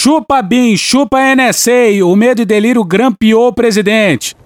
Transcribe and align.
Chupa 0.00 0.40
BIM, 0.42 0.76
chupa 0.76 1.18
NSA, 1.34 2.04
o 2.04 2.14
medo 2.14 2.40
e 2.40 2.44
delírio 2.44 2.84
grampeou 2.84 3.48
o 3.48 3.52
presidente. 3.52 4.36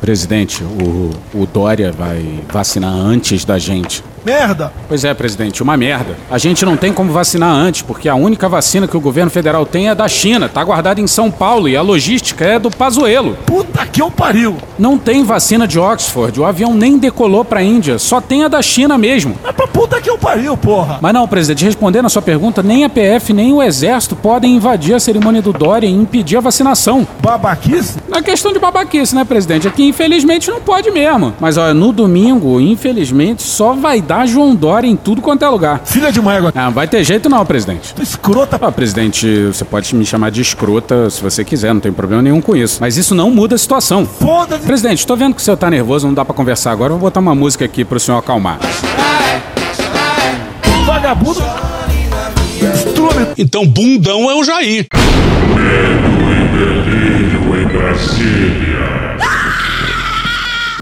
Presidente, 0.00 0.64
o, 0.64 1.10
o 1.34 1.44
Dória 1.44 1.92
vai 1.92 2.40
vacinar 2.50 2.90
antes 2.90 3.44
da 3.44 3.58
gente. 3.58 4.02
Merda! 4.24 4.72
Pois 4.88 5.04
é, 5.04 5.12
presidente, 5.12 5.62
uma 5.62 5.76
merda. 5.76 6.16
A 6.30 6.38
gente 6.38 6.64
não 6.64 6.76
tem 6.76 6.92
como 6.92 7.12
vacinar 7.12 7.52
antes, 7.52 7.82
porque 7.82 8.08
a 8.08 8.14
única 8.14 8.48
vacina 8.48 8.86
que 8.86 8.96
o 8.96 9.00
governo 9.00 9.30
federal 9.30 9.66
tem 9.66 9.88
é 9.88 9.94
da 9.94 10.06
China, 10.06 10.48
tá 10.48 10.62
guardada 10.62 11.00
em 11.00 11.06
São 11.06 11.30
Paulo 11.30 11.68
e 11.68 11.76
a 11.76 11.82
logística 11.82 12.44
é 12.44 12.58
do 12.58 12.70
Pazuelo. 12.70 13.36
Puta 13.46 13.84
que 13.86 14.00
eu 14.00 14.10
pariu! 14.10 14.56
Não 14.78 14.96
tem 14.96 15.24
vacina 15.24 15.66
de 15.66 15.78
Oxford, 15.78 16.38
o 16.38 16.44
avião 16.44 16.74
nem 16.74 16.98
decolou 16.98 17.44
pra 17.44 17.62
Índia, 17.62 17.98
só 17.98 18.20
tem 18.20 18.44
a 18.44 18.48
da 18.48 18.62
China 18.62 18.96
mesmo. 18.96 19.36
É 19.44 19.52
pra 19.52 19.66
puta 19.66 20.00
que 20.00 20.08
eu 20.08 20.18
pariu, 20.18 20.56
porra! 20.56 20.98
Mas 21.00 21.12
não, 21.12 21.26
presidente, 21.26 21.64
respondendo 21.64 22.06
a 22.06 22.08
sua 22.08 22.22
pergunta, 22.22 22.62
nem 22.62 22.84
a 22.84 22.88
PF 22.88 23.32
nem 23.32 23.52
o 23.52 23.62
Exército 23.62 24.14
podem 24.14 24.54
invadir 24.54 24.94
a 24.94 25.00
cerimônia 25.00 25.42
do 25.42 25.52
Dória 25.52 25.86
e 25.86 25.92
impedir 25.92 26.36
a 26.36 26.40
vacinação. 26.40 27.06
Babaquice? 27.20 27.98
É 28.14 28.22
questão 28.22 28.52
de 28.52 28.58
babaquice, 28.58 29.14
né, 29.14 29.24
presidente? 29.24 29.66
Aqui, 29.66 29.88
infelizmente, 29.88 30.50
não 30.50 30.60
pode 30.60 30.90
mesmo. 30.90 31.34
Mas, 31.40 31.56
olha, 31.56 31.74
no 31.74 31.92
domingo, 31.92 32.60
infelizmente, 32.60 33.42
só 33.42 33.72
vai 33.72 34.00
dar 34.00 34.11
João 34.26 34.54
Dória 34.54 34.86
em 34.86 34.96
tudo 34.96 35.22
quanto 35.22 35.44
é 35.44 35.48
lugar. 35.48 35.80
Filha 35.84 36.12
de 36.12 36.20
uma 36.20 36.34
égua. 36.34 36.52
Ah, 36.54 36.66
não 36.66 36.72
vai 36.72 36.86
ter 36.86 37.02
jeito 37.02 37.28
não, 37.28 37.44
presidente. 37.44 37.94
Tu 37.94 38.02
escrota. 38.02 38.58
Ah, 38.60 38.70
presidente, 38.70 39.46
você 39.46 39.64
pode 39.64 39.94
me 39.94 40.04
chamar 40.04 40.30
de 40.30 40.42
escrota 40.42 41.08
se 41.10 41.22
você 41.22 41.44
quiser, 41.44 41.72
não 41.72 41.80
tem 41.80 41.92
problema 41.92 42.22
nenhum 42.22 42.40
com 42.40 42.54
isso. 42.54 42.78
Mas 42.80 42.96
isso 42.96 43.14
não 43.14 43.30
muda 43.30 43.54
a 43.54 43.58
situação. 43.58 44.06
Foda-se. 44.06 44.64
Presidente, 44.64 45.06
tô 45.06 45.16
vendo 45.16 45.34
que 45.34 45.40
o 45.40 45.44
senhor 45.44 45.56
tá 45.56 45.70
nervoso, 45.70 46.06
não 46.06 46.14
dá 46.14 46.24
pra 46.24 46.34
conversar 46.34 46.70
agora. 46.70 46.92
Eu 46.92 46.98
vou 46.98 47.08
botar 47.08 47.20
uma 47.20 47.34
música 47.34 47.64
aqui 47.64 47.84
pro 47.84 47.98
senhor 47.98 48.18
acalmar. 48.18 48.58
Vagabundo. 50.86 51.42
Então, 53.36 53.66
bundão 53.66 54.30
é 54.30 54.34
o 54.34 54.44
Jair. 54.44 54.86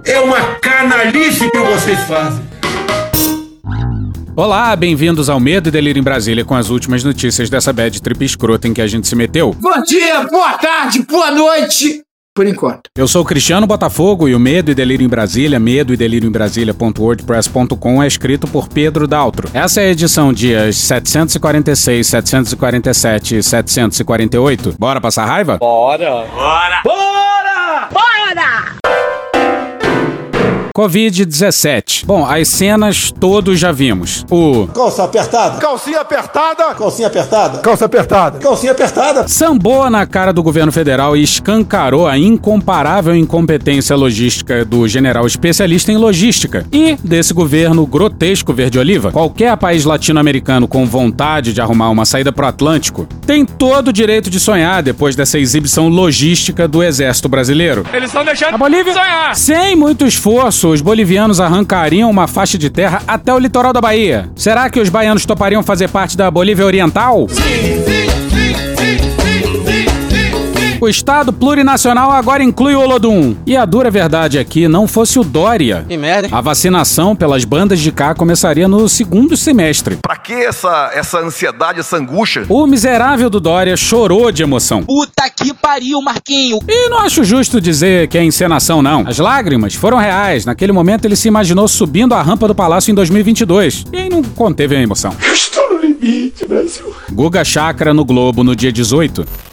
É 0.04 0.20
uma 0.20 0.40
canalice 0.60 1.48
que 1.50 1.58
vocês 1.58 2.00
fazem. 2.00 2.49
Olá, 4.40 4.74
bem-vindos 4.74 5.28
ao 5.28 5.38
Medo 5.38 5.68
e 5.68 5.70
Delírio 5.70 6.00
em 6.00 6.02
Brasília 6.02 6.46
com 6.46 6.54
as 6.54 6.70
últimas 6.70 7.04
notícias 7.04 7.50
dessa 7.50 7.74
bad 7.74 8.00
trip 8.00 8.24
escrota 8.24 8.66
em 8.66 8.72
que 8.72 8.80
a 8.80 8.86
gente 8.86 9.06
se 9.06 9.14
meteu. 9.14 9.54
Bom 9.60 9.82
dia, 9.82 10.26
boa 10.30 10.56
tarde, 10.56 11.02
boa 11.02 11.30
noite. 11.30 12.00
Por 12.34 12.46
enquanto. 12.46 12.88
Eu 12.96 13.06
sou 13.06 13.20
o 13.20 13.24
Cristiano 13.26 13.66
Botafogo 13.66 14.26
e 14.30 14.34
o 14.34 14.40
Medo 14.40 14.70
e 14.70 14.74
Delírio 14.74 15.04
em 15.04 15.08
Brasília, 15.10 15.60
medo 15.60 15.92
e 15.92 15.96
delírio 15.96 16.26
em 16.26 16.32
Brasília.wordpress.com 16.32 18.02
é 18.02 18.06
escrito 18.06 18.46
por 18.46 18.66
Pedro 18.66 19.06
Daltro. 19.06 19.46
Essa 19.52 19.82
é 19.82 19.88
a 19.88 19.90
edição 19.90 20.32
dias 20.32 20.78
746, 20.78 22.06
747 22.06 23.36
e 23.36 23.42
748. 23.42 24.74
Bora 24.78 25.02
passar 25.02 25.26
raiva? 25.26 25.58
Covid-17. 30.80 32.04
Bom, 32.06 32.24
as 32.24 32.48
cenas 32.48 33.12
todos 33.20 33.58
já 33.58 33.70
vimos. 33.70 34.24
O 34.30 34.66
Calça 34.68 35.04
apertada. 35.04 35.58
Calcinha 35.58 36.00
apertada. 36.00 36.74
Calcinha 36.74 37.08
apertada. 37.08 37.58
Calça 37.58 37.84
apertada. 37.84 38.38
Calcinha 38.38 38.72
apertada. 38.72 39.28
sambou 39.28 39.88
na 39.90 40.06
cara 40.06 40.32
do 40.32 40.42
governo 40.42 40.72
federal 40.72 41.16
e 41.16 41.22
escancarou 41.22 42.06
a 42.06 42.16
incomparável 42.16 43.14
incompetência 43.14 43.94
logística 43.94 44.64
do 44.64 44.88
general 44.88 45.26
especialista 45.26 45.92
em 45.92 45.96
logística 45.96 46.64
e 46.72 46.96
desse 47.02 47.34
governo 47.34 47.86
grotesco 47.86 48.52
verde-oliva. 48.52 49.12
Qualquer 49.12 49.56
país 49.56 49.84
latino-americano 49.84 50.66
com 50.66 50.86
vontade 50.86 51.52
de 51.52 51.60
arrumar 51.60 51.90
uma 51.90 52.04
saída 52.04 52.32
pro 52.32 52.46
Atlântico 52.46 53.06
tem 53.26 53.44
todo 53.44 53.88
o 53.88 53.92
direito 53.92 54.30
de 54.30 54.40
sonhar 54.40 54.82
depois 54.82 55.14
dessa 55.14 55.38
exibição 55.38 55.88
logística 55.88 56.66
do 56.66 56.82
exército 56.82 57.28
brasileiro. 57.28 57.84
Eles 57.92 58.08
estão 58.08 58.24
deixando 58.24 58.54
A 58.54 58.58
Bolívia, 58.58 58.92
sonhar. 58.92 59.36
sem 59.36 59.76
muito 59.76 60.06
esforço, 60.06 60.69
os 60.70 60.80
bolivianos 60.80 61.40
arrancariam 61.40 62.08
uma 62.10 62.26
faixa 62.26 62.56
de 62.56 62.70
terra 62.70 63.02
até 63.06 63.34
o 63.34 63.38
litoral 63.38 63.72
da 63.72 63.80
Bahia. 63.80 64.30
Será 64.34 64.70
que 64.70 64.80
os 64.80 64.88
baianos 64.88 65.26
topariam 65.26 65.62
fazer 65.62 65.88
parte 65.88 66.16
da 66.16 66.30
Bolívia 66.30 66.64
Oriental? 66.64 67.26
O 70.80 70.88
Estado 70.88 71.30
plurinacional 71.30 72.10
agora 72.10 72.42
inclui 72.42 72.74
o 72.74 72.80
Olodum. 72.80 73.36
E 73.46 73.54
a 73.54 73.66
dura 73.66 73.90
verdade 73.90 74.38
é 74.38 74.44
que 74.44 74.66
não 74.66 74.88
fosse 74.88 75.18
o 75.18 75.22
Dória. 75.22 75.84
Que 75.86 75.94
merda, 75.94 76.26
hein? 76.26 76.32
A 76.34 76.40
vacinação 76.40 77.14
pelas 77.14 77.44
bandas 77.44 77.80
de 77.80 77.92
cá 77.92 78.14
começaria 78.14 78.66
no 78.66 78.88
segundo 78.88 79.36
semestre. 79.36 79.98
Pra 80.00 80.16
que 80.16 80.32
essa, 80.32 80.90
essa 80.94 81.18
ansiedade, 81.18 81.80
essa 81.80 81.98
angústia? 81.98 82.46
O 82.48 82.66
miserável 82.66 83.28
do 83.28 83.38
Dória 83.38 83.76
chorou 83.76 84.32
de 84.32 84.42
emoção. 84.42 84.82
Puta 84.82 85.28
que 85.28 85.52
pariu, 85.52 86.00
Marquinho. 86.00 86.58
E 86.66 86.88
não 86.88 87.00
acho 87.00 87.24
justo 87.24 87.60
dizer 87.60 88.08
que 88.08 88.16
é 88.16 88.24
encenação, 88.24 88.80
não. 88.80 89.04
As 89.06 89.18
lágrimas 89.18 89.74
foram 89.74 89.98
reais. 89.98 90.46
Naquele 90.46 90.72
momento 90.72 91.04
ele 91.04 91.14
se 91.14 91.28
imaginou 91.28 91.68
subindo 91.68 92.14
a 92.14 92.22
rampa 92.22 92.48
do 92.48 92.54
palácio 92.54 92.90
em 92.90 92.94
2022. 92.94 93.84
E 93.92 93.98
aí 93.98 94.08
não 94.08 94.22
conteve 94.22 94.74
a 94.76 94.80
emoção. 94.80 95.14
Estou 95.30 95.74
no 95.74 95.80
limite, 95.80 96.46
Brasil. 96.48 96.94
Guga 97.12 97.44
Chakra 97.44 97.92
no 97.92 98.02
Globo 98.02 98.42
no 98.42 98.56
dia 98.56 98.72
18. 98.72 99.49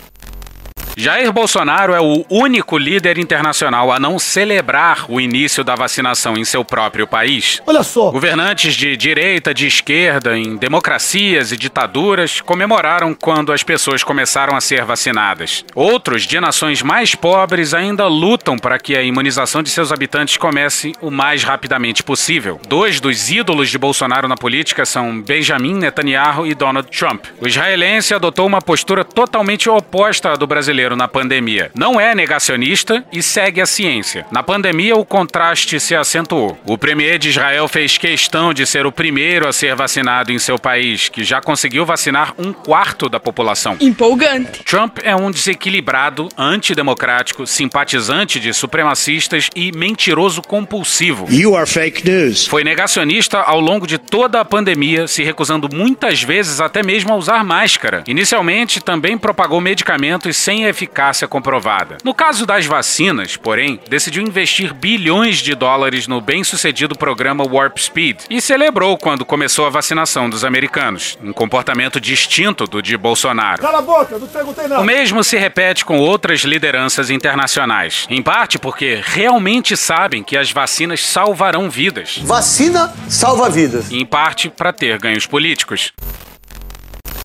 Jair 1.00 1.32
Bolsonaro 1.32 1.94
é 1.94 2.02
o 2.02 2.26
único 2.28 2.76
líder 2.76 3.20
internacional 3.20 3.92
a 3.92 4.00
não 4.00 4.18
celebrar 4.18 5.06
o 5.08 5.22
início 5.22 5.64
da 5.64 5.76
vacinação 5.76 6.36
em 6.36 6.44
seu 6.44 6.66
próprio 6.66 7.06
país. 7.06 7.62
Olha 7.68 7.84
só. 7.84 8.10
Governantes 8.10 8.74
de 8.74 8.98
direita, 8.98 9.54
de 9.54 9.68
esquerda, 9.68 10.36
em 10.36 10.58
democracias 10.58 11.52
e 11.52 11.56
ditaduras 11.56 12.42
comemoraram 12.42 13.14
quando 13.14 13.54
as 13.54 13.62
pessoas 13.62 14.04
começaram 14.04 14.58
a 14.58 14.60
ser 14.60 14.86
vacinadas. 14.86 15.64
Outros, 15.76 16.24
de 16.24 16.40
nações 16.40 16.82
mais 16.82 17.14
pobres, 17.14 17.76
ainda 17.76 18.08
lutam 18.08 18.58
para 18.58 18.80
que 18.80 18.98
a 18.98 19.04
imunização 19.04 19.62
de 19.62 19.70
seus 19.70 19.92
habitantes 19.92 20.36
comece 20.36 20.94
o 21.00 21.12
mais 21.12 21.44
rapidamente 21.44 22.02
possível. 22.02 22.60
Dois 22.68 23.00
dos 23.00 23.30
ídolos 23.30 23.70
de 23.70 23.78
Bolsonaro 23.78 24.28
na 24.28 24.36
política 24.36 24.84
são 24.84 25.22
Benjamin 25.22 25.76
Netanyahu 25.76 26.48
e 26.48 26.56
Donald 26.56 26.90
Trump. 26.90 27.26
O 27.40 27.48
israelense 27.48 28.16
adotou 28.16 28.48
uma 28.48 28.64
postura 28.64 29.06
totalmente 29.06 29.70
oposta 29.70 30.32
à 30.32 30.36
do 30.36 30.48
brasileiro 30.48 30.87
na 30.96 31.08
pandemia. 31.08 31.72
Não 31.76 32.00
é 32.00 32.16
negacionista 32.16 33.04
e 33.12 33.22
segue 33.22 33.62
a 33.62 33.66
ciência. 33.66 34.26
Na 34.32 34.44
pandemia, 34.44 34.96
o 34.96 35.06
contraste 35.06 35.80
se 35.80 35.96
acentuou. 35.96 36.58
O 36.66 36.78
premier 36.78 37.18
de 37.18 37.30
Israel 37.30 37.68
fez 37.68 37.98
questão 37.98 38.54
de 38.54 38.66
ser 38.66 38.86
o 38.86 38.92
primeiro 38.92 39.48
a 39.48 39.54
ser 39.54 39.76
vacinado 39.76 40.32
em 40.32 40.40
seu 40.40 40.58
país, 40.58 41.10
que 41.10 41.24
já 41.24 41.42
conseguiu 41.42 41.86
vacinar 41.86 42.34
um 42.38 42.54
quarto 42.54 43.10
da 43.10 43.20
população. 43.20 43.78
Empolgante. 43.80 44.64
Trump 44.64 45.00
é 45.04 45.16
um 45.16 45.32
desequilibrado, 45.32 46.30
antidemocrático, 46.38 47.46
simpatizante 47.46 48.40
de 48.40 48.54
supremacistas 48.54 49.50
e 49.56 49.72
mentiroso 49.72 50.42
compulsivo. 50.42 51.28
You 51.30 51.56
are 51.56 51.70
fake 51.70 52.08
news. 52.08 52.46
Foi 52.46 52.64
negacionista 52.64 53.40
ao 53.40 53.60
longo 53.60 53.88
de 53.88 53.98
toda 53.98 54.40
a 54.40 54.46
pandemia, 54.46 55.08
se 55.08 55.24
recusando 55.24 55.70
muitas 55.74 56.22
vezes 56.22 56.60
até 56.60 56.84
mesmo 56.84 57.14
a 57.14 57.16
usar 57.16 57.44
máscara. 57.44 58.04
Inicialmente, 58.08 58.82
também 58.82 59.18
propagou 59.18 59.60
medicamentos 59.62 60.38
sem 60.38 60.66
eficácia 60.82 61.28
comprovada. 61.28 61.98
No 62.04 62.14
caso 62.14 62.46
das 62.46 62.68
vacinas, 62.68 63.36
porém, 63.36 63.80
decidiu 63.90 64.22
investir 64.22 64.74
bilhões 64.76 65.38
de 65.40 65.56
dólares 65.56 66.08
no 66.08 66.22
bem-sucedido 66.22 66.96
programa 66.96 67.44
Warp 67.44 67.80
Speed 67.80 68.22
e 68.30 68.40
celebrou 68.40 68.96
quando 68.96 69.26
começou 69.26 69.66
a 69.66 69.70
vacinação 69.72 70.30
dos 70.30 70.46
americanos, 70.46 71.18
um 71.24 71.34
comportamento 71.34 72.00
distinto 72.00 72.66
do 72.68 72.80
de 72.82 72.96
Bolsonaro. 72.96 73.60
Cala 73.62 73.80
a 73.80 73.82
boca, 73.82 74.20
não 74.20 74.28
te 74.28 74.34
perguntei 74.34 74.66
O 74.66 74.70
não. 74.70 74.84
mesmo 74.84 75.24
se 75.24 75.36
repete 75.38 75.84
com 75.84 75.98
outras 75.98 76.42
lideranças 76.42 77.10
internacionais, 77.10 78.06
em 78.10 78.22
parte 78.22 78.60
porque 78.60 79.02
realmente 79.04 79.76
sabem 79.76 80.24
que 80.24 80.38
as 80.38 80.52
vacinas 80.52 81.04
salvarão 81.04 81.70
vidas, 81.72 82.20
Vacina 82.22 82.94
salva 83.10 83.50
vidas. 83.50 83.92
em 83.92 84.06
parte 84.06 84.50
para 84.50 84.72
ter 84.72 85.00
ganhos 85.00 85.26
políticos. 85.26 85.92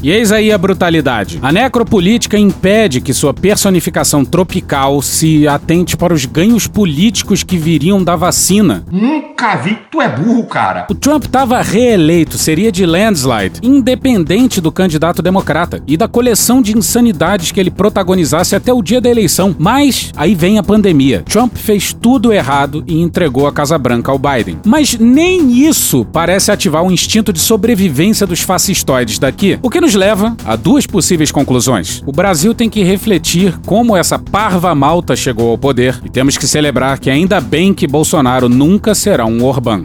E 0.02 0.10
eis 0.10 0.32
aí 0.32 0.50
a 0.50 0.58
brutalidade. 0.58 1.38
A 1.40 1.52
necropolítica 1.52 2.36
impede 2.36 3.00
que 3.00 3.14
sua 3.14 3.32
personificação 3.32 4.24
tropical 4.24 5.00
se 5.00 5.46
atente 5.46 5.96
para 5.96 6.12
os 6.12 6.24
ganhos 6.24 6.66
políticos 6.66 7.44
que 7.44 7.56
viriam 7.56 8.02
da 8.02 8.16
vacina. 8.16 8.84
Nunca 8.90 9.54
vi. 9.56 9.78
Tu 9.90 10.00
é 10.00 10.08
burro, 10.08 10.44
cara. 10.46 10.86
O 10.90 10.94
Trump 10.94 11.26
estava 11.26 11.62
reeleito, 11.62 12.36
seria 12.36 12.72
de 12.72 12.84
landslide, 12.84 13.60
independente 13.62 14.60
do 14.60 14.72
candidato 14.72 15.22
democrata 15.22 15.82
e 15.86 15.96
da 15.96 16.08
coleção 16.08 16.60
de 16.60 16.76
insanidades 16.76 17.52
que 17.52 17.60
ele 17.60 17.70
protagonizasse 17.70 18.56
até 18.56 18.72
o 18.72 18.82
dia 18.82 19.00
da 19.00 19.08
eleição. 19.08 19.54
Mas 19.58 20.10
aí 20.16 20.34
vem 20.34 20.58
a 20.58 20.62
pandemia. 20.62 21.22
Trump 21.28 21.56
fez 21.56 21.92
tudo 21.92 22.32
errado 22.32 22.82
e 22.88 23.00
entregou 23.00 23.46
a 23.46 23.52
Casa 23.52 23.78
Branca 23.78 24.10
ao 24.10 24.18
Biden. 24.18 24.58
Mas 24.66 24.98
nem 24.98 25.52
isso 25.52 26.04
parece 26.12 26.50
ativar 26.50 26.82
o 26.82 26.90
instinto 26.90 27.32
de 27.32 27.38
sobrevivência 27.38 28.26
dos 28.26 28.40
fascistoides 28.40 29.18
daqui. 29.18 29.58
O 29.62 29.70
que 29.70 29.80
nos 29.80 29.91
leva 29.94 30.36
a 30.44 30.56
duas 30.56 30.86
possíveis 30.86 31.30
conclusões. 31.30 32.02
O 32.06 32.12
Brasil 32.12 32.54
tem 32.54 32.68
que 32.68 32.82
refletir 32.82 33.58
como 33.66 33.96
essa 33.96 34.18
parva 34.18 34.74
malta 34.74 35.16
chegou 35.16 35.50
ao 35.50 35.58
poder 35.58 36.00
e 36.04 36.10
temos 36.10 36.36
que 36.36 36.46
celebrar 36.46 36.98
que 36.98 37.10
ainda 37.10 37.40
bem 37.40 37.72
que 37.74 37.86
Bolsonaro 37.86 38.48
nunca 38.48 38.94
será 38.94 39.26
um 39.26 39.44
Orbán. 39.44 39.84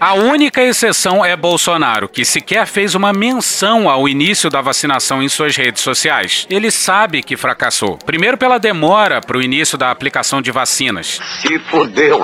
A 0.00 0.14
única 0.14 0.62
exceção 0.62 1.24
é 1.24 1.34
Bolsonaro, 1.34 2.08
que 2.08 2.24
sequer 2.24 2.68
fez 2.68 2.94
uma 2.94 3.12
menção 3.12 3.90
ao 3.90 4.08
início 4.08 4.48
da 4.48 4.60
vacinação 4.60 5.20
em 5.20 5.28
suas 5.28 5.56
redes 5.56 5.82
sociais. 5.82 6.46
Ele 6.48 6.70
sabe 6.70 7.20
que 7.20 7.36
fracassou. 7.36 7.98
Primeiro, 8.06 8.38
pela 8.38 8.58
demora 8.58 9.20
para 9.20 9.36
o 9.36 9.42
início 9.42 9.76
da 9.76 9.90
aplicação 9.90 10.40
de 10.40 10.52
vacinas. 10.52 11.20
Se. 11.42 11.60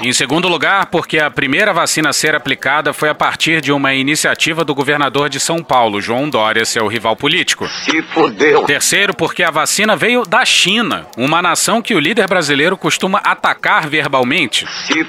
Em 0.02 0.12
segundo 0.12 0.46
lugar, 0.46 0.86
porque 0.86 1.18
a 1.18 1.28
primeira 1.28 1.72
vacina 1.72 2.10
a 2.10 2.12
ser 2.12 2.36
aplicada 2.36 2.92
foi 2.92 3.08
a 3.08 3.14
partir 3.14 3.60
de 3.60 3.72
uma 3.72 3.92
iniciativa 3.92 4.64
do 4.64 4.72
governador 4.72 5.28
de 5.28 5.40
São 5.40 5.60
Paulo, 5.60 6.00
João 6.00 6.30
Dória, 6.30 6.64
seu 6.64 6.86
rival 6.86 7.16
político. 7.16 7.68
Se 7.68 8.02
fudeu. 8.02 8.62
Terceiro, 8.62 9.12
porque 9.14 9.42
a 9.42 9.50
vacina 9.50 9.96
veio 9.96 10.22
da 10.22 10.44
China, 10.44 11.08
uma 11.16 11.42
nação 11.42 11.82
que 11.82 11.94
o 11.94 11.98
líder 11.98 12.28
brasileiro 12.28 12.76
costuma 12.76 13.18
atacar 13.18 13.88
verbalmente. 13.88 14.64
Se. 14.86 15.04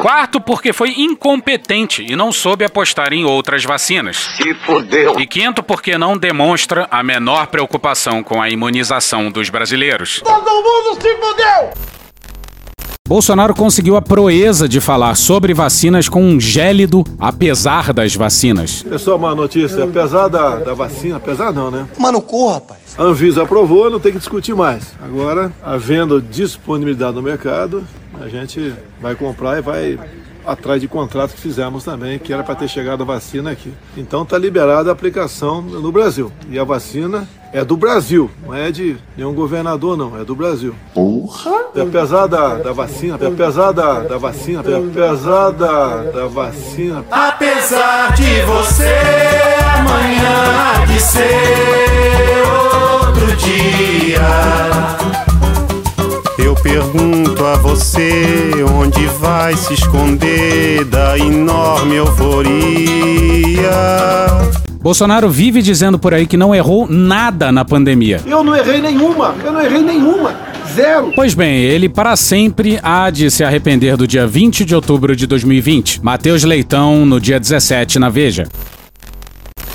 Quarto, 0.00 0.40
porque 0.40 0.72
foi 0.72 0.94
incompetente 0.96 1.97
e 2.02 2.16
não 2.16 2.32
soube 2.32 2.64
apostar 2.64 3.12
em 3.12 3.24
outras 3.24 3.64
vacinas. 3.64 4.16
Se 4.36 4.54
fudeu. 4.54 5.18
E 5.18 5.26
quinto, 5.26 5.62
porque 5.62 5.96
não 5.96 6.16
demonstra 6.16 6.86
a 6.90 7.02
menor 7.02 7.46
preocupação 7.48 8.22
com 8.22 8.40
a 8.40 8.50
imunização 8.50 9.30
dos 9.30 9.48
brasileiros. 9.50 10.20
Todo 10.24 10.50
mundo 10.50 11.00
se 11.00 11.16
fudeu! 11.16 11.88
Bolsonaro 13.08 13.54
conseguiu 13.54 13.96
a 13.96 14.02
proeza 14.02 14.68
de 14.68 14.82
falar 14.82 15.14
sobre 15.14 15.54
vacinas 15.54 16.10
com 16.10 16.22
um 16.22 16.38
gélido 16.38 17.02
apesar 17.18 17.90
das 17.90 18.14
vacinas. 18.14 18.84
É 18.92 18.98
só 18.98 19.16
uma 19.16 19.34
notícia, 19.34 19.82
apesar 19.82 20.28
da, 20.28 20.56
da 20.56 20.74
vacina, 20.74 21.16
apesar 21.16 21.50
não, 21.50 21.70
né? 21.70 21.88
Mano, 21.98 22.20
cu, 22.20 22.52
rapaz. 22.52 22.80
A 22.98 23.04
Anvisa 23.04 23.44
aprovou, 23.44 23.88
não 23.88 23.98
tem 23.98 24.12
que 24.12 24.18
discutir 24.18 24.54
mais. 24.54 24.92
Agora, 25.02 25.50
havendo 25.62 26.20
disponibilidade 26.20 27.16
no 27.16 27.22
mercado, 27.22 27.82
a 28.20 28.28
gente 28.28 28.74
vai 29.00 29.14
comprar 29.14 29.56
e 29.56 29.62
vai 29.62 29.98
atrás 30.46 30.80
de 30.80 30.88
contratos 30.88 31.34
que 31.34 31.40
fizemos 31.40 31.84
também, 31.84 32.18
que 32.18 32.32
era 32.32 32.42
para 32.42 32.54
ter 32.54 32.68
chegado 32.68 33.02
a 33.02 33.06
vacina 33.06 33.50
aqui. 33.50 33.72
Então 33.96 34.22
está 34.22 34.38
liberada 34.38 34.90
a 34.90 34.92
aplicação 34.92 35.60
no 35.60 35.92
Brasil. 35.92 36.32
E 36.50 36.58
a 36.58 36.64
vacina 36.64 37.28
é 37.52 37.64
do 37.64 37.76
Brasil, 37.76 38.30
não 38.44 38.54
é 38.54 38.70
de 38.70 38.96
nenhum 39.16 39.34
governador, 39.34 39.96
não, 39.96 40.18
é 40.18 40.24
do 40.24 40.34
Brasil. 40.34 40.74
Porra! 40.92 41.68
Apesar 41.80 42.26
da, 42.26 42.56
da 42.56 42.72
vacina, 42.72 43.14
apesar 43.14 43.72
da, 43.72 44.00
da 44.00 44.18
vacina, 44.18 44.60
apesar 44.60 45.50
da, 45.50 46.02
da 46.02 46.26
vacina. 46.26 47.04
Apesar 47.10 48.14
de 48.14 48.42
você, 48.42 48.94
amanhã 49.78 50.82
há 50.82 50.84
de 50.84 51.00
ser 51.00 51.18
outro 53.06 53.36
dia. 53.36 54.20
Eu 56.38 56.54
pergunto 56.54 57.44
a 57.44 57.56
você 57.56 58.37
vai 59.48 59.56
se 59.56 59.72
esconder 59.72 60.84
da 60.84 61.18
enorme 61.18 61.94
euforia. 61.94 62.50
Bolsonaro 64.78 65.30
vive 65.30 65.62
dizendo 65.62 65.98
por 65.98 66.12
aí 66.12 66.26
que 66.26 66.36
não 66.36 66.54
errou 66.54 66.86
nada 66.86 67.50
na 67.50 67.64
pandemia. 67.64 68.20
Eu 68.26 68.44
não 68.44 68.54
errei 68.54 68.82
nenhuma, 68.82 69.34
eu 69.42 69.50
não 69.50 69.62
errei 69.62 69.80
nenhuma. 69.80 70.34
Zero. 70.74 71.14
Pois 71.14 71.32
bem, 71.32 71.62
ele 71.62 71.88
para 71.88 72.14
sempre 72.14 72.78
há 72.82 73.08
de 73.08 73.30
se 73.30 73.42
arrepender 73.42 73.96
do 73.96 74.06
dia 74.06 74.26
20 74.26 74.66
de 74.66 74.74
outubro 74.74 75.16
de 75.16 75.26
2020. 75.26 76.04
Matheus 76.04 76.44
Leitão, 76.44 77.06
no 77.06 77.18
dia 77.18 77.40
17, 77.40 77.98
na 77.98 78.10
Veja. 78.10 78.46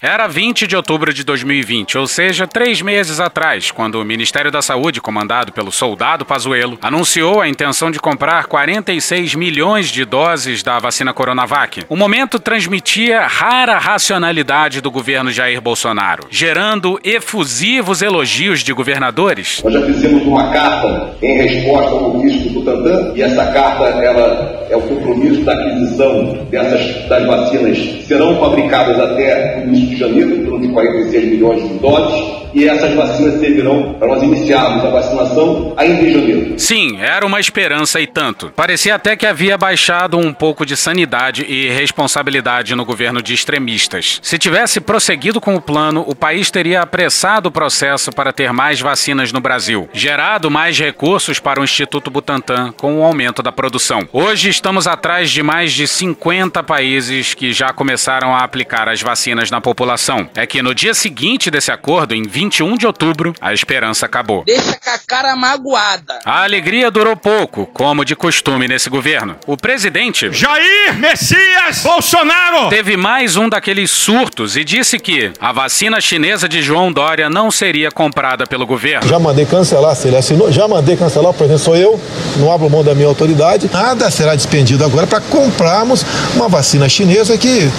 Era 0.06 0.28
20 0.28 0.68
de 0.68 0.76
outubro 0.76 1.14
de 1.14 1.24
2020, 1.24 1.98
ou 1.98 2.06
seja, 2.06 2.46
três 2.46 2.82
meses 2.82 3.22
atrás, 3.22 3.72
quando 3.72 4.02
o 4.02 4.04
Ministério 4.04 4.52
da 4.52 4.62
Saúde, 4.62 5.00
comandado 5.00 5.54
pelo 5.54 5.72
soldado 5.72 6.26
Pazuello, 6.26 6.78
anunciou 6.82 7.40
a 7.40 7.48
intenção 7.48 7.90
de 7.90 8.02
comprar 8.02 8.48
46 8.48 9.34
milhões 9.34 9.88
de 9.88 10.04
doses 10.04 10.62
da 10.62 10.78
vacina 10.78 11.14
Coronavac. 11.14 11.86
O 11.88 11.96
momento 11.96 12.38
transmitia 12.38 13.26
rara 13.26 13.78
racionalidade 13.78 14.82
do 14.82 14.92
governo 14.92 15.32
Jair 15.32 15.62
Bolsonaro, 15.62 16.28
gerando 16.30 17.00
efusivos 17.02 18.02
elogios 18.02 18.60
de 18.60 18.74
governadores. 18.74 19.62
Nós 19.64 19.74
já 19.74 19.86
fizemos 19.86 20.24
uma 20.24 20.52
carta 20.52 21.16
em 21.22 21.44
resposta 21.44 21.92
ao 21.92 22.18
ofício 22.18 22.50
do 22.50 22.60
Butantan, 22.60 23.14
e 23.16 23.22
essa 23.22 23.46
carta 23.54 23.86
ela 23.86 24.68
é 24.70 24.76
o 24.76 24.82
compromisso 24.82 25.46
da 25.46 25.54
aquisição 25.54 26.46
dessas 26.52 27.08
das 27.08 27.26
vacinas 27.26 28.06
serão 28.06 28.38
fabricadas 28.38 29.00
até 29.00 29.64
o 29.64 29.70
início 29.70 29.93
de 29.94 30.00
janeiro, 30.00 30.36
em 30.36 30.46
torno 30.46 30.68
de 30.68 30.74
46 30.74 31.26
milhões 31.26 31.70
de 31.70 31.80
doses, 31.80 32.43
e 32.54 32.68
essas 32.68 32.94
vacinas 32.94 33.40
servirão 33.40 33.96
para 33.98 34.08
nós 34.08 34.24
iniciarmos 34.24 34.84
a 34.86 34.90
vacinação 34.90 35.74
ainda 35.78 36.02
em 36.02 36.14
janeiro. 36.14 36.54
Sim, 36.58 36.98
era 37.00 37.26
uma 37.26 37.40
esperança 37.40 38.00
e 38.00 38.08
tanto. 38.08 38.52
Parecia 38.56 38.96
até 38.96 39.16
que 39.16 39.26
havia 39.26 39.58
baixado 39.58 40.18
um 40.18 40.34
pouco 40.34 40.66
de 40.66 40.78
sanidade 40.78 41.44
e 41.44 41.70
responsabilidade 41.70 42.76
no 42.76 42.86
governo 42.86 43.22
de 43.22 43.34
extremistas. 43.34 44.20
Se 44.22 44.38
tivesse 44.38 44.80
prosseguido 44.80 45.42
com 45.42 45.56
o 45.56 45.62
plano, 45.62 46.04
o 46.08 46.16
país 46.16 46.52
teria 46.52 46.82
apressado 46.82 47.50
o 47.50 47.52
processo 47.52 48.12
para 48.12 48.34
ter 48.34 48.52
mais 48.54 48.80
vacinas 48.80 49.32
no 49.32 49.40
Brasil, 49.40 49.90
gerado 49.94 50.52
mais 50.52 50.78
recursos 50.78 51.40
para 51.40 51.60
o 51.60 51.64
Instituto 51.64 52.12
Butantan 52.12 52.72
com 52.72 53.00
o 53.00 53.04
aumento 53.04 53.42
da 53.42 53.52
produção. 53.52 54.08
Hoje 54.12 54.50
estamos 54.50 54.88
atrás 54.88 55.32
de 55.32 55.42
mais 55.42 55.74
de 55.74 55.88
50 55.88 56.64
países 56.64 57.34
que 57.34 57.52
já 57.52 57.74
começaram 57.74 58.34
a 58.34 58.44
aplicar 58.44 58.88
as 58.88 59.02
vacinas 59.02 59.50
na 59.50 59.62
população. 59.62 60.30
É 60.36 60.46
que 60.46 60.62
no 60.62 60.76
dia 60.76 60.94
seguinte 60.94 61.50
desse 61.50 61.72
acordo, 61.72 62.14
em 62.14 62.24
21 62.44 62.76
de 62.78 62.86
outubro, 62.86 63.34
a 63.40 63.54
esperança 63.54 64.06
acabou. 64.06 64.44
Deixa 64.46 64.78
com 64.78 64.90
a 64.90 65.00
cara 65.08 65.34
magoada. 65.36 66.20
A 66.26 66.44
alegria 66.44 66.92
durou 66.92 67.16
pouco, 67.16 67.66
como 67.68 68.04
de 68.04 68.16
costume 68.16 68.68
nesse 68.68 68.90
governo. 68.90 69.38
O 69.48 69.56
presidente 69.56 70.30
Jair 70.32 70.94
Messias 70.98 71.82
Bolsonaro. 71.84 72.70
teve 72.70 72.98
mais 72.98 73.38
um 73.38 73.48
daqueles 73.48 73.92
surtos 73.92 74.58
e 74.58 74.64
disse 74.66 75.00
que 75.00 75.32
a 75.40 75.54
vacina 75.54 76.02
chinesa 76.02 76.50
de 76.50 76.62
João 76.62 76.92
Dória 76.92 77.30
não 77.30 77.50
seria 77.50 77.90
comprada 77.90 78.46
pelo 78.46 78.66
governo. 78.66 79.08
Já 79.08 79.18
mandei 79.18 79.46
cancelar, 79.46 79.96
se 79.96 80.10
ele 80.10 80.18
assinou, 80.18 80.52
já 80.52 80.68
mandei 80.68 80.98
cancelar, 80.98 81.32
o 81.32 81.34
presidente 81.34 81.64
sou 81.64 81.78
eu, 81.78 82.00
não 82.38 82.52
abro 82.52 82.70
mão 82.70 82.84
da 82.84 82.94
minha 82.94 83.08
autoridade. 83.08 83.70
Nada 83.72 84.12
será 84.12 84.36
despendido 84.36 84.84
agora 84.84 85.08
para 85.08 85.22
comprarmos 85.22 86.06
uma 86.36 86.50
vacina 86.50 86.90
chinesa 86.90 87.38
que 87.38 87.70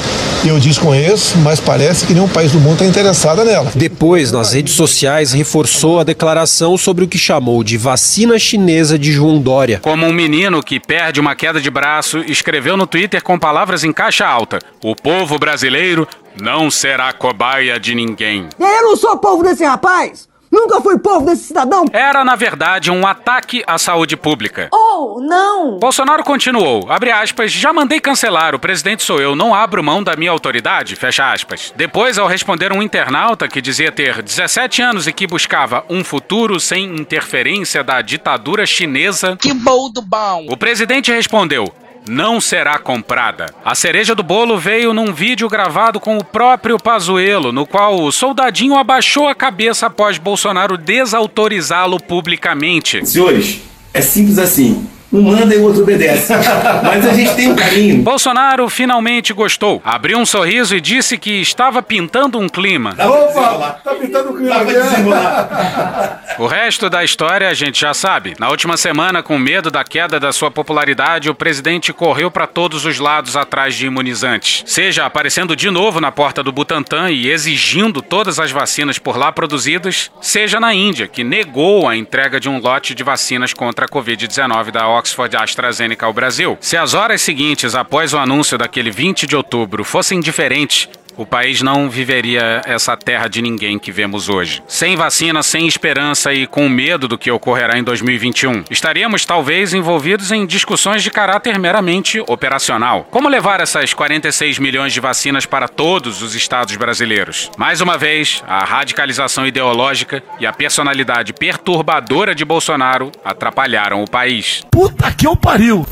eu 0.47 0.59
desconheço, 0.59 1.37
mas 1.39 1.61
parece 1.61 2.07
que 2.07 2.15
nenhum 2.15 2.29
país 2.29 2.53
do 2.53 2.59
mundo 2.61 2.75
está 2.75 2.87
interessado 2.87 3.45
nela. 3.45 3.71
Depois, 3.75 4.33
nas 4.33 4.54
redes 4.55 4.75
sociais, 4.75 5.33
reforçou 5.33 6.01
a 6.01 6.05
declaração 6.05 6.79
sobre 6.79 7.05
o 7.05 7.09
que 7.09 7.19
chamou 7.19 7.63
de 7.63 7.77
vacina 7.77 8.39
chinesa 8.39 8.99
de 8.99 9.13
João 9.13 9.41
Dória. 9.41 9.81
Como 9.81 10.07
um 10.07 10.13
menino 10.13 10.63
que 10.63 10.81
perde 10.81 11.21
uma 11.21 11.35
queda 11.35 11.61
de 11.61 11.71
braço, 11.71 12.19
escreveu 12.21 12.77
no 12.77 12.87
Twitter 12.87 13.23
com 13.23 13.39
palavras 13.39 13.85
em 13.85 13.93
caixa 13.93 14.27
alta: 14.27 14.59
O 14.83 14.95
povo 14.95 15.39
brasileiro 15.39 16.09
não 16.41 16.71
será 16.71 17.13
cobaia 17.13 17.79
de 17.79 17.95
ninguém. 17.95 18.49
Eu 18.59 18.83
não 18.83 18.97
sou 18.97 19.19
povo 19.19 19.43
desse 19.43 19.65
rapaz! 19.65 20.29
Nunca 20.55 20.81
fui 20.81 20.97
povo 20.99 21.27
desse 21.27 21.45
cidadão! 21.49 21.85
Era, 21.93 22.25
na 22.25 22.37
verdade, 22.37 22.89
um 22.91 23.05
ataque 23.05 23.65
à 23.67 23.77
saúde 23.77 24.17
pública. 24.17 24.69
Oh, 24.73 25.21
não! 25.21 25.79
Bolsonaro 25.81 26.23
continuou, 26.23 26.87
abre 26.89 27.11
aspas, 27.11 27.51
já 27.51 27.73
mandei 27.73 27.99
cancelar, 27.99 28.55
o 28.55 28.59
presidente 28.59 29.03
sou 29.03 29.21
eu, 29.21 29.35
não 29.35 29.53
abro 29.53 29.83
mão 29.83 30.01
da 30.01 30.15
minha 30.15 30.31
autoridade, 30.31 30.95
fecha 30.95 31.33
aspas. 31.33 31.73
Depois, 31.75 32.19
ao 32.19 32.29
responder 32.29 32.73
um 32.73 32.81
internauta 32.81 33.49
que 33.49 33.61
dizia 33.61 33.91
ter 33.91 34.23
17 34.23 34.81
anos 34.81 35.07
e 35.09 35.13
que 35.13 35.27
buscava 35.27 35.85
um 35.91 36.05
futuro 36.05 36.61
sem 36.61 36.85
interferência 36.85 37.83
da 37.83 38.01
ditadura 38.01 38.65
chinesa, 38.65 39.37
Que 39.37 39.53
bom 39.53 39.91
do 39.91 40.03
bom. 40.03 40.47
o 40.49 40.57
presidente 40.57 41.11
respondeu: 41.11 41.73
não 42.09 42.41
será 42.41 42.79
comprada. 42.79 43.47
A 43.65 43.75
cereja 43.75 44.15
do 44.15 44.23
bolo 44.23 44.59
veio 44.59 44.93
num 44.93 45.13
vídeo 45.13 45.49
gravado 45.49 45.99
com 45.99 46.19
o 46.19 46.25
próprio 46.25 46.79
Pazuello, 46.79 47.53
no 47.53 47.67
qual 47.67 48.01
o 48.01 48.13
soldadinho 48.13 48.77
abaixou 48.77 49.29
a 49.29 49.35
cabeça 49.35 49.87
após 49.87 50.19
Bolsonaro 50.19 50.77
desautorizá-lo 50.77 51.99
publicamente. 51.99 53.05
Senhores, 53.07 53.61
é 53.93 54.01
simples 54.01 54.39
assim. 54.39 54.87
Um 55.15 55.23
manda 55.23 55.55
e 55.55 55.59
o 55.59 55.63
outro 55.63 55.83
obedece. 55.83 56.33
Mas 56.83 57.07
a 57.07 57.15
gente 57.15 57.37
tem 57.37 57.53
um 57.53 57.55
carinho. 57.55 58.03
Bolsonaro 58.03 58.69
finalmente 58.69 59.33
gostou, 59.33 59.81
abriu 59.85 60.19
um 60.19 60.27
sorriso 60.27 60.75
e 60.75 60.81
disse 60.81 61.17
que 61.17 61.41
estava 61.41 61.81
pintando 61.81 62.37
um 62.37 62.49
clima. 62.49 62.97
Opa, 62.99 63.79
tá 63.85 63.95
pintando 63.95 64.33
o 64.33 64.37
clima 64.37 64.57
é? 64.57 64.65
desenrolar. 64.65 66.21
O 66.37 66.49
resto 66.49 66.91
da 66.91 67.05
história 67.05 67.49
a 67.49 67.55
gente 67.55 67.81
já 67.81 67.95
sabe. 67.95 68.35
Na 68.41 68.49
última 68.49 68.77
semana, 68.77 69.23
com 69.23 69.39
medo 69.39 69.71
da 69.71 69.85
queda 69.85 70.19
da 70.19 70.33
sua 70.33 70.51
popularidade, 70.51 71.31
o 71.31 71.35
presidente 71.35 71.93
correu 71.93 72.29
para 72.29 72.49
todos 72.49 72.85
os 72.85 72.99
lados 72.99 73.37
atrás 73.37 73.77
de 73.77 73.87
imunizantes. 73.87 74.65
Seja 74.67 75.07
aparecendo 75.07 75.55
de 75.55 75.71
novo 75.71 76.01
na 76.01 76.11
porta 76.11 76.43
do 76.43 76.51
Butantan 76.51 77.13
e 77.13 77.31
exigindo 77.31 78.03
todas 78.03 78.41
as 78.41 78.51
vacinas 78.51 78.99
por 78.99 79.17
lá 79.17 79.31
produzidas, 79.31 80.11
seja 80.21 80.59
na 80.59 80.75
Índia, 80.75 81.07
que 81.07 81.23
negou 81.23 81.89
a 81.89 81.97
entrega 81.97 82.41
de 82.41 82.49
um 82.49 82.59
lote 82.59 82.97
de 82.97 83.05
vacinas 83.05 83.55
contra 83.55 83.87
a 83.87 83.89
Covid-19 83.89 84.73
da 84.73 84.89
Oxford 84.89 85.04
AstraZeneca 85.43 86.07
ao 86.07 86.13
Brasil. 86.13 86.57
Se 86.61 86.77
as 86.77 86.95
horas 86.95 87.23
seguintes 87.23 87.75
após 87.75 88.13
o 88.13 88.19
anúncio 88.19 88.57
daquele 88.57 88.91
20 88.91 89.27
de 89.27 89.37
outubro 89.37 89.85
fossem 89.85 90.21
diferentes, 90.21 90.89
o 91.17 91.27
país 91.27 91.63
não 91.63 91.89
viveria 91.89 92.63
essa 92.65 92.97
terra 92.97 93.29
de 93.29 93.41
ninguém 93.41 93.79
que 93.79 93.93
vemos 93.93 94.29
hoje. 94.29 94.63
Sem 94.67 94.97
vacina, 94.97 95.43
sem 95.43 95.67
esperança 95.67 96.33
e 96.33 96.47
com 96.47 96.69
medo 96.69 97.09
do 97.09 97.19
que 97.19 97.31
ocorrerá 97.31 97.79
em 97.79 97.85
2021. 97.85 98.65
Estaríamos 98.71 99.25
talvez 99.25 99.75
envolvidos 99.75 100.33
em 100.33 100.47
discussões 100.47 101.03
de 101.03 101.11
caráter 101.11 101.59
meramente 101.59 102.21
operacional. 102.29 103.07
Como 103.11 103.29
levar 103.29 103.61
essas 103.61 103.95
46 103.95 104.59
milhões 104.59 104.93
de 104.93 105.01
vacinas 105.01 105.47
para 105.47 105.69
todos 105.69 106.23
os 106.23 106.35
estados 106.35 106.77
brasileiros? 106.77 107.51
Mais 107.57 107.81
uma 107.81 107.97
vez, 107.97 108.43
a 108.47 108.65
radicalização 108.65 109.47
ideológica 109.47 110.23
e 110.41 110.47
a 110.47 110.53
personalidade 110.53 111.33
perturbadora 111.33 112.35
de 112.35 112.45
Bolsonaro 112.45 113.11
atrapalharam 113.25 114.03
o 114.03 114.11
país. 114.11 114.63
Puta 114.71 115.13
que 115.13 115.27
eu 115.27 115.37
pariu! 115.37 115.87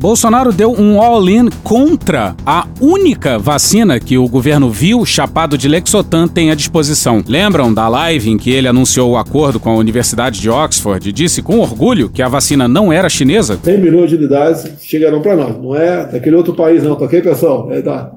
Bolsonaro 0.00 0.50
deu 0.50 0.72
um 0.72 0.98
all-in 0.98 1.50
contra 1.62 2.34
a 2.46 2.66
única 2.80 3.38
vacina 3.38 4.00
que 4.00 4.16
o 4.16 4.26
governo 4.26 4.70
viu 4.70 5.04
chapado 5.04 5.58
de 5.58 5.68
Lexotan 5.68 6.26
tem 6.26 6.50
à 6.50 6.54
disposição. 6.54 7.22
Lembram 7.28 7.72
da 7.74 7.86
live 7.86 8.30
em 8.30 8.38
que 8.38 8.50
ele 8.50 8.66
anunciou 8.66 9.10
o 9.10 9.18
acordo 9.18 9.60
com 9.60 9.68
a 9.68 9.76
Universidade 9.76 10.40
de 10.40 10.48
Oxford 10.48 11.06
e 11.06 11.12
disse 11.12 11.42
com 11.42 11.58
orgulho 11.58 12.08
que 12.08 12.22
a 12.22 12.28
vacina 12.28 12.66
não 12.66 12.90
era 12.90 13.10
chinesa? 13.10 13.58
100 13.62 13.76
milhões 13.76 14.08
de 14.08 14.16
unidades 14.16 14.72
chegarão 14.80 15.20
para 15.20 15.36
nós. 15.36 15.62
Não 15.62 15.76
é 15.76 16.06
daquele 16.06 16.36
outro 16.36 16.54
país, 16.54 16.82
não, 16.82 16.96
tá 16.96 17.04
ok, 17.04 17.20
pessoal? 17.20 17.70
É 17.70 17.82
da 17.82 18.10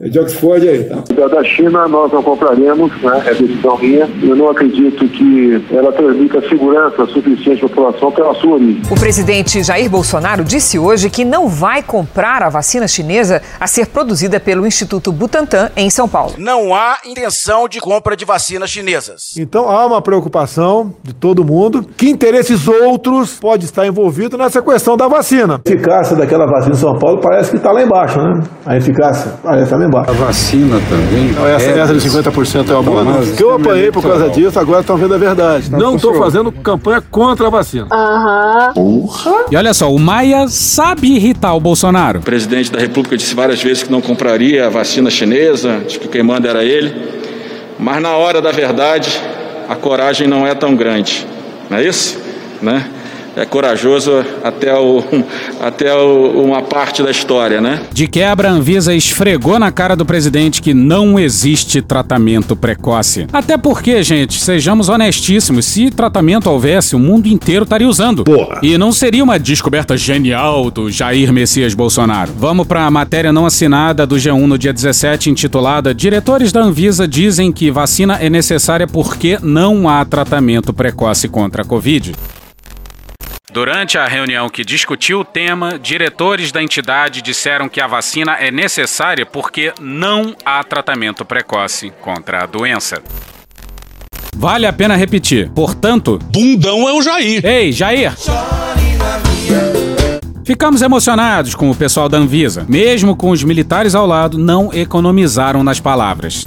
é 0.00 0.08
de 0.08 0.18
Oxford 0.18 0.68
aí, 0.68 0.84
tá? 0.84 1.02
Da 1.28 1.44
China 1.44 1.86
nós 1.88 2.12
não 2.12 2.22
compraremos, 2.22 2.90
né? 3.02 3.22
É 3.26 3.34
decisão 3.34 3.78
minha. 3.78 4.08
Eu 4.22 4.36
não 4.36 4.50
acredito 4.50 5.06
que 5.08 5.64
ela 5.70 5.92
transmita 5.92 6.40
segurança 6.48 7.06
suficiente 7.06 7.64
à 7.64 7.68
população 7.68 8.10
pela 8.12 8.34
sua 8.34 8.54
origem. 8.54 8.82
O 8.90 8.94
presidente 8.94 9.62
Jair 9.62 9.88
Bolsonaro 9.88 10.44
disse 10.44 10.78
hoje 10.78 11.08
que 11.10 11.24
não 11.24 11.48
vai 11.48 11.82
comprar 11.82 12.42
a 12.42 12.48
vacina 12.48 12.86
chinesa 12.88 13.40
a 13.58 13.66
ser 13.66 13.86
produzida 13.86 14.40
pelo 14.40 14.66
Instituto 14.66 15.12
Butantan 15.12 15.70
em 15.76 15.88
São 15.90 16.08
Paulo. 16.08 16.34
Não 16.38 16.74
há 16.74 16.98
intenção 17.04 17.68
de 17.68 17.80
compra 17.80 18.16
de 18.16 18.24
vacinas 18.24 18.70
chinesas. 18.70 19.22
Então 19.38 19.68
há 19.70 19.86
uma 19.86 20.02
preocupação 20.02 20.92
de 21.02 21.14
todo 21.14 21.44
mundo 21.44 21.84
que 21.96 22.10
interesses 22.10 22.66
outros 22.66 23.38
pode 23.40 23.64
estar 23.64 23.86
envolvido 23.86 24.36
nessa 24.36 24.60
questão 24.60 24.96
da 24.96 25.08
vacina. 25.08 25.60
A 25.66 25.70
eficácia 25.70 26.16
daquela 26.16 26.46
vacina 26.46 26.74
em 26.74 26.78
São 26.78 26.98
Paulo 26.98 27.20
parece 27.20 27.50
que 27.50 27.56
está 27.56 27.72
lá 27.72 27.82
embaixo, 27.82 28.18
né? 28.18 28.42
A 28.66 28.76
eficácia 28.76 29.32
parece 29.42 29.64
estar 29.64 29.83
embaixo. 29.86 30.10
A 30.10 30.14
vacina 30.14 30.80
também. 30.88 31.32
Não, 31.32 31.46
essa, 31.46 31.70
essa 31.70 31.94
de 31.94 32.00
50% 32.08 32.68
é 32.68 32.72
uma 32.72 32.82
boa. 32.82 33.04
Não. 33.04 33.22
Que 33.34 33.42
eu 33.42 33.54
apanhei 33.54 33.90
por 33.90 34.02
causa 34.02 34.28
disso, 34.30 34.58
agora 34.58 34.80
estão 34.80 34.96
vendo 34.96 35.14
a 35.14 35.18
verdade. 35.18 35.70
Não 35.70 35.96
estou 35.96 36.14
fazendo 36.14 36.50
campanha 36.52 37.02
contra 37.10 37.46
a 37.46 37.50
vacina. 37.50 37.86
Aham. 37.90 38.72
Porra. 38.74 39.44
E 39.50 39.56
olha 39.56 39.74
só, 39.74 39.92
o 39.92 39.98
Maia 39.98 40.46
sabe 40.48 41.14
irritar 41.14 41.54
o 41.54 41.60
Bolsonaro. 41.60 42.20
O 42.20 42.22
presidente 42.22 42.70
da 42.70 42.78
República 42.78 43.16
disse 43.16 43.34
várias 43.34 43.62
vezes 43.62 43.82
que 43.82 43.92
não 43.92 44.00
compraria 44.00 44.66
a 44.66 44.70
vacina 44.70 45.10
chinesa, 45.10 45.80
de 45.86 45.98
que 45.98 46.08
quem 46.08 46.22
manda 46.22 46.48
era 46.48 46.64
ele. 46.64 46.94
Mas 47.78 48.00
na 48.00 48.16
hora 48.16 48.40
da 48.40 48.52
verdade, 48.52 49.20
a 49.68 49.74
coragem 49.74 50.26
não 50.28 50.46
é 50.46 50.54
tão 50.54 50.74
grande. 50.74 51.26
Não 51.68 51.78
é 51.78 51.84
isso? 51.84 52.18
Né? 52.62 52.86
É 53.36 53.44
corajoso 53.44 54.24
até, 54.42 54.74
o, 54.74 55.02
até 55.60 55.94
o, 55.94 56.42
uma 56.44 56.62
parte 56.62 57.02
da 57.02 57.10
história, 57.10 57.60
né? 57.60 57.80
De 57.92 58.06
quebra, 58.06 58.48
a 58.48 58.52
Anvisa 58.52 58.94
esfregou 58.94 59.58
na 59.58 59.72
cara 59.72 59.96
do 59.96 60.04
presidente 60.04 60.62
que 60.62 60.72
não 60.72 61.18
existe 61.18 61.82
tratamento 61.82 62.54
precoce. 62.54 63.26
Até 63.32 63.56
porque, 63.56 64.02
gente, 64.02 64.40
sejamos 64.40 64.88
honestíssimos, 64.88 65.64
se 65.64 65.90
tratamento 65.90 66.48
houvesse, 66.48 66.94
o 66.94 66.98
mundo 66.98 67.26
inteiro 67.26 67.64
estaria 67.64 67.88
usando. 67.88 68.24
Porra. 68.24 68.60
E 68.62 68.78
não 68.78 68.92
seria 68.92 69.24
uma 69.24 69.38
descoberta 69.38 69.96
genial 69.96 70.70
do 70.70 70.90
Jair 70.90 71.32
Messias 71.32 71.74
Bolsonaro. 71.74 72.32
Vamos 72.36 72.66
para 72.66 72.84
a 72.84 72.90
matéria 72.90 73.32
não 73.32 73.46
assinada 73.46 74.06
do 74.06 74.16
G1 74.16 74.46
no 74.46 74.58
dia 74.58 74.72
17, 74.72 75.30
intitulada 75.30 75.94
Diretores 75.94 76.52
da 76.52 76.60
Anvisa 76.60 77.08
dizem 77.08 77.50
que 77.52 77.70
vacina 77.70 78.18
é 78.20 78.28
necessária 78.28 78.86
porque 78.86 79.38
não 79.42 79.88
há 79.88 80.04
tratamento 80.04 80.72
precoce 80.72 81.28
contra 81.28 81.62
a 81.62 81.64
Covid. 81.64 82.12
Durante 83.54 83.96
a 83.96 84.08
reunião 84.08 84.48
que 84.48 84.64
discutiu 84.64 85.20
o 85.20 85.24
tema, 85.24 85.78
diretores 85.78 86.50
da 86.50 86.60
entidade 86.60 87.22
disseram 87.22 87.68
que 87.68 87.80
a 87.80 87.86
vacina 87.86 88.32
é 88.32 88.50
necessária 88.50 89.24
porque 89.24 89.72
não 89.80 90.34
há 90.44 90.64
tratamento 90.64 91.24
precoce 91.24 91.92
contra 92.00 92.42
a 92.42 92.46
doença. 92.46 93.00
Vale 94.34 94.66
a 94.66 94.72
pena 94.72 94.96
repetir. 94.96 95.50
Portanto, 95.50 96.18
bundão 96.32 96.88
é 96.88 96.94
o 96.94 97.00
Jair. 97.00 97.46
Ei, 97.46 97.70
Jair! 97.70 98.12
Ficamos 100.44 100.82
emocionados 100.82 101.54
com 101.54 101.70
o 101.70 101.76
pessoal 101.76 102.08
da 102.08 102.18
Anvisa. 102.18 102.66
Mesmo 102.68 103.14
com 103.14 103.30
os 103.30 103.44
militares 103.44 103.94
ao 103.94 104.04
lado, 104.04 104.36
não 104.36 104.74
economizaram 104.74 105.62
nas 105.62 105.78
palavras 105.78 106.44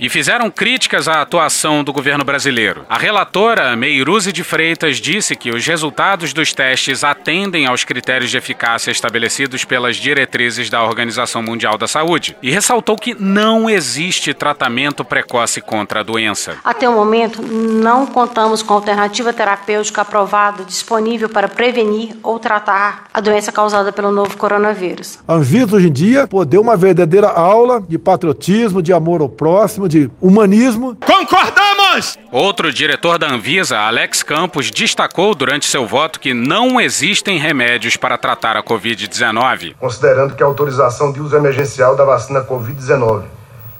e 0.00 0.08
fizeram 0.08 0.50
críticas 0.50 1.08
à 1.08 1.22
atuação 1.22 1.82
do 1.82 1.92
governo 1.92 2.24
brasileiro. 2.24 2.84
A 2.88 2.98
relatora 2.98 3.76
Meiruzi 3.76 4.32
de 4.32 4.44
Freitas 4.44 4.96
disse 4.96 5.34
que 5.34 5.50
os 5.50 5.66
resultados 5.66 6.32
dos 6.32 6.52
testes 6.52 7.02
atendem 7.02 7.66
aos 7.66 7.84
critérios 7.84 8.30
de 8.30 8.36
eficácia 8.36 8.90
estabelecidos 8.90 9.64
pelas 9.64 9.96
diretrizes 9.96 10.70
da 10.70 10.84
Organização 10.84 11.42
Mundial 11.42 11.76
da 11.76 11.88
Saúde 11.88 12.36
e 12.42 12.50
ressaltou 12.50 12.96
que 12.96 13.16
não 13.18 13.68
existe 13.68 14.32
tratamento 14.32 15.04
precoce 15.04 15.60
contra 15.60 16.00
a 16.00 16.02
doença. 16.02 16.56
Até 16.64 16.88
o 16.88 16.92
momento, 16.92 17.42
não 17.42 18.06
contamos 18.06 18.62
com 18.62 18.74
alternativa 18.74 19.32
terapêutica 19.32 20.02
aprovada 20.02 20.64
disponível 20.64 21.28
para 21.28 21.48
prevenir 21.48 22.16
ou 22.22 22.38
tratar 22.38 23.04
a 23.12 23.20
doença 23.20 23.50
causada 23.50 23.92
pelo 23.92 24.12
novo 24.12 24.36
coronavírus. 24.36 25.18
A 25.26 25.34
Anvisa 25.34 25.76
hoje 25.76 25.88
em 25.88 25.92
dia 25.92 26.26
pô, 26.26 26.44
deu 26.44 26.60
uma 26.60 26.76
verdadeira 26.76 27.28
aula 27.28 27.80
de 27.80 27.98
patriotismo, 27.98 28.82
de 28.82 28.92
amor 28.92 29.20
ao 29.20 29.28
próximo, 29.28 29.87
de 29.88 30.10
humanismo. 30.20 30.96
Concordamos! 31.04 32.16
Outro 32.30 32.72
diretor 32.72 33.18
da 33.18 33.28
Anvisa, 33.28 33.78
Alex 33.78 34.22
Campos, 34.22 34.70
destacou 34.70 35.34
durante 35.34 35.66
seu 35.66 35.86
voto 35.86 36.20
que 36.20 36.34
não 36.34 36.80
existem 36.80 37.38
remédios 37.38 37.96
para 37.96 38.18
tratar 38.18 38.56
a 38.56 38.62
Covid-19. 38.62 39.74
Considerando 39.78 40.34
que 40.34 40.42
a 40.42 40.46
autorização 40.46 41.10
de 41.10 41.20
uso 41.20 41.36
emergencial 41.36 41.96
da 41.96 42.04
vacina 42.04 42.42
Covid-19 42.42 43.24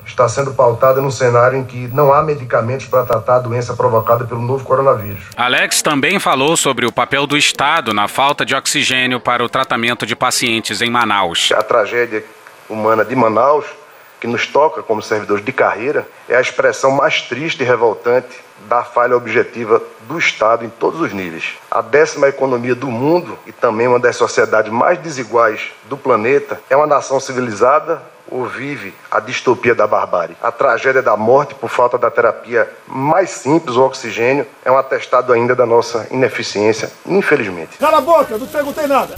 está 0.09 0.29
sendo 0.29 0.53
pautada 0.53 1.01
num 1.01 1.11
cenário 1.11 1.59
em 1.59 1.65
que 1.65 1.89
não 1.89 2.13
há 2.13 2.23
medicamentos 2.23 2.87
para 2.87 3.05
tratar 3.05 3.37
a 3.37 3.41
doença 3.41 3.75
provocada 3.75 4.25
pelo 4.25 4.41
novo 4.41 4.65
coronavírus. 4.65 5.25
Alex 5.37 5.83
também 5.83 6.19
falou 6.19 6.57
sobre 6.57 6.87
o 6.87 6.93
papel 6.93 7.27
do 7.27 7.37
Estado 7.37 7.93
na 7.93 8.09
falta 8.09 8.45
de 8.45 8.55
oxigênio 8.55 9.21
para 9.21 9.45
o 9.45 9.49
tratamento 9.49 10.07
de 10.07 10.17
pacientes 10.17 10.81
em 10.81 10.91
Manaus. 10.91 11.51
A 11.53 11.63
tragédia 11.63 12.25
humana 12.69 13.05
de 13.05 13.15
Manaus 13.15 13.67
que 14.21 14.27
nos 14.27 14.47
toca 14.47 14.83
como 14.83 15.03
servidores 15.03 15.45
de 15.45 15.53
carreira 15.53 16.07
é 16.29 16.37
a 16.37 16.41
expressão 16.41 16.91
mais 16.91 17.23
triste 17.23 17.63
e 17.63 17.67
revoltante 17.67 18.41
da 18.69 18.83
falha 18.83 19.17
objetiva 19.17 19.83
do 20.03 20.19
Estado 20.19 20.65
em 20.65 20.69
todos 20.69 21.01
os 21.01 21.13
níveis. 21.13 21.57
A 21.71 21.81
décima 21.81 22.29
economia 22.29 22.75
do 22.75 22.89
mundo 22.89 23.39
e 23.47 23.53
também 23.53 23.87
uma 23.87 23.99
das 23.99 24.17
sociedades 24.17 24.73
mais 24.73 24.99
desiguais 24.99 25.71
do 25.89 25.97
planeta 25.97 26.61
é 26.69 26.77
uma 26.77 26.87
nação 26.87 27.21
civilizada 27.21 28.03
ou 28.31 28.45
vive 28.45 28.95
a 29.11 29.21
distopia 29.21 29.75
da 29.75 29.87
barbárie. 29.87 30.37
A 30.43 30.53
tragédia 30.53 31.03
da 31.03 31.17
morte 31.17 31.55
por 31.55 31.71
falta 31.71 31.97
da 31.97 32.11
terapia 32.11 32.71
mais 32.87 33.31
simples, 33.31 33.77
o 33.77 33.83
oxigênio, 33.83 34.47
é 34.65 34.71
um 34.71 34.77
atestado 34.77 35.33
ainda 35.33 35.55
da 35.55 35.65
nossa 35.65 36.07
ineficiência, 36.11 36.91
infelizmente. 37.07 37.79
Cala 37.79 37.99
a 37.99 38.03
boca, 38.03 38.37
não 38.37 38.47
perguntei 38.47 38.87
nada. 38.87 39.17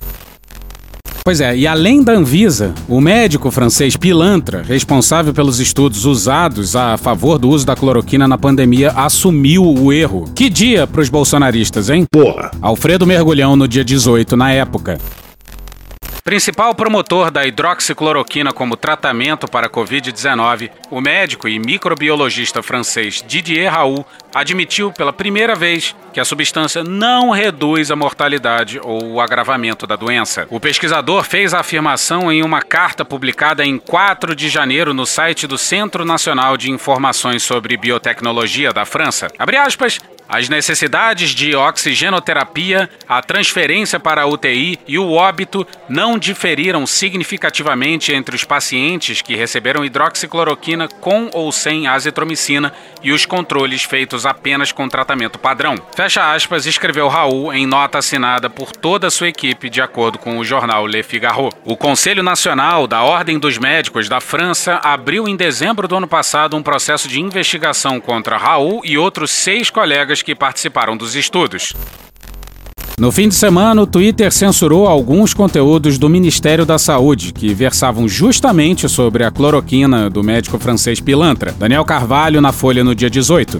Pois 1.24 1.40
é, 1.40 1.56
e 1.56 1.66
além 1.66 2.02
da 2.02 2.12
Anvisa, 2.12 2.74
o 2.88 3.00
médico 3.00 3.50
francês 3.50 3.96
Pilantra, 3.96 4.62
responsável 4.62 5.34
pelos 5.34 5.60
estudos 5.60 6.04
usados 6.04 6.74
a 6.74 6.96
favor 6.96 7.38
do 7.38 7.48
uso 7.48 7.66
da 7.66 7.76
cloroquina 7.76 8.26
na 8.26 8.38
pandemia, 8.38 8.90
assumiu 8.92 9.64
o 9.64 9.92
erro. 9.92 10.24
Que 10.34 10.48
dia 10.48 10.86
pros 10.86 11.08
bolsonaristas, 11.08 11.90
hein? 11.90 12.04
Porra! 12.10 12.50
Alfredo 12.60 13.06
Mergulhão 13.06 13.54
no 13.54 13.68
dia 13.68 13.84
18, 13.84 14.36
na 14.36 14.50
época. 14.52 14.98
Principal 16.22 16.74
promotor 16.74 17.30
da 17.30 17.46
hidroxicloroquina 17.46 18.52
como 18.52 18.76
tratamento 18.76 19.48
para 19.48 19.68
a 19.68 19.70
Covid-19, 19.70 20.70
o 20.90 21.00
médico 21.00 21.48
e 21.48 21.58
microbiologista 21.58 22.62
francês 22.62 23.24
Didier 23.26 23.72
Raoult 23.72 24.06
admitiu 24.34 24.92
pela 24.92 25.12
primeira 25.12 25.54
vez 25.54 25.96
que 26.12 26.20
a 26.20 26.24
substância 26.24 26.84
não 26.84 27.30
reduz 27.30 27.90
a 27.90 27.96
mortalidade 27.96 28.78
ou 28.82 29.14
o 29.14 29.20
agravamento 29.20 29.86
da 29.86 29.96
doença. 29.96 30.46
O 30.50 30.60
pesquisador 30.60 31.24
fez 31.24 31.54
a 31.54 31.60
afirmação 31.60 32.30
em 32.30 32.42
uma 32.42 32.60
carta 32.60 33.04
publicada 33.04 33.64
em 33.64 33.78
4 33.78 34.36
de 34.36 34.48
janeiro 34.48 34.92
no 34.92 35.06
site 35.06 35.46
do 35.46 35.56
Centro 35.56 36.04
Nacional 36.04 36.56
de 36.56 36.70
Informações 36.70 37.42
sobre 37.42 37.76
Biotecnologia 37.76 38.72
da 38.72 38.84
França. 38.84 39.28
Abre 39.38 39.56
aspas, 39.56 39.98
As 40.32 40.48
necessidades 40.48 41.30
de 41.30 41.56
oxigenoterapia, 41.56 42.88
a 43.08 43.20
transferência 43.20 43.98
para 43.98 44.22
a 44.22 44.26
UTI 44.26 44.78
e 44.86 44.96
o 44.96 45.10
óbito 45.10 45.66
não 45.88 46.16
diferiram 46.20 46.86
significativamente 46.86 48.12
entre 48.12 48.36
os 48.36 48.44
pacientes 48.44 49.22
que 49.22 49.34
receberam 49.34 49.84
hidroxicloroquina 49.84 50.86
com 50.86 51.30
ou 51.32 51.50
sem 51.50 51.88
azitromicina 51.88 52.72
e 53.02 53.10
os 53.10 53.26
controles 53.26 53.82
feitos 53.82 54.26
apenas 54.26 54.70
com 54.70 54.88
tratamento 54.88 55.38
padrão. 55.38 55.74
Fecha 55.96 56.32
aspas, 56.32 56.66
escreveu 56.66 57.08
Raul 57.08 57.52
em 57.52 57.66
nota 57.66 57.98
assinada 57.98 58.50
por 58.50 58.70
toda 58.70 59.06
a 59.06 59.10
sua 59.10 59.28
equipe, 59.28 59.70
de 59.70 59.80
acordo 59.80 60.18
com 60.18 60.38
o 60.38 60.44
jornal 60.44 60.86
Le 60.86 61.02
Figaro. 61.02 61.48
O 61.64 61.76
Conselho 61.76 62.22
Nacional 62.22 62.86
da 62.86 63.02
Ordem 63.02 63.38
dos 63.38 63.56
Médicos 63.56 64.08
da 64.08 64.20
França 64.20 64.80
abriu 64.84 65.26
em 65.26 65.36
dezembro 65.36 65.88
do 65.88 65.96
ano 65.96 66.06
passado 66.06 66.56
um 66.56 66.62
processo 66.62 67.08
de 67.08 67.20
investigação 67.20 68.00
contra 68.00 68.36
Raul 68.36 68.82
e 68.84 68.98
outros 68.98 69.30
seis 69.30 69.70
colegas 69.70 70.20
que 70.22 70.34
participaram 70.34 70.96
dos 70.96 71.14
estudos. 71.14 71.72
No 73.00 73.10
fim 73.10 73.30
de 73.30 73.34
semana, 73.34 73.80
o 73.80 73.86
Twitter 73.86 74.30
censurou 74.30 74.86
alguns 74.86 75.32
conteúdos 75.32 75.96
do 75.96 76.06
Ministério 76.06 76.66
da 76.66 76.78
Saúde, 76.78 77.32
que 77.32 77.54
versavam 77.54 78.06
justamente 78.06 78.86
sobre 78.90 79.24
a 79.24 79.30
cloroquina 79.30 80.10
do 80.10 80.22
médico 80.22 80.58
francês 80.58 81.00
pilantra. 81.00 81.54
Daniel 81.58 81.82
Carvalho, 81.82 82.42
na 82.42 82.52
Folha, 82.52 82.84
no 82.84 82.94
dia 82.94 83.08
18. 83.08 83.58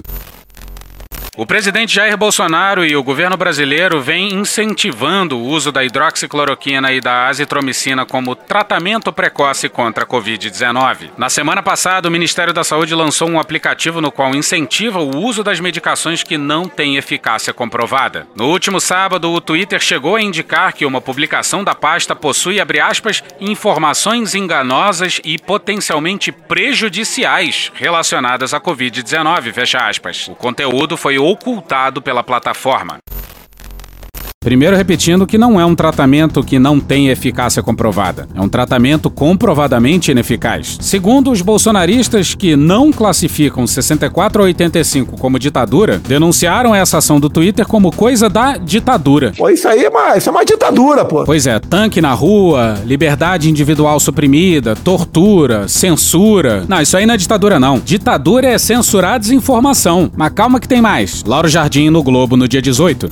O 1.41 1.45
presidente 1.47 1.95
Jair 1.95 2.15
Bolsonaro 2.15 2.85
e 2.85 2.95
o 2.95 3.01
governo 3.01 3.35
brasileiro 3.35 3.99
vêm 3.99 4.31
incentivando 4.31 5.39
o 5.39 5.43
uso 5.43 5.71
da 5.71 5.83
hidroxicloroquina 5.83 6.91
e 6.91 7.01
da 7.01 7.25
azitromicina 7.25 8.05
como 8.05 8.35
tratamento 8.35 9.11
precoce 9.11 9.67
contra 9.67 10.03
a 10.03 10.07
Covid-19. 10.07 11.09
Na 11.17 11.31
semana 11.31 11.63
passada, 11.63 12.07
o 12.07 12.11
Ministério 12.11 12.53
da 12.53 12.63
Saúde 12.63 12.93
lançou 12.93 13.27
um 13.27 13.39
aplicativo 13.39 13.99
no 13.99 14.11
qual 14.11 14.35
incentiva 14.35 14.99
o 14.99 15.17
uso 15.17 15.43
das 15.43 15.59
medicações 15.59 16.21
que 16.21 16.37
não 16.37 16.67
têm 16.67 16.97
eficácia 16.97 17.51
comprovada. 17.51 18.27
No 18.35 18.45
último 18.47 18.79
sábado, 18.79 19.31
o 19.31 19.41
Twitter 19.41 19.79
chegou 19.79 20.17
a 20.17 20.21
indicar 20.21 20.73
que 20.73 20.85
uma 20.85 21.01
publicação 21.01 21.63
da 21.63 21.73
pasta 21.73 22.15
possui, 22.15 22.57
aspas, 22.79 23.23
informações 23.39 24.35
enganosas 24.35 25.19
e 25.25 25.39
potencialmente 25.39 26.31
prejudiciais 26.31 27.71
relacionadas 27.73 28.53
à 28.53 28.61
Covid-19, 28.61 29.51
fecha 29.51 29.79
aspas. 29.79 30.27
O 30.27 30.35
conteúdo 30.35 30.95
foi 30.95 31.17
ocultado 31.31 32.01
pela 32.01 32.23
plataforma. 32.23 32.97
Primeiro, 34.43 34.75
repetindo 34.75 35.27
que 35.27 35.37
não 35.37 35.61
é 35.61 35.65
um 35.67 35.75
tratamento 35.75 36.43
que 36.43 36.57
não 36.57 36.79
tem 36.79 37.09
eficácia 37.09 37.61
comprovada. 37.61 38.27
É 38.33 38.41
um 38.41 38.49
tratamento 38.49 39.07
comprovadamente 39.07 40.09
ineficaz. 40.09 40.79
Segundo, 40.81 41.29
os 41.29 41.43
bolsonaristas 41.43 42.33
que 42.33 42.55
não 42.55 42.91
classificam 42.91 43.67
64 43.67 44.41
a 44.41 44.45
85 44.45 45.15
como 45.15 45.37
ditadura, 45.37 45.99
denunciaram 45.99 46.73
essa 46.73 46.97
ação 46.97 47.19
do 47.19 47.29
Twitter 47.29 47.67
como 47.67 47.95
coisa 47.95 48.27
da 48.27 48.57
ditadura. 48.57 49.31
Pô, 49.37 49.47
isso 49.47 49.67
aí 49.67 49.85
é 49.85 49.89
uma, 49.89 50.17
isso 50.17 50.29
é 50.29 50.31
uma 50.31 50.43
ditadura, 50.43 51.05
pô. 51.05 51.23
Pois 51.23 51.45
é, 51.45 51.59
tanque 51.59 52.01
na 52.01 52.13
rua, 52.13 52.81
liberdade 52.83 53.47
individual 53.47 53.99
suprimida, 53.99 54.75
tortura, 54.75 55.67
censura. 55.67 56.65
Não, 56.67 56.81
isso 56.81 56.97
aí 56.97 57.05
não 57.05 57.13
é 57.13 57.17
ditadura, 57.17 57.59
não. 57.59 57.77
Ditadura 57.77 58.47
é 58.47 58.57
censurar 58.57 59.19
desinformação. 59.19 60.09
Mas 60.17 60.33
calma 60.33 60.59
que 60.59 60.67
tem 60.67 60.81
mais. 60.81 61.23
Lauro 61.27 61.47
Jardim 61.47 61.91
no 61.91 62.01
Globo 62.01 62.35
no 62.35 62.47
dia 62.47 62.59
18. 62.59 63.07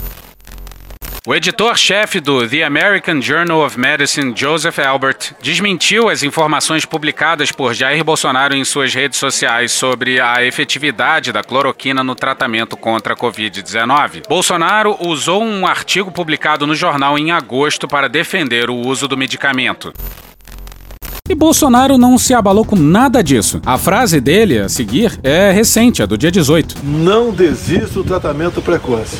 O 1.28 1.36
editor-chefe 1.36 2.22
do 2.22 2.48
The 2.48 2.64
American 2.64 3.22
Journal 3.22 3.64
of 3.66 3.78
Medicine, 3.78 4.34
Joseph 4.34 4.80
Albert, 4.80 5.36
desmentiu 5.42 6.08
as 6.08 6.24
informações 6.24 6.86
publicadas 6.86 7.52
por 7.52 7.74
Jair 7.74 8.04
Bolsonaro 8.06 8.56
em 8.56 8.64
suas 8.64 8.94
redes 8.94 9.20
sociais 9.20 9.74
sobre 9.74 10.22
a 10.22 10.44
efetividade 10.44 11.34
da 11.34 11.44
cloroquina 11.44 12.04
no 12.06 12.16
tratamento 12.16 12.78
contra 12.78 13.14
a 13.14 13.18
Covid-19. 13.18 14.28
Bolsonaro 14.30 14.96
usou 15.06 15.44
um 15.44 15.68
artigo 15.68 16.10
publicado 16.10 16.66
no 16.66 16.74
jornal 16.74 17.20
em 17.20 17.32
agosto 17.32 17.86
para 17.86 18.08
defender 18.08 18.70
o 18.70 18.76
uso 18.76 19.06
do 19.06 19.18
medicamento. 19.18 19.94
E 21.30 21.36
Bolsonaro 21.36 21.96
não 21.96 22.18
se 22.18 22.34
abalou 22.34 22.66
com 22.66 22.76
nada 22.76 23.24
disso. 23.24 23.62
A 23.64 23.78
frase 23.78 24.20
dele 24.20 24.58
a 24.58 24.68
seguir 24.68 25.20
é 25.22 25.52
recente, 25.52 26.02
é 26.02 26.08
do 26.08 26.18
dia 26.18 26.32
18. 26.32 26.78
Não 26.84 27.32
desista 27.32 27.94
do 27.94 28.04
tratamento 28.04 28.64
precoce. 28.64 29.18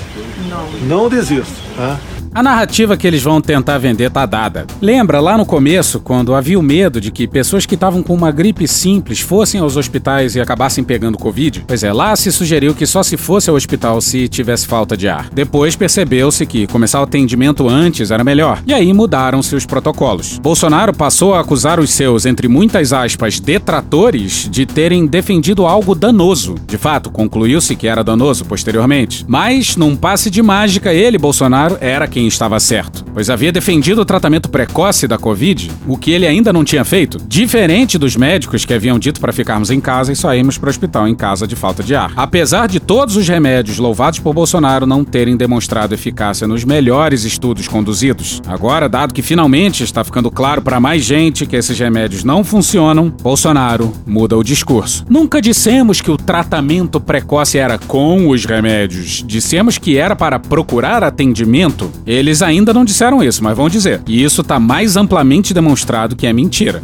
Não. 0.50 0.88
Não 0.88 1.08
desista. 1.08 1.54
Tá? 1.78 2.00
A 2.34 2.44
narrativa 2.44 2.96
que 2.96 3.08
eles 3.08 3.24
vão 3.24 3.42
tentar 3.42 3.80
vender 3.80 4.12
tá 4.12 4.24
dada. 4.26 4.68
Lembra 4.80 5.20
lá 5.20 5.36
no 5.36 5.46
começo, 5.46 6.00
quando 6.00 6.36
havia 6.36 6.60
o 6.60 6.64
medo 6.64 7.02
de 7.02 7.12
que 7.12 7.28
pessoas 7.28 7.66
que 7.66 7.74
estavam 7.74 8.04
com 8.04 8.14
uma 8.14 8.32
gripe 8.32 8.68
simples 8.68 9.20
fossem 9.20 9.60
aos 9.60 9.76
hospitais 9.76 10.36
e 10.36 10.42
acabassem 10.42 10.84
pegando 10.84 11.18
Covid? 11.18 11.66
Pois 11.68 11.84
é, 11.84 11.92
lá 11.92 12.16
se 12.16 12.32
sugeriu 12.32 12.76
que 12.76 12.86
só 12.86 13.02
se 13.02 13.18
fosse 13.18 13.50
ao 13.50 13.56
hospital 13.56 14.00
se 14.00 14.28
tivesse 14.28 14.68
falta 14.68 14.96
de 14.96 15.10
ar. 15.10 15.30
Depois 15.34 15.76
percebeu-se 15.76 16.46
que 16.46 16.68
começar 16.68 17.00
o 17.00 17.04
atendimento 17.04 17.68
antes 17.68 18.12
era 18.12 18.24
melhor. 18.24 18.62
E 18.68 18.74
aí 18.74 18.94
mudaram-se 18.94 19.56
os 19.56 19.66
protocolos. 19.66 20.38
Bolsonaro 20.38 20.94
passou 20.94 21.34
a 21.34 21.40
acusar 21.40 21.80
os 21.80 21.90
seus, 21.90 22.28
entre 22.28 22.48
muitas 22.48 22.94
aspas, 22.94 23.40
detratores 23.40 24.48
de 24.52 24.68
terem 24.68 25.08
defendido 25.08 25.66
algo 25.66 25.96
danoso. 25.96 26.56
De 26.68 26.78
fato, 26.78 27.10
concluiu-se 27.10 27.76
que 27.76 27.88
era 27.88 28.04
danoso 28.04 28.46
posteriormente. 28.46 29.26
Mas, 29.28 29.76
num 29.76 29.96
passe 29.96 30.30
de 30.30 30.44
mágica, 30.44 30.94
ele, 30.94 31.18
Bolsonaro, 31.18 31.78
era 31.82 32.08
quem 32.08 32.19
estava 32.28 32.60
certo, 32.60 33.06
pois 33.14 33.30
havia 33.30 33.52
defendido 33.52 34.02
o 34.02 34.06
tratamento 34.06 34.50
precoce 34.50 35.08
da 35.08 35.18
Covid, 35.18 35.72
o 35.88 35.98
que 35.98 36.12
ele 36.12 36.28
ainda 36.28 36.54
não 36.54 36.64
tinha 36.64 36.84
feito, 36.84 37.20
diferente 37.28 37.98
dos 37.98 38.16
médicos 38.16 38.66
que 38.66 38.74
haviam 38.74 39.00
dito 39.00 39.20
para 39.20 39.34
ficarmos 39.34 39.72
em 39.72 39.80
casa 39.80 40.12
e 40.12 40.16
só 40.16 40.34
irmos 40.34 40.58
para 40.58 40.68
o 40.68 40.70
hospital 40.70 41.08
em 41.08 41.16
casa 41.16 41.48
de 41.48 41.56
falta 41.56 41.84
de 41.84 41.96
ar. 41.96 42.12
Apesar 42.16 42.68
de 42.68 42.80
todos 42.80 43.16
os 43.16 43.28
remédios 43.28 43.78
louvados 43.78 44.20
por 44.20 44.34
Bolsonaro 44.34 44.86
não 44.86 45.04
terem 45.04 45.38
demonstrado 45.38 45.94
eficácia 45.94 46.48
nos 46.48 46.64
melhores 46.64 47.24
estudos 47.24 47.68
conduzidos, 47.68 48.42
agora, 48.48 48.90
dado 48.90 49.14
que 49.14 49.22
finalmente 49.22 49.84
está 49.84 50.04
ficando 50.04 50.32
claro 50.32 50.62
para 50.62 50.80
mais 50.80 51.04
gente 51.04 51.46
que 51.46 51.56
esses 51.56 51.78
remédios 51.78 52.24
não 52.24 52.44
funcionam, 52.44 53.10
Bolsonaro 53.22 53.94
muda 54.06 54.38
o 54.38 54.44
discurso. 54.44 55.06
Nunca 55.10 55.42
dissemos 55.42 56.02
que 56.02 56.12
o 56.12 56.18
tratamento 56.18 57.00
precoce 57.00 57.58
era 57.58 57.78
com 57.78 58.30
os 58.30 58.46
remédios, 58.46 59.24
dissemos 59.26 59.78
que 59.78 59.98
era 59.98 60.16
para 60.16 60.40
procurar 60.40 61.04
atendimento 61.04 61.92
eles 62.10 62.42
ainda 62.42 62.74
não 62.74 62.84
disseram 62.84 63.24
isso, 63.24 63.44
mas 63.44 63.56
vão 63.56 63.70
dizer. 63.70 64.02
E 64.08 64.24
isso 64.24 64.42
está 64.42 64.60
mais 64.60 64.98
amplamente 64.98 65.54
demonstrado 65.54 66.16
que 66.16 66.26
é 66.26 66.34
mentira. 66.34 66.82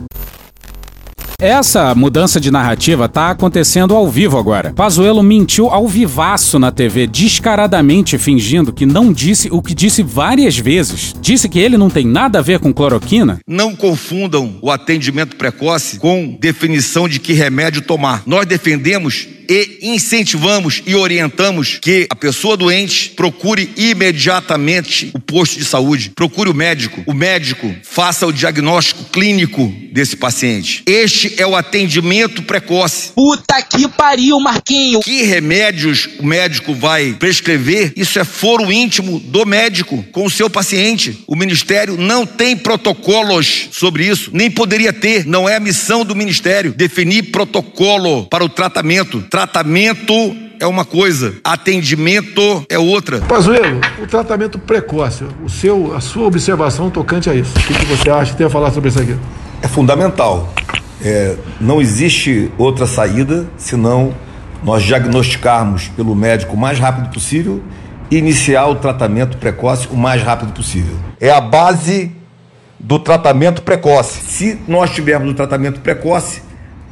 Essa 1.40 1.94
mudança 1.94 2.40
de 2.40 2.50
narrativa 2.50 3.10
tá 3.10 3.30
acontecendo 3.30 3.94
ao 3.94 4.10
vivo 4.10 4.38
agora. 4.38 4.74
Pazuello 4.74 5.22
mentiu 5.22 5.70
ao 5.70 5.88
vivaço 5.88 6.58
na 6.58 6.72
TV, 6.72 7.08
descaradamente 7.08 8.18
fingindo 8.18 8.72
que 8.72 8.86
não 8.86 9.12
disse 9.12 9.50
o 9.52 9.62
que 9.62 9.76
disse 9.76 10.02
várias 10.02 10.58
vezes. 10.58 11.14
Disse 11.20 11.50
que 11.50 11.60
ele 11.60 11.78
não 11.78 11.90
tem 11.90 12.06
nada 12.06 12.40
a 12.40 12.42
ver 12.42 12.60
com 12.60 12.74
cloroquina. 12.74 13.40
Não 13.46 13.76
confundam 13.76 14.58
o 14.62 14.72
atendimento 14.72 15.36
precoce 15.36 16.00
com 16.00 16.38
definição 16.40 17.08
de 17.08 17.20
que 17.20 17.34
remédio 17.34 17.82
tomar. 17.82 18.24
Nós 18.26 18.46
defendemos 18.46 19.28
e 19.50 19.80
incentivamos 19.82 20.82
e 20.86 20.96
orientamos 20.96 21.78
que 21.82 22.08
a 22.10 22.16
pessoa 22.16 22.58
doente 22.58 23.12
procure 23.12 23.70
imediatamente 23.78 25.12
o 25.14 25.20
posto 25.20 25.58
de 25.58 25.66
saúde, 25.66 26.12
procure 26.16 26.50
o 26.50 26.54
médico. 26.54 27.04
O 27.06 27.14
médico 27.14 27.74
faça 27.84 28.26
o 28.26 28.34
diagnóstico 28.34 29.06
clínico 29.06 29.72
desse 29.92 30.16
paciente. 30.18 30.84
Este 30.86 31.25
é 31.38 31.46
o 31.46 31.56
atendimento 31.56 32.44
precoce. 32.44 33.12
Puta 33.14 33.62
que 33.62 33.88
pariu, 33.88 34.40
Marquinho! 34.40 35.00
Que 35.00 35.24
remédios 35.24 36.10
o 36.20 36.26
médico 36.26 36.74
vai 36.74 37.14
prescrever? 37.14 37.94
Isso 37.96 38.20
é 38.20 38.24
foro 38.24 38.72
íntimo 38.72 39.20
do 39.20 39.46
médico 39.46 40.04
com 40.12 40.26
o 40.26 40.30
seu 40.30 40.50
paciente. 40.50 41.24
O 41.28 41.36
ministério 41.36 41.98
não 41.98 42.26
tem 42.26 42.56
protocolos 42.56 43.70
sobre 43.72 44.08
isso, 44.08 44.30
nem 44.34 44.50
poderia 44.50 44.94
ter. 44.94 45.26
Não 45.26 45.48
é 45.48 45.56
a 45.56 45.60
missão 45.60 46.06
do 46.06 46.16
ministério 46.16 46.74
definir 46.74 47.32
protocolo 47.32 48.26
para 48.28 48.44
o 48.44 48.50
tratamento 48.50 49.26
Tratamento 49.30 50.14
é 50.60 50.66
uma 50.66 50.86
coisa, 50.86 51.36
atendimento 51.44 52.66
é 52.70 52.80
outra. 52.80 53.20
Pazuello, 53.20 53.82
o 54.02 54.08
tratamento 54.08 54.58
precoce, 54.58 55.26
o 55.44 55.50
seu, 55.50 55.94
a 55.94 56.00
sua 56.00 56.26
observação 56.26 56.90
tocante 56.90 57.30
a 57.30 57.36
isso. 57.36 57.52
O 57.58 57.62
que, 57.62 57.74
que 57.74 57.86
você 57.86 58.10
acha 58.10 58.32
que 58.32 58.38
tem 58.38 58.48
a 58.48 58.50
falar 58.50 58.72
sobre 58.72 58.90
isso 58.90 59.00
aqui? 59.02 59.16
É 59.62 59.68
fundamental. 59.68 60.55
É, 61.04 61.36
não 61.60 61.82
existe 61.82 62.52
outra 62.58 62.86
saída 62.86 63.46
senão 63.58 64.14
nós 64.64 64.84
diagnosticarmos 64.84 65.90
pelo 65.90 66.16
médico 66.16 66.54
o 66.54 66.58
mais 66.58 66.80
rápido 66.80 67.10
possível 67.10 67.62
e 68.10 68.18
iniciar 68.18 68.68
o 68.68 68.76
tratamento 68.76 69.38
precoce 69.38 69.88
o 69.92 69.96
mais 69.96 70.22
rápido 70.22 70.54
possível. 70.54 70.96
É 71.20 71.30
a 71.30 71.42
base 71.42 72.12
do 72.80 73.00
tratamento 73.00 73.62
precoce. 73.62 74.22
Se 74.28 74.60
nós 74.68 74.92
tivermos 74.92 75.32
o 75.32 75.34
tratamento 75.34 75.80
precoce, 75.82 76.42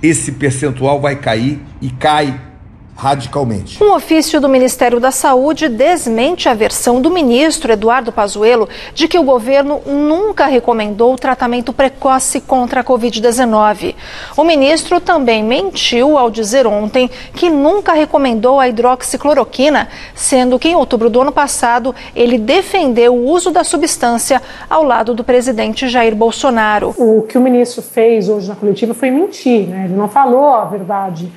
esse 0.01 0.33
percentual 0.33 0.99
vai 0.99 1.15
cair 1.15 1.61
e 1.81 1.89
cai 1.89 2.39
radicalmente. 2.95 3.83
Um 3.83 3.93
ofício 3.93 4.39
do 4.39 4.47
Ministério 4.47 4.99
da 4.99 5.11
Saúde 5.11 5.67
desmente 5.67 6.47
a 6.47 6.53
versão 6.53 7.01
do 7.01 7.09
ministro 7.09 7.71
Eduardo 7.71 8.11
Pazuello 8.11 8.69
de 8.93 9.07
que 9.07 9.17
o 9.17 9.23
governo 9.23 9.81
nunca 9.85 10.45
recomendou 10.45 11.13
o 11.13 11.17
tratamento 11.17 11.73
precoce 11.73 12.39
contra 12.39 12.81
a 12.81 12.83
Covid-19. 12.83 13.95
O 14.37 14.43
ministro 14.43 14.99
também 14.99 15.43
mentiu 15.43 16.17
ao 16.17 16.29
dizer 16.29 16.67
ontem 16.67 17.09
que 17.35 17.49
nunca 17.49 17.93
recomendou 17.93 18.59
a 18.59 18.69
hidroxicloroquina, 18.69 19.89
sendo 20.13 20.59
que 20.59 20.69
em 20.69 20.75
outubro 20.75 21.09
do 21.09 21.21
ano 21.21 21.31
passado 21.31 21.95
ele 22.15 22.37
defendeu 22.37 23.15
o 23.15 23.29
uso 23.29 23.51
da 23.51 23.63
substância 23.63 24.41
ao 24.69 24.83
lado 24.83 25.13
do 25.13 25.23
presidente 25.23 25.87
Jair 25.87 26.15
Bolsonaro. 26.15 26.93
O 26.97 27.23
que 27.23 27.37
o 27.37 27.41
ministro 27.41 27.81
fez 27.81 28.29
hoje 28.29 28.47
na 28.47 28.55
coletiva 28.55 28.93
foi 28.93 29.09
mentir, 29.09 29.67
né? 29.67 29.85
ele 29.85 29.95
não 29.95 30.07
falou 30.07 30.53
a 30.53 30.65
verdade 30.65 31.31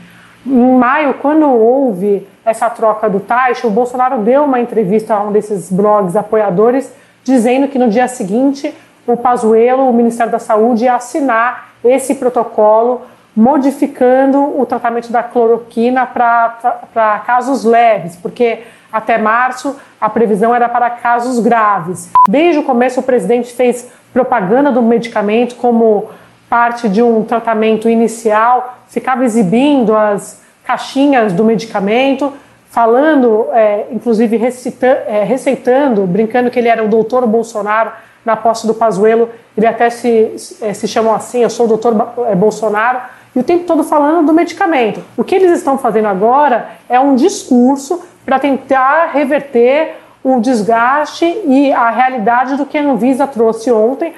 em 0.46 0.78
maio, 0.78 1.14
quando 1.14 1.48
houve 1.48 2.26
essa 2.44 2.70
troca 2.70 3.10
do 3.10 3.18
Taixa, 3.18 3.66
o 3.66 3.70
Bolsonaro 3.70 4.18
deu 4.18 4.44
uma 4.44 4.60
entrevista 4.60 5.14
a 5.14 5.22
um 5.22 5.32
desses 5.32 5.70
blogs 5.70 6.14
apoiadores, 6.14 6.92
dizendo 7.24 7.66
que 7.68 7.78
no 7.78 7.88
dia 7.88 8.06
seguinte 8.06 8.72
o 9.06 9.16
Pazuello, 9.16 9.88
o 9.88 9.92
Ministério 9.92 10.30
da 10.30 10.38
Saúde, 10.38 10.84
ia 10.84 10.94
assinar 10.94 11.70
esse 11.84 12.14
protocolo 12.14 13.02
modificando 13.36 14.58
o 14.58 14.64
tratamento 14.64 15.12
da 15.12 15.22
cloroquina 15.22 16.06
para 16.06 17.22
casos 17.26 17.64
leves, 17.64 18.16
porque 18.16 18.60
até 18.90 19.18
março 19.18 19.76
a 20.00 20.08
previsão 20.08 20.54
era 20.54 20.68
para 20.68 20.88
casos 20.88 21.38
graves. 21.38 22.10
Desde 22.28 22.60
o 22.60 22.62
começo, 22.62 23.00
o 23.00 23.02
presidente 23.02 23.52
fez 23.52 23.90
propaganda 24.12 24.72
do 24.72 24.80
medicamento 24.80 25.56
como 25.56 26.08
parte 26.48 26.88
de 26.88 27.02
um 27.02 27.24
tratamento 27.24 27.88
inicial, 27.88 28.78
ficava 28.88 29.24
exibindo 29.24 29.94
as 29.94 30.40
caixinhas 30.64 31.32
do 31.32 31.44
medicamento, 31.44 32.32
falando, 32.68 33.48
é, 33.52 33.86
inclusive 33.90 34.36
recita, 34.36 34.86
é, 34.86 35.24
receitando, 35.24 36.06
brincando 36.06 36.50
que 36.50 36.58
ele 36.58 36.68
era 36.68 36.84
o 36.84 36.88
doutor 36.88 37.26
Bolsonaro 37.26 37.90
na 38.24 38.36
posse 38.36 38.66
do 38.66 38.74
Pazuello, 38.74 39.30
ele 39.56 39.66
até 39.66 39.88
se, 39.88 40.34
é, 40.60 40.74
se 40.74 40.88
chamou 40.88 41.14
assim, 41.14 41.42
eu 41.42 41.50
sou 41.50 41.66
o 41.66 41.68
doutor 41.68 41.94
é, 42.28 42.34
Bolsonaro, 42.34 43.00
e 43.34 43.38
o 43.38 43.42
tempo 43.44 43.64
todo 43.64 43.84
falando 43.84 44.26
do 44.26 44.32
medicamento. 44.32 45.02
O 45.16 45.22
que 45.22 45.34
eles 45.34 45.52
estão 45.52 45.78
fazendo 45.78 46.08
agora 46.08 46.70
é 46.88 46.98
um 46.98 47.14
discurso 47.14 48.02
para 48.24 48.38
tentar 48.38 49.10
reverter 49.12 49.96
o 50.24 50.40
desgaste 50.40 51.24
e 51.46 51.72
a 51.72 51.90
realidade 51.90 52.56
do 52.56 52.66
que 52.66 52.76
a 52.76 52.82
Anvisa 52.82 53.26
trouxe 53.26 53.70
ontem, 53.70 54.12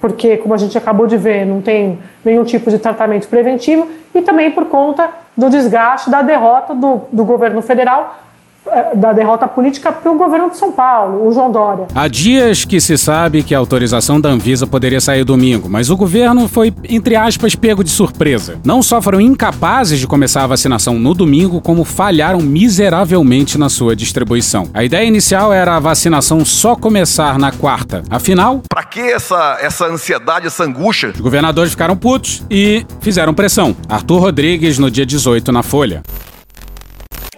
porque, 0.00 0.36
como 0.36 0.54
a 0.54 0.56
gente 0.56 0.76
acabou 0.78 1.06
de 1.06 1.16
ver, 1.16 1.44
não 1.44 1.60
tem 1.60 1.98
nenhum 2.24 2.44
tipo 2.44 2.70
de 2.70 2.78
tratamento 2.78 3.28
preventivo, 3.28 3.88
e 4.14 4.22
também 4.22 4.50
por 4.50 4.66
conta 4.66 5.08
do 5.36 5.50
desgaste 5.50 6.10
da 6.10 6.22
derrota 6.22 6.74
do, 6.74 7.02
do 7.12 7.24
governo 7.24 7.62
federal 7.62 8.18
da 8.94 9.12
derrota 9.12 9.46
política 9.46 9.92
para 9.92 10.10
o 10.10 10.16
governo 10.16 10.50
de 10.50 10.56
São 10.56 10.72
Paulo, 10.72 11.26
o 11.26 11.32
João 11.32 11.50
Dória. 11.50 11.86
Há 11.94 12.08
dias 12.08 12.64
que 12.64 12.80
se 12.80 12.96
sabe 12.96 13.42
que 13.42 13.54
a 13.54 13.58
autorização 13.58 14.20
da 14.20 14.28
Anvisa 14.28 14.66
poderia 14.66 15.00
sair 15.00 15.24
domingo, 15.24 15.68
mas 15.68 15.90
o 15.90 15.96
governo 15.96 16.48
foi, 16.48 16.72
entre 16.88 17.16
aspas, 17.16 17.54
pego 17.54 17.82
de 17.82 17.90
surpresa. 17.90 18.58
Não 18.64 18.82
só 18.82 19.00
foram 19.00 19.20
incapazes 19.20 19.98
de 19.98 20.06
começar 20.06 20.44
a 20.44 20.46
vacinação 20.46 20.94
no 20.94 21.14
domingo, 21.14 21.60
como 21.60 21.84
falharam 21.84 22.40
miseravelmente 22.40 23.58
na 23.58 23.68
sua 23.68 23.94
distribuição. 23.94 24.68
A 24.72 24.84
ideia 24.84 25.06
inicial 25.06 25.52
era 25.52 25.76
a 25.76 25.80
vacinação 25.80 26.44
só 26.44 26.74
começar 26.74 27.38
na 27.38 27.52
quarta. 27.52 28.02
Afinal, 28.10 28.62
para 28.68 28.84
que 28.84 29.00
essa, 29.00 29.58
essa 29.60 29.86
ansiedade, 29.86 30.46
essa 30.46 30.64
angústia? 30.64 31.10
Os 31.14 31.20
governadores 31.20 31.72
ficaram 31.72 31.96
putos 31.96 32.42
e 32.50 32.84
fizeram 33.00 33.34
pressão. 33.34 33.76
Arthur 33.88 34.20
Rodrigues 34.20 34.78
no 34.78 34.90
dia 34.90 35.06
18 35.06 35.52
na 35.52 35.62
Folha. 35.62 36.02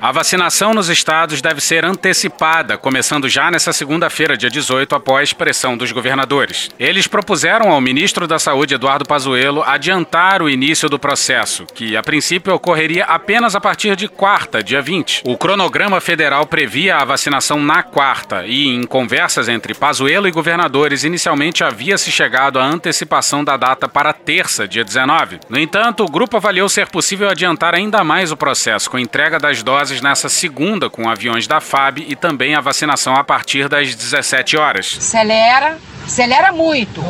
A 0.02 0.12
vacinação 0.12 0.72
nos 0.72 0.88
estados 0.88 1.42
deve 1.42 1.60
ser 1.60 1.84
antecipada, 1.84 2.78
começando 2.78 3.28
já 3.28 3.50
nessa 3.50 3.70
segunda-feira, 3.70 4.34
dia 4.34 4.48
18, 4.48 4.94
após 4.94 5.34
pressão 5.34 5.76
dos 5.76 5.92
governadores. 5.92 6.70
Eles 6.78 7.06
propuseram 7.06 7.70
ao 7.70 7.82
ministro 7.82 8.26
da 8.26 8.38
Saúde, 8.38 8.76
Eduardo 8.76 9.04
Pazuello, 9.04 9.62
adiantar 9.62 10.40
o 10.40 10.48
início 10.48 10.88
do 10.88 10.98
processo, 10.98 11.66
que 11.74 11.98
a 11.98 12.02
princípio 12.02 12.54
ocorreria 12.54 13.04
apenas 13.04 13.54
a 13.54 13.60
partir 13.60 13.94
de 13.94 14.08
quarta, 14.08 14.62
dia 14.62 14.80
20. 14.80 15.20
O 15.26 15.36
cronograma 15.36 16.00
federal 16.00 16.46
previa 16.46 16.96
a 16.96 17.04
vacinação 17.04 17.62
na 17.62 17.82
quarta 17.82 18.46
e, 18.46 18.68
em 18.68 18.84
conversas 18.84 19.50
entre 19.50 19.74
Pazuello 19.74 20.26
e 20.26 20.30
governadores, 20.32 21.04
inicialmente 21.04 21.62
havia 21.62 21.98
se 21.98 22.10
chegado 22.10 22.58
à 22.58 22.64
antecipação 22.64 23.44
da 23.44 23.58
data 23.58 23.86
para 23.86 24.14
terça, 24.14 24.66
dia 24.66 24.82
19. 24.82 25.40
No 25.50 25.58
entanto, 25.58 26.04
o 26.04 26.10
grupo 26.10 26.38
avaliou 26.38 26.70
ser 26.70 26.88
possível 26.88 27.28
adiantar 27.28 27.74
ainda 27.74 28.02
mais 28.02 28.32
o 28.32 28.36
processo, 28.36 28.90
com 28.90 28.98
entrega 28.98 29.38
das 29.38 29.62
doses 29.62 29.89
doses 29.90 30.00
nessa 30.00 30.29
segunda 30.29 30.88
com 30.88 31.09
aviões 31.09 31.46
da 31.46 31.61
FAB 31.61 31.98
e 32.07 32.14
também 32.14 32.55
a 32.55 32.61
vacinação 32.61 33.14
a 33.14 33.24
partir 33.24 33.68
das 33.68 33.94
17 33.94 34.57
horas. 34.57 34.96
Acelera, 34.98 35.79
acelera 36.05 36.53
muito. 36.53 37.03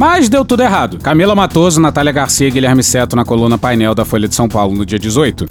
Mas 0.00 0.28
deu 0.28 0.44
tudo 0.44 0.62
errado. 0.62 0.98
Camila 0.98 1.34
Matoso, 1.34 1.80
Natália 1.80 2.12
Garcia 2.12 2.48
e 2.48 2.50
Guilherme 2.50 2.82
Seto 2.82 3.16
na 3.16 3.24
coluna 3.24 3.58
painel 3.58 3.94
da 3.94 4.04
Folha 4.04 4.28
de 4.28 4.34
São 4.34 4.48
Paulo 4.48 4.74
no 4.74 4.86
dia 4.86 4.98
18. 4.98 5.46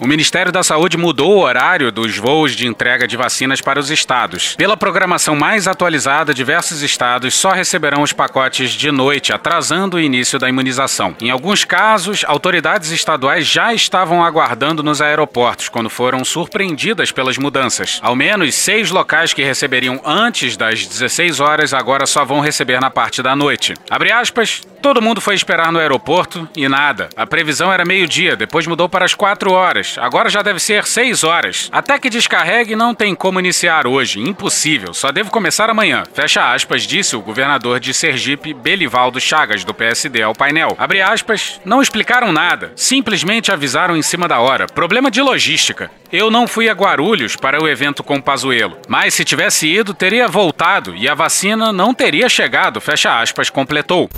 O 0.00 0.06
Ministério 0.06 0.52
da 0.52 0.62
Saúde 0.62 0.96
mudou 0.96 1.34
o 1.34 1.40
horário 1.40 1.90
dos 1.90 2.16
voos 2.16 2.54
de 2.54 2.68
entrega 2.68 3.08
de 3.08 3.16
vacinas 3.16 3.60
para 3.60 3.80
os 3.80 3.90
estados. 3.90 4.54
Pela 4.54 4.76
programação 4.76 5.34
mais 5.34 5.66
atualizada, 5.66 6.32
diversos 6.32 6.82
estados 6.82 7.34
só 7.34 7.50
receberão 7.50 8.02
os 8.02 8.12
pacotes 8.12 8.70
de 8.70 8.92
noite, 8.92 9.32
atrasando 9.32 9.96
o 9.96 10.00
início 10.00 10.38
da 10.38 10.48
imunização. 10.48 11.16
Em 11.20 11.30
alguns 11.30 11.64
casos, 11.64 12.24
autoridades 12.28 12.92
estaduais 12.92 13.44
já 13.44 13.74
estavam 13.74 14.22
aguardando 14.22 14.84
nos 14.84 15.02
aeroportos 15.02 15.68
quando 15.68 15.90
foram 15.90 16.24
surpreendidas 16.24 17.10
pelas 17.10 17.36
mudanças. 17.36 17.98
Ao 18.00 18.14
menos 18.14 18.54
seis 18.54 18.92
locais 18.92 19.34
que 19.34 19.42
receberiam 19.42 20.00
antes 20.04 20.56
das 20.56 20.86
16 20.86 21.40
horas 21.40 21.74
agora 21.74 22.06
só 22.06 22.24
vão 22.24 22.38
receber 22.38 22.80
na 22.80 22.88
parte 22.90 23.20
da 23.20 23.34
noite. 23.34 23.74
Abre 23.90 24.12
aspas, 24.12 24.62
todo 24.80 25.02
mundo 25.02 25.20
foi 25.20 25.34
esperar 25.34 25.72
no 25.72 25.80
aeroporto 25.80 26.48
e 26.54 26.68
nada. 26.68 27.08
A 27.16 27.26
previsão 27.26 27.72
era 27.72 27.84
meio-dia, 27.84 28.36
depois 28.36 28.64
mudou 28.64 28.88
para 28.88 29.04
as 29.04 29.12
4 29.12 29.50
horas 29.50 29.87
horas. 29.96 29.98
Agora 29.98 30.28
já 30.28 30.42
deve 30.42 30.60
ser 30.60 30.84
6 30.84 31.24
horas. 31.24 31.68
Até 31.72 31.98
que 31.98 32.10
descarregue 32.10 32.76
não 32.76 32.94
tem 32.94 33.14
como 33.14 33.40
iniciar 33.40 33.86
hoje. 33.86 34.20
Impossível. 34.20 34.92
Só 34.92 35.10
devo 35.10 35.30
começar 35.30 35.70
amanhã. 35.70 36.02
Fecha 36.12 36.52
aspas, 36.52 36.82
disse 36.82 37.16
o 37.16 37.22
governador 37.22 37.80
de 37.80 37.94
Sergipe, 37.94 38.52
Belivaldo 38.52 39.20
Chagas, 39.20 39.64
do 39.64 39.72
PSD, 39.72 40.22
ao 40.22 40.34
painel. 40.34 40.76
Abre 40.78 41.00
aspas, 41.00 41.60
não 41.64 41.80
explicaram 41.80 42.32
nada. 42.32 42.72
Simplesmente 42.76 43.52
avisaram 43.52 43.96
em 43.96 44.02
cima 44.02 44.28
da 44.28 44.40
hora. 44.40 44.66
Problema 44.66 45.10
de 45.10 45.22
logística. 45.22 45.90
Eu 46.12 46.30
não 46.30 46.46
fui 46.46 46.68
a 46.68 46.72
Guarulhos 46.72 47.36
para 47.36 47.62
o 47.62 47.68
evento 47.68 48.02
com 48.02 48.20
Pazuello. 48.20 48.78
Mas 48.88 49.14
se 49.14 49.24
tivesse 49.24 49.66
ido, 49.66 49.94
teria 49.94 50.28
voltado 50.28 50.94
e 50.96 51.08
a 51.08 51.14
vacina 51.14 51.72
não 51.72 51.94
teria 51.94 52.28
chegado. 52.28 52.80
Fecha 52.80 53.20
aspas, 53.20 53.50
completou. 53.50 54.10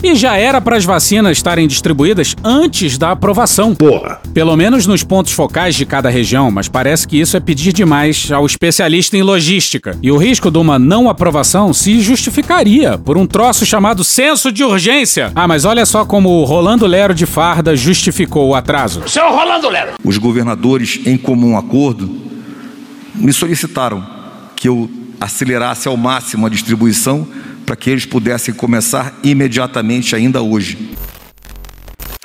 E 0.00 0.14
já 0.14 0.36
era 0.36 0.60
para 0.60 0.76
as 0.76 0.84
vacinas 0.84 1.38
estarem 1.38 1.66
distribuídas 1.66 2.36
antes 2.44 2.96
da 2.96 3.10
aprovação. 3.10 3.74
Porra. 3.74 4.20
Pelo 4.32 4.54
menos 4.54 4.86
nos 4.86 5.02
pontos 5.02 5.32
focais 5.32 5.74
de 5.74 5.84
cada 5.84 6.08
região, 6.08 6.52
mas 6.52 6.68
parece 6.68 7.08
que 7.08 7.20
isso 7.20 7.36
é 7.36 7.40
pedir 7.40 7.72
demais 7.72 8.30
ao 8.30 8.46
especialista 8.46 9.16
em 9.16 9.24
logística. 9.24 9.98
E 10.00 10.12
o 10.12 10.16
risco 10.16 10.52
de 10.52 10.58
uma 10.58 10.78
não 10.78 11.10
aprovação 11.10 11.72
se 11.72 12.00
justificaria 12.00 12.96
por 12.96 13.18
um 13.18 13.26
troço 13.26 13.66
chamado 13.66 14.04
senso 14.04 14.52
de 14.52 14.62
urgência. 14.62 15.32
Ah, 15.34 15.48
mas 15.48 15.64
olha 15.64 15.84
só 15.84 16.04
como 16.04 16.28
o 16.28 16.44
Rolando 16.44 16.86
Lero 16.86 17.12
de 17.12 17.26
Farda 17.26 17.74
justificou 17.74 18.50
o 18.50 18.54
atraso. 18.54 19.02
Seu 19.08 19.28
Rolando 19.28 19.68
Lero. 19.68 19.94
Os 20.04 20.16
governadores, 20.16 21.00
em 21.06 21.16
comum 21.16 21.58
acordo, 21.58 22.08
me 23.16 23.32
solicitaram 23.32 24.06
que 24.54 24.68
eu 24.68 24.88
acelerasse 25.20 25.88
ao 25.88 25.96
máximo 25.96 26.46
a 26.46 26.48
distribuição 26.48 27.26
para 27.68 27.76
que 27.76 27.90
eles 27.90 28.06
pudessem 28.06 28.54
começar 28.54 29.14
imediatamente, 29.22 30.16
ainda 30.16 30.40
hoje. 30.40 30.96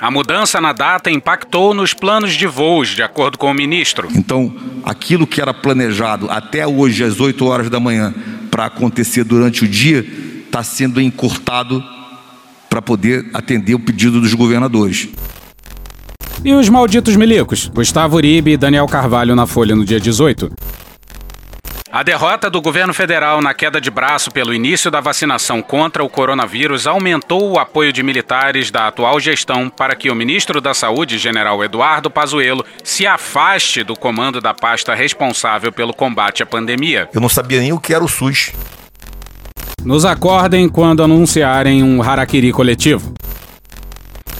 A 0.00 0.10
mudança 0.10 0.58
na 0.58 0.72
data 0.72 1.10
impactou 1.10 1.74
nos 1.74 1.92
planos 1.92 2.32
de 2.32 2.46
voos, 2.46 2.88
de 2.88 3.02
acordo 3.02 3.36
com 3.36 3.50
o 3.50 3.52
ministro. 3.52 4.08
Então, 4.16 4.56
aquilo 4.82 5.26
que 5.26 5.42
era 5.42 5.52
planejado 5.52 6.30
até 6.30 6.66
hoje, 6.66 7.04
às 7.04 7.20
8 7.20 7.44
horas 7.44 7.68
da 7.68 7.78
manhã, 7.78 8.14
para 8.50 8.64
acontecer 8.64 9.22
durante 9.22 9.64
o 9.64 9.68
dia, 9.68 10.02
está 10.46 10.62
sendo 10.62 10.98
encurtado 10.98 11.84
para 12.70 12.80
poder 12.80 13.26
atender 13.34 13.74
o 13.74 13.80
pedido 13.80 14.22
dos 14.22 14.32
governadores. 14.32 15.10
E 16.42 16.54
os 16.54 16.70
malditos 16.70 17.16
milicos? 17.16 17.68
Gustavo 17.68 18.16
Uribe 18.16 18.52
e 18.52 18.56
Daniel 18.56 18.86
Carvalho 18.86 19.36
na 19.36 19.46
Folha 19.46 19.76
no 19.76 19.84
dia 19.84 20.00
18. 20.00 20.50
A 21.94 22.02
derrota 22.02 22.50
do 22.50 22.60
governo 22.60 22.92
federal 22.92 23.40
na 23.40 23.54
queda 23.54 23.80
de 23.80 23.88
braço 23.88 24.28
pelo 24.32 24.52
início 24.52 24.90
da 24.90 25.00
vacinação 25.00 25.62
contra 25.62 26.02
o 26.02 26.08
coronavírus 26.08 26.88
aumentou 26.88 27.52
o 27.52 27.56
apoio 27.56 27.92
de 27.92 28.02
militares 28.02 28.68
da 28.68 28.88
atual 28.88 29.20
gestão 29.20 29.70
para 29.70 29.94
que 29.94 30.10
o 30.10 30.14
ministro 30.16 30.60
da 30.60 30.74
Saúde, 30.74 31.18
general 31.18 31.62
Eduardo 31.62 32.10
Pazuello, 32.10 32.64
se 32.82 33.06
afaste 33.06 33.84
do 33.84 33.94
comando 33.94 34.40
da 34.40 34.52
pasta 34.52 34.92
responsável 34.92 35.70
pelo 35.70 35.94
combate 35.94 36.42
à 36.42 36.46
pandemia. 36.46 37.08
Eu 37.14 37.20
não 37.20 37.28
sabia 37.28 37.60
nem 37.60 37.72
o 37.72 37.78
que 37.78 37.94
era 37.94 38.02
o 38.02 38.08
SUS. 38.08 38.50
Nos 39.84 40.04
acordem 40.04 40.68
quando 40.68 41.00
anunciarem 41.00 41.80
um 41.84 42.02
harakiri 42.02 42.50
coletivo. 42.50 43.14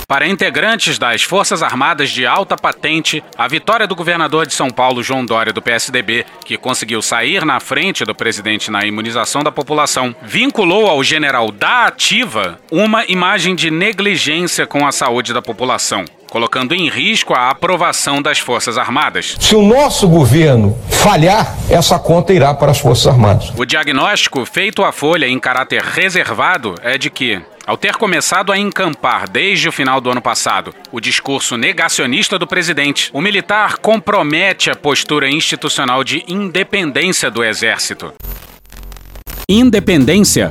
Para 0.06 0.28
integrantes 0.28 0.98
das 0.98 1.22
Forças 1.22 1.62
Armadas 1.62 2.10
de 2.10 2.26
alta 2.26 2.56
patente, 2.56 3.24
a 3.38 3.48
vitória 3.48 3.86
do 3.86 3.94
governador 3.94 4.46
de 4.46 4.52
São 4.52 4.68
Paulo, 4.68 5.02
João 5.02 5.24
Dória, 5.24 5.52
do 5.52 5.62
PSDB, 5.62 6.26
que 6.44 6.58
conseguiu 6.58 7.00
sair 7.00 7.44
na 7.44 7.58
frente 7.58 8.04
do 8.04 8.14
presidente 8.14 8.70
na 8.70 8.84
imunização 8.84 9.42
da 9.42 9.50
população, 9.50 10.14
vinculou 10.22 10.88
ao 10.88 11.02
general 11.02 11.50
da 11.50 11.86
Ativa 11.86 12.58
uma 12.70 13.04
imagem 13.06 13.54
de 13.54 13.70
negligência 13.70 14.66
com 14.66 14.86
a 14.86 14.92
saúde 14.92 15.32
da 15.32 15.40
população 15.40 16.04
colocando 16.34 16.74
em 16.74 16.88
risco 16.88 17.32
a 17.32 17.48
aprovação 17.48 18.20
das 18.20 18.40
Forças 18.40 18.76
Armadas. 18.76 19.36
Se 19.38 19.54
o 19.54 19.62
nosso 19.62 20.08
governo 20.08 20.76
falhar, 20.90 21.56
essa 21.70 21.96
conta 21.96 22.32
irá 22.32 22.52
para 22.52 22.72
as 22.72 22.80
Forças 22.80 23.06
Armadas. 23.06 23.52
O 23.56 23.64
diagnóstico 23.64 24.44
feito 24.44 24.82
à 24.82 24.90
Folha 24.90 25.28
em 25.28 25.38
caráter 25.38 25.80
reservado 25.80 26.74
é 26.82 26.98
de 26.98 27.08
que 27.08 27.40
ao 27.64 27.76
ter 27.76 27.94
começado 27.94 28.50
a 28.50 28.58
encampar 28.58 29.28
desde 29.28 29.68
o 29.68 29.72
final 29.72 30.00
do 30.00 30.10
ano 30.10 30.20
passado 30.20 30.74
o 30.90 30.98
discurso 30.98 31.56
negacionista 31.56 32.36
do 32.36 32.48
presidente, 32.48 33.10
o 33.12 33.20
militar 33.20 33.76
compromete 33.76 34.72
a 34.72 34.74
postura 34.74 35.30
institucional 35.30 36.02
de 36.02 36.24
independência 36.26 37.30
do 37.30 37.44
Exército. 37.44 38.12
Independência? 39.48 40.50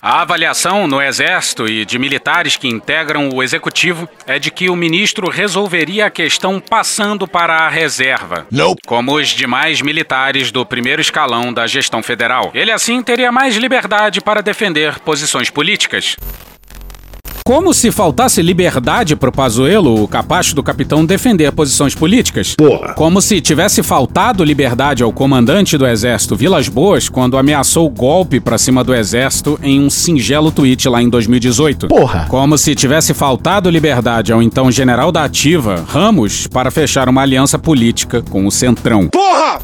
A 0.00 0.20
avaliação 0.22 0.86
no 0.86 1.02
Exército 1.02 1.66
e 1.68 1.84
de 1.84 1.98
militares 1.98 2.56
que 2.56 2.68
integram 2.68 3.30
o 3.30 3.42
Executivo 3.42 4.08
é 4.26 4.38
de 4.38 4.48
que 4.50 4.70
o 4.70 4.76
ministro 4.76 5.28
resolveria 5.28 6.06
a 6.06 6.10
questão 6.10 6.60
passando 6.60 7.26
para 7.26 7.56
a 7.56 7.68
reserva, 7.68 8.46
Nope. 8.50 8.80
como 8.86 9.14
os 9.16 9.28
demais 9.28 9.82
militares 9.82 10.52
do 10.52 10.64
primeiro 10.64 11.02
escalão 11.02 11.52
da 11.52 11.66
gestão 11.66 12.00
federal. 12.00 12.52
Ele 12.54 12.70
assim 12.70 13.02
teria 13.02 13.32
mais 13.32 13.56
liberdade 13.56 14.20
para 14.20 14.40
defender 14.40 15.00
posições 15.00 15.50
políticas. 15.50 16.16
Como 17.48 17.72
se 17.72 17.90
faltasse 17.90 18.42
liberdade 18.42 19.16
pro 19.16 19.32
Pazuello, 19.32 20.02
o 20.02 20.06
capacho 20.06 20.54
do 20.54 20.62
capitão, 20.62 21.02
defender 21.02 21.50
posições 21.50 21.94
políticas. 21.94 22.54
Porra. 22.54 22.92
Como 22.92 23.22
se 23.22 23.40
tivesse 23.40 23.82
faltado 23.82 24.44
liberdade 24.44 25.02
ao 25.02 25.10
comandante 25.10 25.78
do 25.78 25.86
exército 25.86 26.36
Vilas 26.36 26.68
Boas 26.68 27.08
quando 27.08 27.38
ameaçou 27.38 27.88
golpe 27.88 28.38
pra 28.38 28.58
cima 28.58 28.84
do 28.84 28.94
exército 28.94 29.58
em 29.62 29.80
um 29.80 29.88
singelo 29.88 30.52
tweet 30.52 30.86
lá 30.90 31.02
em 31.02 31.08
2018. 31.08 31.88
Porra. 31.88 32.26
Como 32.28 32.58
se 32.58 32.74
tivesse 32.74 33.14
faltado 33.14 33.70
liberdade 33.70 34.30
ao 34.30 34.42
então 34.42 34.70
general 34.70 35.10
da 35.10 35.24
ativa, 35.24 35.86
Ramos, 35.88 36.46
para 36.48 36.70
fechar 36.70 37.08
uma 37.08 37.22
aliança 37.22 37.58
política 37.58 38.20
com 38.20 38.46
o 38.46 38.50
Centrão. 38.52 39.08
Porra! 39.08 39.58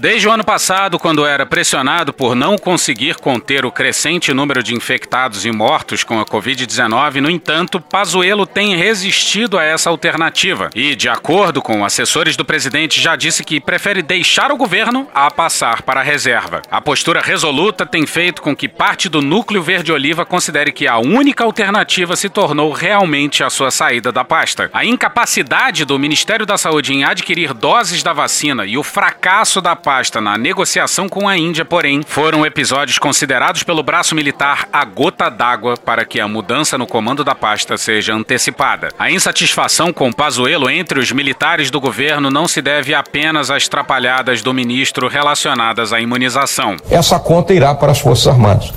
Desde 0.00 0.26
o 0.26 0.32
ano 0.32 0.42
passado, 0.42 0.98
quando 0.98 1.26
era 1.26 1.44
pressionado 1.44 2.10
por 2.10 2.34
não 2.34 2.56
conseguir 2.56 3.16
conter 3.16 3.66
o 3.66 3.70
crescente 3.70 4.32
número 4.32 4.62
de 4.62 4.74
infectados 4.74 5.44
e 5.44 5.52
mortos 5.52 6.02
com 6.02 6.18
a 6.18 6.24
Covid-19, 6.24 7.16
no 7.16 7.28
entanto, 7.28 7.78
Pazuello 7.78 8.46
tem 8.46 8.74
resistido 8.74 9.58
a 9.58 9.62
essa 9.62 9.90
alternativa 9.90 10.70
e, 10.74 10.96
de 10.96 11.06
acordo 11.06 11.60
com 11.60 11.84
assessores 11.84 12.34
do 12.34 12.46
presidente, 12.46 12.98
já 12.98 13.14
disse 13.14 13.44
que 13.44 13.60
prefere 13.60 14.00
deixar 14.00 14.50
o 14.50 14.56
governo 14.56 15.06
a 15.14 15.30
passar 15.30 15.82
para 15.82 16.00
a 16.00 16.02
reserva. 16.02 16.62
A 16.70 16.80
postura 16.80 17.20
resoluta 17.20 17.84
tem 17.84 18.06
feito 18.06 18.40
com 18.40 18.56
que 18.56 18.68
parte 18.68 19.06
do 19.06 19.20
núcleo 19.20 19.62
verde-oliva 19.62 20.24
considere 20.24 20.72
que 20.72 20.88
a 20.88 20.96
única 20.96 21.44
alternativa 21.44 22.16
se 22.16 22.30
tornou 22.30 22.72
realmente 22.72 23.44
a 23.44 23.50
sua 23.50 23.70
saída 23.70 24.10
da 24.10 24.24
pasta. 24.24 24.70
A 24.72 24.82
incapacidade 24.82 25.84
do 25.84 25.98
Ministério 25.98 26.46
da 26.46 26.56
Saúde 26.56 26.94
em 26.94 27.04
adquirir 27.04 27.52
doses 27.52 28.02
da 28.02 28.14
vacina 28.14 28.64
e 28.64 28.78
o 28.78 28.82
fracasso 28.82 29.60
da 29.60 29.76
pasta 29.76 29.89
na 30.20 30.38
negociação 30.38 31.08
com 31.08 31.26
a 31.26 31.36
Índia, 31.36 31.64
porém, 31.64 32.00
foram 32.06 32.46
episódios 32.46 32.96
considerados 32.96 33.64
pelo 33.64 33.82
braço 33.82 34.14
militar 34.14 34.68
a 34.72 34.84
gota 34.84 35.28
d'água 35.28 35.76
para 35.76 36.04
que 36.04 36.20
a 36.20 36.28
mudança 36.28 36.78
no 36.78 36.86
comando 36.86 37.24
da 37.24 37.34
pasta 37.34 37.76
seja 37.76 38.14
antecipada. 38.14 38.90
A 38.96 39.10
insatisfação 39.10 39.92
com 39.92 40.12
Pazuello 40.12 40.70
entre 40.70 41.00
os 41.00 41.10
militares 41.10 41.72
do 41.72 41.80
governo 41.80 42.30
não 42.30 42.46
se 42.46 42.62
deve 42.62 42.94
apenas 42.94 43.50
às 43.50 43.66
trapalhadas 43.66 44.42
do 44.42 44.54
ministro 44.54 45.08
relacionadas 45.08 45.92
à 45.92 46.00
imunização. 46.00 46.76
Essa 46.88 47.18
conta 47.18 47.52
irá 47.52 47.74
para 47.74 47.90
as 47.90 47.98
Forças 47.98 48.28
Armadas. 48.28 48.72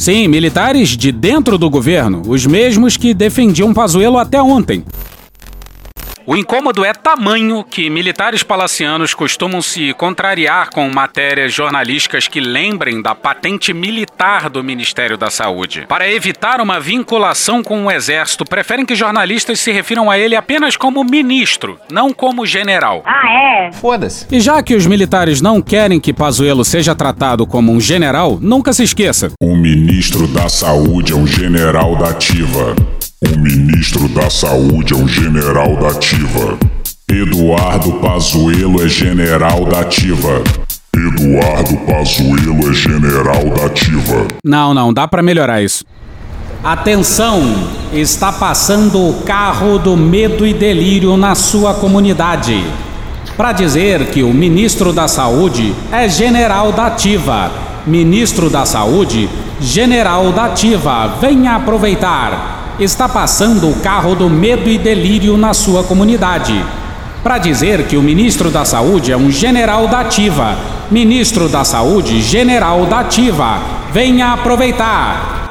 Sim, 0.00 0.26
militares 0.26 0.96
de 0.96 1.12
dentro 1.12 1.58
do 1.58 1.68
governo, 1.68 2.22
os 2.26 2.46
mesmos 2.46 2.96
que 2.96 3.12
defendiam 3.12 3.74
Pazuello 3.74 4.16
até 4.16 4.40
ontem. 4.40 4.84
O 6.24 6.36
incômodo 6.36 6.84
é 6.84 6.92
tamanho 6.92 7.64
que 7.64 7.90
militares 7.90 8.44
palacianos 8.44 9.12
costumam 9.12 9.60
se 9.60 9.92
contrariar 9.94 10.70
com 10.70 10.88
matérias 10.88 11.52
jornalísticas 11.52 12.28
que 12.28 12.38
lembrem 12.38 13.02
da 13.02 13.12
patente 13.12 13.72
militar 13.72 14.48
do 14.48 14.62
Ministério 14.62 15.18
da 15.18 15.30
Saúde. 15.30 15.84
Para 15.88 16.08
evitar 16.08 16.60
uma 16.60 16.78
vinculação 16.78 17.62
com 17.62 17.86
o 17.86 17.90
Exército, 17.90 18.44
preferem 18.44 18.86
que 18.86 18.94
jornalistas 18.94 19.58
se 19.58 19.72
refiram 19.72 20.08
a 20.08 20.16
ele 20.16 20.36
apenas 20.36 20.76
como 20.76 21.02
ministro, 21.02 21.78
não 21.90 22.12
como 22.12 22.46
general. 22.46 23.02
Ah, 23.04 23.68
é? 23.68 23.72
Foda-se. 23.72 24.26
E 24.30 24.40
já 24.40 24.62
que 24.62 24.76
os 24.76 24.86
militares 24.86 25.40
não 25.40 25.60
querem 25.60 25.98
que 25.98 26.12
Pazuello 26.12 26.64
seja 26.64 26.94
tratado 26.94 27.46
como 27.46 27.72
um 27.72 27.80
general, 27.80 28.38
nunca 28.40 28.72
se 28.72 28.84
esqueça. 28.84 29.32
O 29.42 29.56
ministro 29.56 30.28
da 30.28 30.48
Saúde 30.48 31.12
é 31.12 31.16
um 31.16 31.26
general 31.26 31.96
da 31.96 32.10
ativa. 32.10 32.76
O 33.24 33.38
ministro 33.38 34.08
da 34.08 34.28
Saúde 34.28 34.94
é 34.94 34.96
um 34.96 35.06
general 35.06 35.76
da 35.76 35.90
ativa. 35.90 36.58
Eduardo 37.08 37.92
Pazuello 38.00 38.84
é 38.84 38.88
general 38.88 39.64
da 39.64 39.78
ativa. 39.78 40.42
Eduardo 40.92 41.76
Pazuello 41.86 42.68
é 42.68 42.74
general 42.74 43.44
da 43.50 43.66
ativa. 43.66 44.26
Não, 44.44 44.74
não, 44.74 44.92
dá 44.92 45.06
pra 45.06 45.22
melhorar 45.22 45.62
isso. 45.62 45.84
Atenção! 46.64 47.42
Está 47.92 48.32
passando 48.32 48.98
o 48.98 49.22
carro 49.22 49.78
do 49.78 49.96
medo 49.96 50.44
e 50.44 50.52
delírio 50.52 51.16
na 51.16 51.36
sua 51.36 51.74
comunidade. 51.74 52.60
Para 53.36 53.52
dizer 53.52 54.06
que 54.06 54.24
o 54.24 54.34
ministro 54.34 54.92
da 54.92 55.06
Saúde 55.06 55.72
é 55.92 56.08
general 56.08 56.72
da 56.72 56.86
ativa. 56.86 57.52
Ministro 57.86 58.50
da 58.50 58.66
Saúde, 58.66 59.30
general 59.60 60.32
da 60.32 60.46
ativa. 60.46 61.18
Venha 61.20 61.54
aproveitar. 61.54 62.61
Está 62.80 63.08
passando 63.08 63.68
o 63.68 63.74
carro 63.80 64.14
do 64.14 64.30
medo 64.30 64.68
e 64.68 64.78
delírio 64.78 65.36
na 65.36 65.52
sua 65.52 65.84
comunidade. 65.84 66.64
Para 67.22 67.38
dizer 67.38 67.86
que 67.86 67.96
o 67.96 68.02
ministro 68.02 68.50
da 68.50 68.64
Saúde 68.64 69.12
é 69.12 69.16
um 69.16 69.30
general 69.30 69.86
da 69.88 70.00
ativa. 70.00 70.56
Ministro 70.90 71.48
da 71.48 71.64
Saúde, 71.64 72.22
general 72.22 72.86
da 72.86 73.00
ativa. 73.00 73.60
Venha 73.92 74.32
aproveitar. 74.32 75.50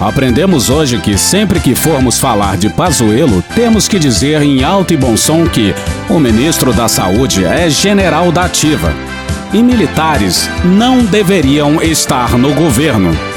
Aprendemos 0.00 0.70
hoje 0.70 0.98
que 0.98 1.18
sempre 1.18 1.60
que 1.60 1.74
formos 1.74 2.18
falar 2.18 2.56
de 2.56 2.68
Pazuello, 2.68 3.42
temos 3.54 3.86
que 3.86 3.98
dizer 3.98 4.40
em 4.42 4.64
alto 4.64 4.94
e 4.94 4.96
bom 4.96 5.16
som 5.16 5.46
que 5.46 5.74
o 6.08 6.18
ministro 6.18 6.72
da 6.72 6.88
Saúde 6.88 7.44
é 7.44 7.68
general 7.68 8.32
da 8.32 8.44
ativa. 8.44 8.92
E 9.52 9.62
militares 9.62 10.48
não 10.64 11.04
deveriam 11.04 11.82
estar 11.82 12.38
no 12.38 12.54
governo. 12.54 13.31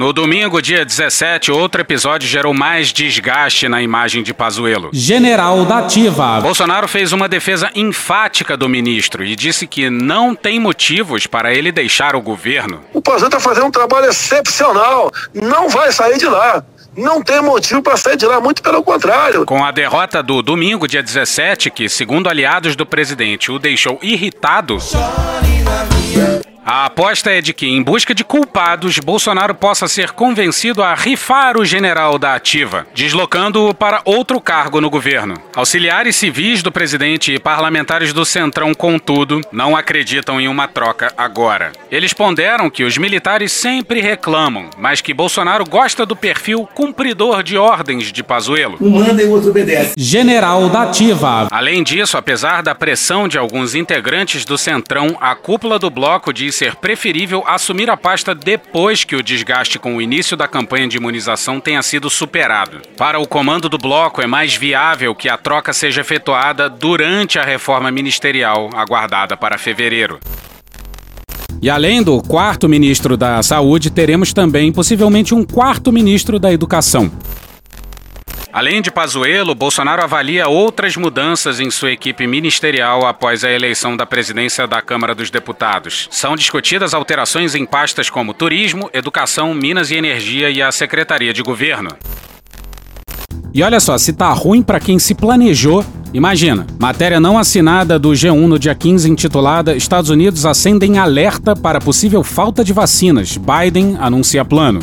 No 0.00 0.14
domingo, 0.14 0.62
dia 0.62 0.82
17, 0.82 1.52
outro 1.52 1.82
episódio 1.82 2.26
gerou 2.26 2.54
mais 2.54 2.90
desgaste 2.90 3.68
na 3.68 3.82
imagem 3.82 4.22
de 4.22 4.32
Pazuello. 4.32 4.88
General 4.94 5.62
da 5.66 5.80
ativa. 5.80 6.40
Bolsonaro 6.40 6.88
fez 6.88 7.12
uma 7.12 7.28
defesa 7.28 7.70
enfática 7.74 8.56
do 8.56 8.66
ministro 8.66 9.22
e 9.22 9.36
disse 9.36 9.66
que 9.66 9.90
não 9.90 10.34
tem 10.34 10.58
motivos 10.58 11.26
para 11.26 11.52
ele 11.52 11.70
deixar 11.70 12.16
o 12.16 12.22
governo. 12.22 12.80
O 12.94 13.02
Pazuello 13.02 13.26
está 13.26 13.40
fazendo 13.40 13.66
um 13.66 13.70
trabalho 13.70 14.06
excepcional. 14.06 15.10
Não 15.34 15.68
vai 15.68 15.92
sair 15.92 16.16
de 16.16 16.24
lá. 16.24 16.64
Não 16.96 17.22
tem 17.22 17.42
motivo 17.42 17.82
para 17.82 17.98
sair 17.98 18.16
de 18.16 18.24
lá, 18.24 18.40
muito 18.40 18.62
pelo 18.62 18.82
contrário. 18.82 19.44
Com 19.44 19.62
a 19.62 19.70
derrota 19.70 20.22
do 20.22 20.40
domingo, 20.40 20.88
dia 20.88 21.02
17, 21.02 21.68
que, 21.68 21.90
segundo 21.90 22.26
aliados 22.26 22.74
do 22.74 22.86
presidente, 22.86 23.52
o 23.52 23.58
deixou 23.58 23.98
irritado. 24.00 24.78
A 26.64 26.84
aposta 26.84 27.30
é 27.30 27.40
de 27.40 27.54
que, 27.54 27.66
em 27.66 27.82
busca 27.82 28.14
de 28.14 28.22
culpados, 28.22 28.98
Bolsonaro 28.98 29.54
possa 29.54 29.88
ser 29.88 30.12
convencido 30.12 30.82
a 30.82 30.94
rifar 30.94 31.56
o 31.56 31.64
general 31.64 32.18
da 32.18 32.34
ativa, 32.34 32.86
deslocando-o 32.94 33.72
para 33.72 34.02
outro 34.04 34.40
cargo 34.40 34.80
no 34.80 34.90
governo. 34.90 35.34
Auxiliares 35.56 36.16
civis 36.16 36.62
do 36.62 36.70
presidente 36.70 37.32
e 37.32 37.38
parlamentares 37.38 38.12
do 38.12 38.26
Centrão, 38.26 38.74
contudo, 38.74 39.40
não 39.50 39.74
acreditam 39.74 40.38
em 40.38 40.48
uma 40.48 40.68
troca 40.68 41.12
agora. 41.16 41.72
Eles 41.90 42.12
ponderam 42.12 42.68
que 42.68 42.84
os 42.84 42.98
militares 42.98 43.52
sempre 43.52 44.00
reclamam, 44.00 44.68
mas 44.76 45.00
que 45.00 45.14
Bolsonaro 45.14 45.64
gosta 45.64 46.04
do 46.04 46.14
perfil 46.14 46.68
cumpridor 46.74 47.42
de 47.42 47.56
ordens 47.56 48.12
de 48.12 48.22
Pazuello. 48.22 48.76
Um 48.80 48.90
manda 48.90 49.22
e 49.22 49.26
o 49.26 49.30
outro 49.30 49.50
obedece. 49.50 49.94
General 49.96 50.68
da 50.68 50.82
ativa. 50.82 51.48
Além 51.50 51.82
disso, 51.82 52.18
apesar 52.18 52.62
da 52.62 52.74
pressão 52.74 53.26
de 53.26 53.38
alguns 53.38 53.74
integrantes 53.74 54.44
do 54.44 54.58
Centrão, 54.58 55.16
a 55.20 55.34
cúpula 55.34 55.78
do 55.78 55.88
bloco 55.88 56.32
diz 56.32 56.49
ser 56.52 56.76
preferível 56.76 57.42
assumir 57.46 57.90
a 57.90 57.96
pasta 57.96 58.34
depois 58.34 59.04
que 59.04 59.16
o 59.16 59.22
desgaste 59.22 59.78
com 59.78 59.96
o 59.96 60.02
início 60.02 60.36
da 60.36 60.48
campanha 60.48 60.88
de 60.88 60.96
imunização 60.96 61.60
tenha 61.60 61.82
sido 61.82 62.08
superado. 62.08 62.80
Para 62.96 63.18
o 63.18 63.26
comando 63.26 63.68
do 63.68 63.78
bloco, 63.78 64.22
é 64.22 64.26
mais 64.26 64.54
viável 64.54 65.14
que 65.14 65.28
a 65.28 65.36
troca 65.36 65.72
seja 65.72 66.00
efetuada 66.00 66.68
durante 66.68 67.38
a 67.38 67.44
reforma 67.44 67.90
ministerial 67.90 68.70
aguardada 68.74 69.36
para 69.36 69.58
fevereiro. 69.58 70.18
E 71.62 71.68
além 71.68 72.02
do 72.02 72.22
quarto 72.22 72.68
ministro 72.68 73.16
da 73.16 73.42
Saúde, 73.42 73.90
teremos 73.90 74.32
também 74.32 74.72
possivelmente 74.72 75.34
um 75.34 75.44
quarto 75.44 75.92
ministro 75.92 76.38
da 76.38 76.50
Educação. 76.50 77.12
Além 78.52 78.82
de 78.82 78.90
Pazuello, 78.90 79.54
Bolsonaro 79.54 80.02
avalia 80.02 80.48
outras 80.48 80.96
mudanças 80.96 81.60
em 81.60 81.70
sua 81.70 81.92
equipe 81.92 82.26
ministerial 82.26 83.06
após 83.06 83.44
a 83.44 83.50
eleição 83.50 83.96
da 83.96 84.04
presidência 84.04 84.66
da 84.66 84.82
Câmara 84.82 85.14
dos 85.14 85.30
Deputados. 85.30 86.08
São 86.10 86.34
discutidas 86.34 86.92
alterações 86.92 87.54
em 87.54 87.64
pastas 87.64 88.10
como 88.10 88.34
Turismo, 88.34 88.90
Educação, 88.92 89.54
Minas 89.54 89.92
e 89.92 89.94
Energia 89.94 90.50
e 90.50 90.60
a 90.60 90.72
Secretaria 90.72 91.32
de 91.32 91.42
Governo. 91.42 91.90
E 93.54 93.62
olha 93.62 93.78
só, 93.78 93.96
se 93.96 94.12
tá 94.12 94.32
ruim 94.32 94.62
para 94.62 94.80
quem 94.80 94.98
se 94.98 95.14
planejou, 95.14 95.84
imagina. 96.12 96.66
Matéria 96.76 97.20
não 97.20 97.38
assinada 97.38 98.00
do 98.00 98.10
G1 98.10 98.46
no 98.46 98.58
dia 98.58 98.74
15 98.74 99.08
intitulada 99.08 99.76
Estados 99.76 100.10
Unidos 100.10 100.44
acendem 100.44 100.98
alerta 100.98 101.54
para 101.54 101.80
possível 101.80 102.24
falta 102.24 102.64
de 102.64 102.72
vacinas. 102.72 103.36
Biden 103.36 103.96
anuncia 104.00 104.44
plano. 104.44 104.80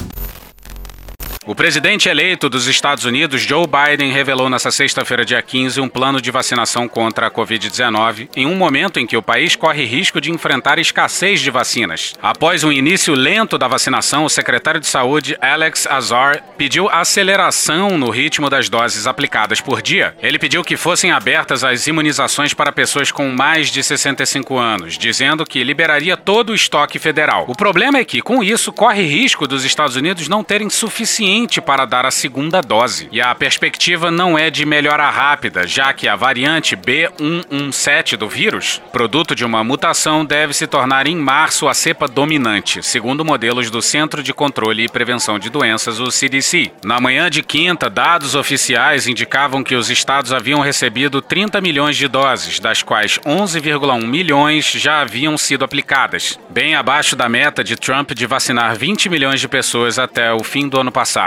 O 1.47 1.55
presidente 1.55 2.09
eleito 2.09 2.49
dos 2.49 2.67
Estados 2.67 3.05
Unidos, 3.05 3.41
Joe 3.43 3.65
Biden, 3.65 4.11
revelou 4.11 4.49
nesta 4.49 4.69
sexta-feira, 4.69 5.23
dia 5.23 5.41
15, 5.41 5.79
um 5.79 5.87
plano 5.87 6.19
de 6.19 6.29
vacinação 6.29 6.89
contra 6.89 7.27
a 7.27 7.31
Covid-19, 7.31 8.27
em 8.35 8.45
um 8.45 8.53
momento 8.53 8.99
em 8.99 9.07
que 9.07 9.15
o 9.15 9.21
país 9.21 9.55
corre 9.55 9.85
risco 9.85 10.19
de 10.19 10.29
enfrentar 10.29 10.77
escassez 10.77 11.39
de 11.39 11.49
vacinas. 11.49 12.15
Após 12.21 12.65
um 12.65 12.71
início 12.71 13.15
lento 13.15 13.57
da 13.57 13.65
vacinação, 13.65 14.25
o 14.25 14.29
secretário 14.29 14.81
de 14.81 14.87
Saúde, 14.87 15.37
Alex 15.39 15.87
Azar, 15.87 16.43
pediu 16.57 16.89
aceleração 16.89 17.97
no 17.97 18.09
ritmo 18.09 18.49
das 18.49 18.67
doses 18.67 19.07
aplicadas 19.07 19.61
por 19.61 19.81
dia. 19.81 20.17
Ele 20.21 20.37
pediu 20.37 20.65
que 20.65 20.75
fossem 20.75 21.11
abertas 21.11 21.63
as 21.63 21.87
imunizações 21.87 22.53
para 22.53 22.73
pessoas 22.73 23.09
com 23.09 23.29
mais 23.29 23.69
de 23.69 23.81
65 23.81 24.57
anos, 24.57 24.97
dizendo 24.97 25.45
que 25.45 25.63
liberaria 25.63 26.17
todo 26.17 26.49
o 26.49 26.55
estoque 26.55 26.99
federal. 26.99 27.45
O 27.47 27.55
problema 27.55 27.99
é 27.99 28.03
que, 28.03 28.21
com 28.21 28.43
isso, 28.43 28.73
corre 28.73 29.03
risco 29.03 29.47
dos 29.47 29.63
Estados 29.63 29.95
Unidos 29.95 30.27
não 30.27 30.43
terem 30.43 30.69
suficiente 30.69 31.36
para 31.61 31.85
dar 31.85 32.05
a 32.05 32.11
segunda 32.11 32.61
dose. 32.61 33.07
E 33.11 33.21
a 33.21 33.35
perspectiva 33.35 34.09
não 34.09 34.37
é 34.37 34.49
de 34.49 34.65
melhora 34.65 35.09
rápida, 35.09 35.67
já 35.67 35.93
que 35.93 36.07
a 36.07 36.15
variante 36.15 36.75
B117 36.75 38.17
do 38.17 38.27
vírus, 38.27 38.81
produto 38.91 39.35
de 39.35 39.45
uma 39.45 39.63
mutação, 39.63 40.25
deve 40.25 40.53
se 40.53 40.65
tornar 40.65 41.05
em 41.05 41.15
março 41.15 41.67
a 41.67 41.73
cepa 41.73 42.07
dominante, 42.07 42.81
segundo 42.81 43.23
modelos 43.23 43.69
do 43.69 43.81
Centro 43.81 44.23
de 44.23 44.33
Controle 44.33 44.85
e 44.85 44.89
Prevenção 44.89 45.37
de 45.37 45.49
Doenças, 45.49 45.99
o 45.99 46.09
CDC. 46.09 46.71
Na 46.83 46.99
manhã 46.99 47.29
de 47.29 47.43
quinta, 47.43 47.89
dados 47.89 48.33
oficiais 48.33 49.07
indicavam 49.07 49.63
que 49.63 49.75
os 49.75 49.89
estados 49.89 50.33
haviam 50.33 50.61
recebido 50.61 51.21
30 51.21 51.61
milhões 51.61 51.97
de 51.97 52.07
doses, 52.07 52.59
das 52.59 52.81
quais 52.81 53.19
11,1 53.25 54.07
milhões 54.07 54.65
já 54.65 55.01
haviam 55.01 55.37
sido 55.37 55.65
aplicadas, 55.65 56.39
bem 56.49 56.75
abaixo 56.75 57.15
da 57.15 57.27
meta 57.27 57.63
de 57.63 57.75
Trump 57.75 58.11
de 58.11 58.25
vacinar 58.25 58.75
20 58.75 59.09
milhões 59.09 59.39
de 59.39 59.47
pessoas 59.47 59.99
até 59.99 60.33
o 60.33 60.43
fim 60.43 60.67
do 60.67 60.79
ano 60.79 60.91
passado. 60.91 61.26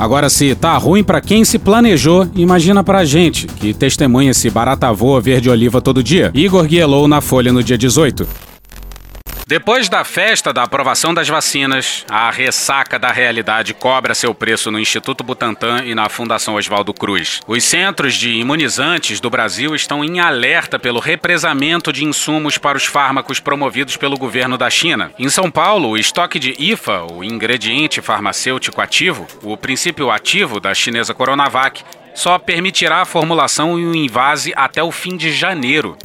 Agora, 0.00 0.30
se 0.30 0.54
tá 0.54 0.76
ruim 0.78 1.04
para 1.04 1.20
quem 1.20 1.44
se 1.44 1.58
planejou, 1.58 2.26
imagina 2.34 2.82
pra 2.82 3.04
gente, 3.04 3.46
que 3.46 3.74
testemunha 3.74 4.30
esse 4.30 4.48
baratavô 4.48 5.20
verde-oliva 5.20 5.82
todo 5.82 6.02
dia. 6.02 6.30
Igor 6.32 6.64
Guielou 6.64 7.06
na 7.06 7.20
Folha 7.20 7.52
no 7.52 7.62
dia 7.62 7.76
18. 7.76 8.26
Depois 9.50 9.88
da 9.88 10.04
festa 10.04 10.52
da 10.52 10.62
aprovação 10.62 11.12
das 11.12 11.28
vacinas, 11.28 12.06
a 12.08 12.30
ressaca 12.30 13.00
da 13.00 13.10
realidade 13.10 13.74
cobra 13.74 14.14
seu 14.14 14.32
preço 14.32 14.70
no 14.70 14.78
Instituto 14.78 15.24
Butantan 15.24 15.82
e 15.84 15.92
na 15.92 16.08
Fundação 16.08 16.54
Oswaldo 16.54 16.94
Cruz. 16.94 17.40
Os 17.48 17.64
centros 17.64 18.14
de 18.14 18.30
imunizantes 18.30 19.18
do 19.18 19.28
Brasil 19.28 19.74
estão 19.74 20.04
em 20.04 20.20
alerta 20.20 20.78
pelo 20.78 21.00
represamento 21.00 21.92
de 21.92 22.04
insumos 22.04 22.58
para 22.58 22.78
os 22.78 22.84
fármacos 22.84 23.40
promovidos 23.40 23.96
pelo 23.96 24.16
governo 24.16 24.56
da 24.56 24.70
China. 24.70 25.10
Em 25.18 25.28
São 25.28 25.50
Paulo, 25.50 25.88
o 25.88 25.98
estoque 25.98 26.38
de 26.38 26.54
IFA, 26.56 27.12
o 27.12 27.24
ingrediente 27.24 28.00
farmacêutico 28.00 28.80
ativo, 28.80 29.26
o 29.42 29.56
princípio 29.56 30.12
ativo 30.12 30.60
da 30.60 30.72
chinesa 30.72 31.12
Coronavac, 31.12 31.82
só 32.14 32.38
permitirá 32.38 33.02
a 33.02 33.04
formulação 33.04 33.80
e 33.80 33.84
o 33.84 33.96
invase 33.96 34.52
até 34.54 34.80
o 34.80 34.92
fim 34.92 35.16
de 35.16 35.32
janeiro. 35.32 35.98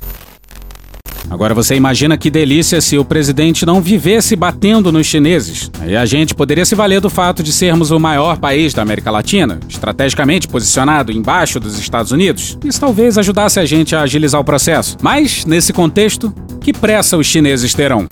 Agora 1.30 1.54
você 1.54 1.76
imagina 1.76 2.18
que 2.18 2.30
delícia 2.30 2.80
se 2.82 2.98
o 2.98 3.06
presidente 3.06 3.66
não 3.66 3.82
vivesse 3.82 4.36
batendo 4.36 4.92
nos 4.92 5.08
chineses. 5.08 5.72
Aí 5.80 5.96
a 5.96 6.06
gente 6.06 6.36
poderia 6.36 6.66
se 6.66 6.76
valer 6.76 7.02
do 7.02 7.10
fato 7.10 7.42
de 7.42 7.52
sermos 7.52 7.92
o 7.92 8.00
maior 8.00 8.38
país 8.38 8.74
da 8.74 8.82
América 8.82 9.12
Latina, 9.12 9.60
estrategicamente 9.68 10.48
posicionado 10.48 11.12
embaixo 11.12 11.60
dos 11.60 11.80
Estados 11.80 12.12
Unidos. 12.12 12.58
Isso 12.64 12.80
talvez 12.80 13.18
ajudasse 13.18 13.60
a 13.60 13.66
gente 13.66 13.96
a 13.96 14.02
agilizar 14.02 14.40
o 14.40 14.46
processo. 14.46 14.98
Mas, 15.02 15.46
nesse 15.46 15.74
contexto, 15.74 16.34
que 16.62 16.72
pressa 16.72 17.18
os 17.18 17.28
chineses 17.28 17.74
terão? 17.74 18.08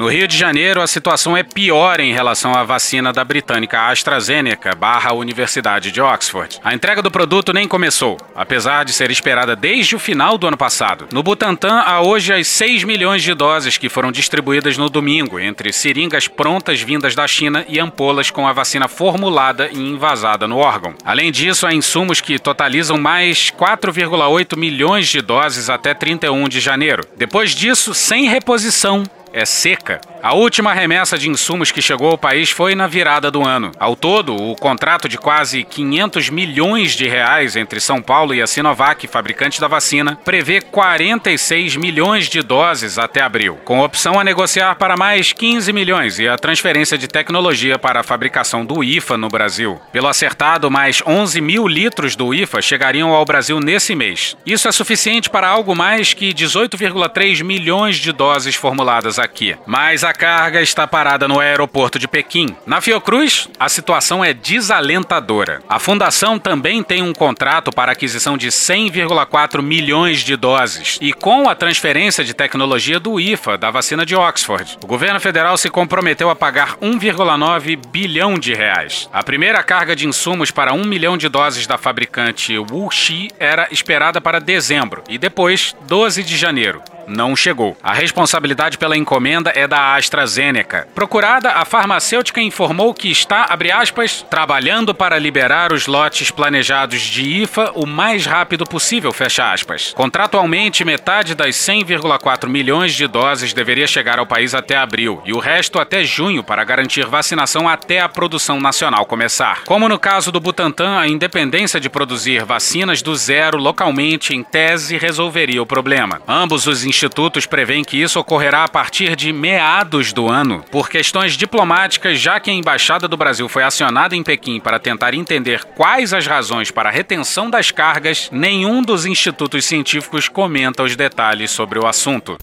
No 0.00 0.08
Rio 0.08 0.26
de 0.26 0.34
Janeiro, 0.34 0.80
a 0.80 0.86
situação 0.86 1.36
é 1.36 1.42
pior 1.42 2.00
em 2.00 2.10
relação 2.10 2.54
à 2.54 2.64
vacina 2.64 3.12
da 3.12 3.22
britânica 3.22 3.90
AstraZeneca 3.90 4.74
barra 4.74 5.12
Universidade 5.12 5.92
de 5.92 6.00
Oxford. 6.00 6.58
A 6.64 6.72
entrega 6.72 7.02
do 7.02 7.10
produto 7.10 7.52
nem 7.52 7.68
começou, 7.68 8.16
apesar 8.34 8.86
de 8.86 8.94
ser 8.94 9.10
esperada 9.10 9.54
desde 9.54 9.94
o 9.94 9.98
final 9.98 10.38
do 10.38 10.46
ano 10.46 10.56
passado. 10.56 11.06
No 11.12 11.22
Butantan, 11.22 11.82
há 11.84 12.00
hoje 12.00 12.32
as 12.32 12.46
6 12.46 12.82
milhões 12.84 13.22
de 13.22 13.34
doses 13.34 13.76
que 13.76 13.90
foram 13.90 14.10
distribuídas 14.10 14.78
no 14.78 14.88
domingo, 14.88 15.38
entre 15.38 15.70
seringas 15.70 16.26
prontas 16.26 16.80
vindas 16.80 17.14
da 17.14 17.28
China 17.28 17.62
e 17.68 17.78
ampolas 17.78 18.30
com 18.30 18.48
a 18.48 18.54
vacina 18.54 18.88
formulada 18.88 19.68
e 19.70 19.78
envasada 19.78 20.48
no 20.48 20.56
órgão. 20.56 20.94
Além 21.04 21.30
disso, 21.30 21.66
há 21.66 21.74
insumos 21.74 22.22
que 22.22 22.38
totalizam 22.38 22.96
mais 22.96 23.50
4,8 23.50 24.56
milhões 24.56 25.08
de 25.08 25.20
doses 25.20 25.68
até 25.68 25.92
31 25.92 26.48
de 26.48 26.58
janeiro. 26.58 27.06
Depois 27.18 27.50
disso, 27.50 27.92
sem 27.92 28.30
reposição, 28.30 29.04
é 29.32 29.44
seca. 29.44 30.00
A 30.22 30.34
última 30.34 30.74
remessa 30.74 31.16
de 31.16 31.30
insumos 31.30 31.72
que 31.72 31.80
chegou 31.80 32.10
ao 32.10 32.18
país 32.18 32.50
foi 32.50 32.74
na 32.74 32.86
virada 32.86 33.30
do 33.30 33.46
ano. 33.46 33.72
Ao 33.78 33.96
todo, 33.96 34.34
o 34.36 34.54
contrato 34.54 35.08
de 35.08 35.16
quase 35.16 35.64
500 35.64 36.28
milhões 36.28 36.92
de 36.92 37.08
reais 37.08 37.56
entre 37.56 37.80
São 37.80 38.02
Paulo 38.02 38.34
e 38.34 38.42
a 38.42 38.46
Sinovac, 38.46 39.06
fabricante 39.06 39.60
da 39.60 39.68
vacina, 39.68 40.18
prevê 40.24 40.60
46 40.60 41.76
milhões 41.76 42.28
de 42.28 42.42
doses 42.42 42.98
até 42.98 43.22
abril, 43.22 43.58
com 43.64 43.80
opção 43.80 44.20
a 44.20 44.24
negociar 44.24 44.74
para 44.74 44.96
mais 44.96 45.32
15 45.32 45.72
milhões 45.72 46.18
e 46.18 46.28
a 46.28 46.36
transferência 46.36 46.98
de 46.98 47.08
tecnologia 47.08 47.78
para 47.78 48.00
a 48.00 48.04
fabricação 48.04 48.64
do 48.64 48.84
IFA 48.84 49.16
no 49.16 49.28
Brasil. 49.28 49.80
Pelo 49.92 50.08
acertado, 50.08 50.70
mais 50.70 51.02
11 51.06 51.40
mil 51.40 51.66
litros 51.66 52.14
do 52.14 52.34
IFA 52.34 52.60
chegariam 52.60 53.14
ao 53.14 53.24
Brasil 53.24 53.58
nesse 53.58 53.94
mês. 53.94 54.36
Isso 54.44 54.68
é 54.68 54.72
suficiente 54.72 55.30
para 55.30 55.48
algo 55.48 55.74
mais 55.74 56.12
que 56.12 56.34
18,3 56.34 57.42
milhões 57.42 57.96
de 57.96 58.12
doses 58.12 58.54
formuladas 58.54 59.18
aqui. 59.20 59.56
Mas 59.66 60.02
a 60.04 60.12
carga 60.12 60.60
está 60.60 60.86
parada 60.86 61.28
no 61.28 61.38
aeroporto 61.38 61.98
de 61.98 62.08
Pequim. 62.08 62.54
Na 62.66 62.80
Fiocruz, 62.80 63.48
a 63.58 63.68
situação 63.68 64.24
é 64.24 64.32
desalentadora. 64.32 65.62
A 65.68 65.78
fundação 65.78 66.38
também 66.38 66.82
tem 66.82 67.02
um 67.02 67.12
contrato 67.12 67.70
para 67.70 67.92
aquisição 67.92 68.36
de 68.36 68.48
100,4 68.48 69.62
milhões 69.62 70.20
de 70.20 70.36
doses. 70.36 70.98
E 71.00 71.12
com 71.12 71.48
a 71.48 71.54
transferência 71.54 72.24
de 72.24 72.34
tecnologia 72.34 72.98
do 72.98 73.20
IFA, 73.20 73.56
da 73.56 73.70
vacina 73.70 74.04
de 74.04 74.14
Oxford, 74.14 74.78
o 74.82 74.86
governo 74.86 75.20
federal 75.20 75.56
se 75.56 75.70
comprometeu 75.70 76.30
a 76.30 76.36
pagar 76.36 76.76
1,9 76.76 77.76
bilhão 77.88 78.38
de 78.38 78.54
reais. 78.54 79.08
A 79.12 79.22
primeira 79.22 79.62
carga 79.62 79.94
de 79.94 80.06
insumos 80.06 80.50
para 80.50 80.72
1 80.72 80.84
milhão 80.84 81.16
de 81.16 81.28
doses 81.28 81.66
da 81.66 81.78
fabricante 81.78 82.58
Wuxi 82.58 83.28
era 83.38 83.68
esperada 83.70 84.20
para 84.20 84.40
dezembro 84.40 85.02
e 85.08 85.18
depois 85.18 85.74
12 85.86 86.22
de 86.22 86.36
janeiro 86.36 86.82
não 87.10 87.34
chegou. 87.34 87.76
A 87.82 87.92
responsabilidade 87.92 88.78
pela 88.78 88.96
encomenda 88.96 89.52
é 89.54 89.66
da 89.66 89.96
AstraZeneca. 89.96 90.88
Procurada, 90.94 91.50
a 91.50 91.64
farmacêutica 91.64 92.40
informou 92.40 92.94
que 92.94 93.10
está, 93.10 93.46
abre 93.48 93.70
aspas, 93.70 94.24
trabalhando 94.30 94.94
para 94.94 95.18
liberar 95.18 95.72
os 95.72 95.86
lotes 95.86 96.30
planejados 96.30 97.02
de 97.02 97.42
IFA 97.42 97.72
o 97.74 97.86
mais 97.86 98.26
rápido 98.26 98.64
possível, 98.64 99.12
fecha 99.12 99.52
aspas. 99.52 99.92
Contratualmente, 99.94 100.84
metade 100.84 101.34
das 101.34 101.56
100,4 101.56 102.48
milhões 102.48 102.94
de 102.94 103.06
doses 103.06 103.52
deveria 103.52 103.86
chegar 103.86 104.18
ao 104.18 104.26
país 104.26 104.54
até 104.54 104.76
abril 104.76 105.22
e 105.24 105.32
o 105.32 105.38
resto 105.38 105.78
até 105.78 106.04
junho 106.04 106.42
para 106.42 106.64
garantir 106.64 107.04
vacinação 107.06 107.68
até 107.68 108.00
a 108.00 108.08
produção 108.08 108.60
nacional 108.60 109.04
começar. 109.06 109.64
Como 109.64 109.88
no 109.88 109.98
caso 109.98 110.30
do 110.30 110.40
Butantan, 110.40 110.98
a 110.98 111.08
independência 111.08 111.80
de 111.80 111.88
produzir 111.88 112.44
vacinas 112.44 113.02
do 113.02 113.14
zero 113.16 113.58
localmente, 113.58 114.34
em 114.34 114.42
tese, 114.42 114.96
resolveria 114.96 115.62
o 115.62 115.66
problema. 115.66 116.20
Ambos 116.28 116.66
os 116.66 116.84
institutos 117.00 117.46
prevêem 117.46 117.82
que 117.82 117.96
isso 117.96 118.20
ocorrerá 118.20 118.62
a 118.62 118.68
partir 118.68 119.16
de 119.16 119.32
meados 119.32 120.12
do 120.12 120.28
ano. 120.28 120.62
Por 120.70 120.90
questões 120.90 121.32
diplomáticas, 121.32 122.20
já 122.20 122.38
que 122.38 122.50
a 122.50 122.52
Embaixada 122.52 123.08
do 123.08 123.16
Brasil 123.16 123.48
foi 123.48 123.62
acionada 123.62 124.14
em 124.14 124.22
Pequim 124.22 124.60
para 124.60 124.78
tentar 124.78 125.14
entender 125.14 125.64
quais 125.64 126.12
as 126.12 126.26
razões 126.26 126.70
para 126.70 126.90
a 126.90 126.92
retenção 126.92 127.48
das 127.48 127.70
cargas, 127.70 128.28
nenhum 128.30 128.82
dos 128.82 129.06
institutos 129.06 129.64
científicos 129.64 130.28
comenta 130.28 130.82
os 130.82 130.94
detalhes 130.94 131.50
sobre 131.50 131.78
o 131.78 131.86
assunto. 131.86 132.36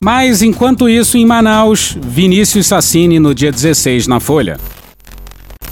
Mas 0.00 0.40
enquanto 0.40 0.88
isso, 0.88 1.18
em 1.18 1.26
Manaus, 1.26 1.98
Vinícius 2.00 2.68
Sassini 2.68 3.18
no 3.18 3.34
dia 3.34 3.50
16 3.50 4.06
na 4.06 4.20
Folha. 4.20 4.60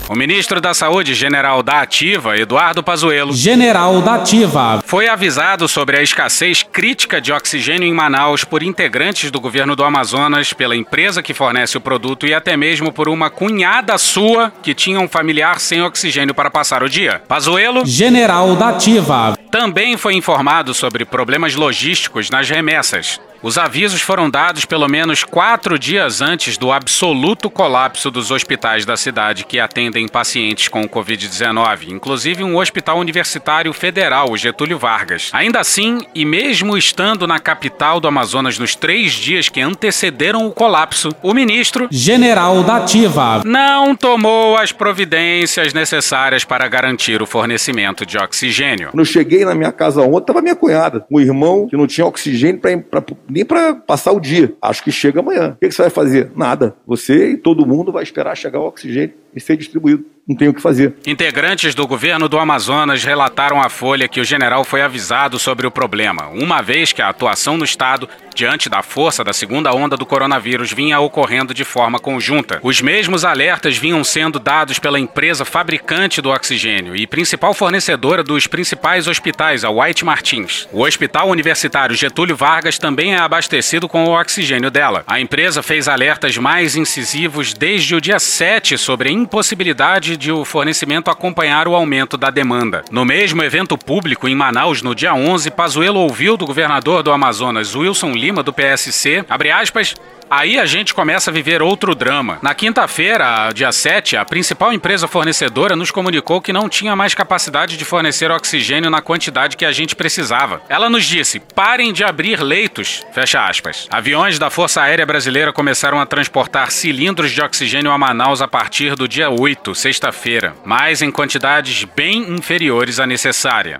O 0.09 0.15
ministro 0.15 0.59
da 0.59 0.73
Saúde, 0.73 1.13
general 1.13 1.63
da 1.63 1.81
Ativa, 1.81 2.37
Eduardo 2.37 2.83
Pazuello, 2.83 3.33
general 3.33 4.01
da 4.01 4.15
Ativa, 4.15 4.83
foi 4.85 5.07
avisado 5.07 5.65
sobre 5.67 5.97
a 5.97 6.03
escassez 6.03 6.61
crítica 6.61 7.21
de 7.21 7.31
oxigênio 7.31 7.87
em 7.87 7.93
Manaus 7.93 8.43
por 8.43 8.61
integrantes 8.61 9.31
do 9.31 9.39
governo 9.39 9.77
do 9.77 9.83
Amazonas, 9.83 10.51
pela 10.51 10.75
empresa 10.75 11.23
que 11.23 11.33
fornece 11.33 11.77
o 11.77 11.81
produto 11.81 12.27
e 12.27 12.33
até 12.33 12.57
mesmo 12.57 12.91
por 12.91 13.07
uma 13.07 13.29
cunhada 13.29 13.97
sua 13.97 14.51
que 14.61 14.73
tinha 14.73 14.99
um 14.99 15.07
familiar 15.07 15.59
sem 15.61 15.81
oxigênio 15.81 16.35
para 16.35 16.51
passar 16.51 16.83
o 16.83 16.89
dia. 16.89 17.21
Pazuello, 17.25 17.85
general 17.85 18.55
da 18.57 18.69
Ativa, 18.69 19.37
também 19.49 19.95
foi 19.95 20.15
informado 20.15 20.73
sobre 20.73 21.05
problemas 21.05 21.55
logísticos 21.55 22.29
nas 22.29 22.49
remessas. 22.49 23.21
Os 23.43 23.57
avisos 23.57 23.99
foram 23.99 24.29
dados 24.29 24.63
pelo 24.63 24.87
menos 24.87 25.25
quatro 25.25 25.77
dias 25.77 26.21
antes 26.21 26.57
do 26.57 26.71
absoluto 26.71 27.49
colapso 27.49 28.09
dos 28.09 28.31
hospitais 28.31 28.85
da 28.85 28.95
cidade 28.95 29.45
que 29.45 29.59
atendem 29.59 30.07
pacientes 30.07 30.69
com 30.69 30.87
Covid-19, 30.87 31.89
inclusive 31.89 32.41
um 32.41 32.55
hospital 32.55 32.97
universitário 32.99 33.73
federal, 33.73 34.31
o 34.31 34.37
Getúlio 34.37 34.79
Vargas. 34.79 35.29
Ainda 35.33 35.59
assim, 35.59 35.97
e 36.15 36.23
mesmo 36.23 36.77
estando 36.77 37.27
na 37.27 37.37
capital 37.37 37.99
do 37.99 38.07
Amazonas 38.07 38.57
nos 38.57 38.77
três 38.77 39.11
dias 39.11 39.49
que 39.49 39.59
antecederam 39.59 40.47
o 40.47 40.53
colapso, 40.53 41.09
o 41.21 41.33
ministro, 41.33 41.89
general 41.91 42.63
da 42.63 42.77
Ativa, 42.77 43.41
não 43.43 43.93
tomou 43.93 44.57
as 44.57 44.71
providências 44.71 45.73
necessárias 45.73 46.45
para 46.45 46.65
garantir 46.69 47.21
o 47.21 47.25
fornecimento 47.25 48.05
de 48.05 48.17
oxigênio. 48.17 48.91
Quando 48.91 48.99
eu 48.99 49.05
cheguei 49.05 49.43
na 49.43 49.53
minha 49.53 49.73
casa 49.73 50.01
ontem, 50.01 50.21
estava 50.21 50.41
minha 50.41 50.55
cunhada, 50.55 51.05
um 51.11 51.19
irmão 51.19 51.67
que 51.67 51.75
não 51.75 51.85
tinha 51.85 52.07
oxigênio 52.07 52.61
para 52.61 53.01
nem 53.33 53.43
para 53.43 53.73
passar 53.73 54.11
o 54.11 54.19
dia. 54.19 54.53
Acho 54.61 54.83
que 54.83 54.91
chega 54.91 55.19
amanhã. 55.19 55.53
O 55.53 55.59
que, 55.59 55.71
você 55.71 55.81
vai 55.81 55.91
fazer? 55.91 56.31
Nada. 56.35 56.75
Você 56.85 57.31
e 57.31 57.37
todo 57.37 57.65
mundo 57.65 57.91
vai 57.91 58.03
esperar 58.03 58.37
chegar 58.37 58.59
o 58.59 58.67
oxigênio 58.67 59.15
e 59.35 59.41
ser 59.41 59.57
distribuído 59.57 60.05
não 60.27 60.35
tem 60.35 60.47
o 60.47 60.53
que 60.53 60.61
fazer. 60.61 60.95
Integrantes 61.05 61.75
do 61.75 61.85
governo 61.85 62.29
do 62.29 62.39
Amazonas 62.39 63.03
relataram 63.03 63.61
à 63.61 63.69
Folha 63.69 64.07
que 64.07 64.21
o 64.21 64.23
general 64.23 64.63
foi 64.63 64.81
avisado 64.81 65.37
sobre 65.37 65.67
o 65.67 65.71
problema, 65.71 66.29
uma 66.29 66.61
vez 66.61 66.93
que 66.93 67.01
a 67.01 67.09
atuação 67.09 67.57
no 67.57 67.65
estado, 67.65 68.07
diante 68.33 68.69
da 68.69 68.81
força 68.81 69.23
da 69.23 69.33
segunda 69.33 69.73
onda 69.73 69.97
do 69.97 70.05
coronavírus, 70.05 70.71
vinha 70.71 70.99
ocorrendo 70.99 71.53
de 71.53 71.65
forma 71.65 71.99
conjunta. 71.99 72.59
Os 72.63 72.81
mesmos 72.81 73.25
alertas 73.25 73.77
vinham 73.77 74.03
sendo 74.03 74.39
dados 74.39 74.79
pela 74.79 74.99
empresa 74.99 75.43
fabricante 75.43 76.21
do 76.21 76.29
oxigênio 76.29 76.95
e 76.95 77.05
principal 77.05 77.53
fornecedora 77.53 78.23
dos 78.23 78.47
principais 78.47 79.07
hospitais, 79.07 79.65
a 79.65 79.69
White 79.69 80.05
Martins. 80.05 80.67
O 80.71 80.83
Hospital 80.83 81.29
Universitário 81.29 81.95
Getúlio 81.95 82.35
Vargas 82.35 82.77
também 82.77 83.13
é 83.13 83.19
abastecido 83.19 83.89
com 83.89 84.05
o 84.05 84.19
oxigênio 84.19 84.71
dela. 84.71 85.03
A 85.05 85.19
empresa 85.19 85.61
fez 85.61 85.87
alertas 85.87 86.37
mais 86.37 86.75
incisivos 86.77 87.53
desde 87.53 87.93
o 87.93 88.01
dia 88.01 88.19
7 88.19 88.77
sobre 88.77 89.09
a 89.09 89.11
impossibilidade 89.11 90.12
de 90.17 90.31
o 90.31 90.45
fornecimento 90.45 91.09
acompanhar 91.09 91.67
o 91.67 91.75
aumento 91.75 92.17
da 92.17 92.29
demanda. 92.29 92.83
No 92.91 93.05
mesmo 93.05 93.43
evento 93.43 93.77
público 93.77 94.27
em 94.27 94.35
Manaus, 94.35 94.81
no 94.81 94.95
dia 94.95 95.13
11, 95.13 95.51
Pazuello 95.51 95.99
ouviu 95.99 96.37
do 96.37 96.45
governador 96.45 97.03
do 97.03 97.11
Amazonas, 97.11 97.75
Wilson 97.75 98.11
Lima, 98.11 98.43
do 98.43 98.53
PSC, 98.53 99.25
abre 99.29 99.51
aspas, 99.51 99.95
Aí 100.35 100.57
a 100.57 100.65
gente 100.65 100.95
começa 100.95 101.29
a 101.29 101.33
viver 101.33 101.61
outro 101.61 101.93
drama. 101.93 102.39
Na 102.41 102.55
quinta-feira, 102.55 103.51
dia 103.53 103.71
7, 103.71 104.17
a 104.17 104.25
principal 104.25 104.73
empresa 104.73 105.07
fornecedora 105.07 105.75
nos 105.75 105.91
comunicou 105.91 106.41
que 106.41 106.51
não 106.51 106.67
tinha 106.67 106.95
mais 106.95 107.13
capacidade 107.13 107.77
de 107.77 107.85
fornecer 107.85 108.31
oxigênio 108.31 108.89
na 108.89 108.99
quantidade 108.99 109.55
que 109.55 109.63
a 109.63 109.71
gente 109.71 109.95
precisava. 109.95 110.59
Ela 110.67 110.89
nos 110.89 111.05
disse: 111.05 111.39
parem 111.39 111.93
de 111.93 112.03
abrir 112.03 112.41
leitos. 112.41 113.05
Fecha 113.13 113.45
aspas. 113.45 113.87
Aviões 113.91 114.39
da 114.39 114.49
Força 114.49 114.81
Aérea 114.81 115.05
Brasileira 115.05 115.53
começaram 115.53 115.99
a 115.99 116.05
transportar 116.05 116.71
cilindros 116.71 117.31
de 117.31 117.39
oxigênio 117.39 117.91
a 117.91 117.97
Manaus 117.99 118.41
a 118.41 118.47
partir 118.47 118.95
do 118.95 119.07
dia 119.07 119.29
8, 119.29 119.75
sexta-feira, 120.03 120.53
mas 120.65 121.01
em 121.01 121.09
quantidades 121.09 121.85
bem 121.95 122.33
inferiores 122.33 122.99
à 122.99 123.07
necessária. 123.07 123.77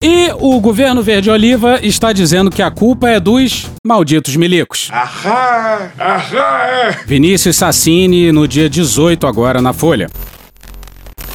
E 0.00 0.30
o 0.38 0.60
governo 0.60 1.02
verde-oliva 1.02 1.80
está 1.82 2.12
dizendo 2.12 2.50
que 2.50 2.62
a 2.62 2.70
culpa 2.70 3.08
é 3.08 3.18
dos 3.18 3.70
malditos 3.84 4.36
milicos. 4.36 4.90
Ahá, 4.92 5.90
ahá. 5.98 7.00
Vinícius 7.06 7.56
Sassini 7.56 8.30
no 8.30 8.46
dia 8.46 8.68
18 8.68 9.26
agora 9.26 9.60
na 9.62 9.72
Folha. 9.72 10.10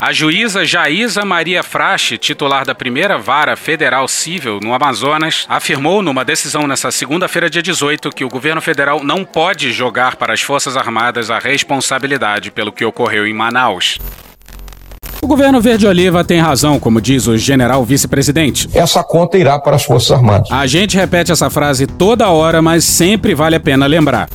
A 0.02 0.14
juíza 0.14 0.64
Jaísa 0.66 1.26
Maria 1.26 1.62
Frache, 1.62 2.18
titular 2.18 2.66
da 2.66 2.74
primeira 2.74 3.18
vara 3.18 3.58
federal 3.58 4.08
civil 4.08 4.58
no 4.64 4.74
Amazonas, 4.74 5.46
afirmou 5.50 6.02
numa 6.02 6.24
decisão 6.24 6.66
nessa 6.66 6.90
segunda-feira, 6.90 7.50
dia 7.50 7.62
18, 7.62 8.10
que 8.12 8.24
o 8.24 8.30
governo 8.30 8.62
federal 8.62 9.04
não 9.04 9.26
pode 9.26 9.74
jogar 9.74 10.16
para 10.16 10.34
as 10.34 10.40
Forças 10.40 10.78
Armadas 10.78 11.30
a 11.30 11.38
responsabilidade 11.38 12.50
pelo 12.50 12.72
que 12.72 12.86
ocorreu 12.86 13.28
em 13.28 13.34
Manaus. 13.34 14.00
O 15.22 15.28
governo 15.28 15.60
Verde-Oliva 15.60 16.24
tem 16.24 16.40
razão, 16.40 16.80
como 16.80 17.02
diz 17.02 17.28
o 17.28 17.38
general 17.38 17.84
vice-presidente. 17.84 18.70
Essa 18.74 19.04
conta 19.04 19.38
irá 19.38 19.60
para 19.60 19.76
as 19.76 19.84
Forças 19.84 20.12
Armadas. 20.12 20.50
A 20.50 20.66
gente 20.66 20.96
repete 20.96 21.34
essa 21.34 21.50
frase 21.50 21.86
toda 21.86 22.30
hora, 22.30 22.62
mas 22.62 22.86
sempre 22.86 23.36
vale 23.36 23.58
a 23.58 23.60
pena 23.60 23.86
lembrar. 23.86 24.30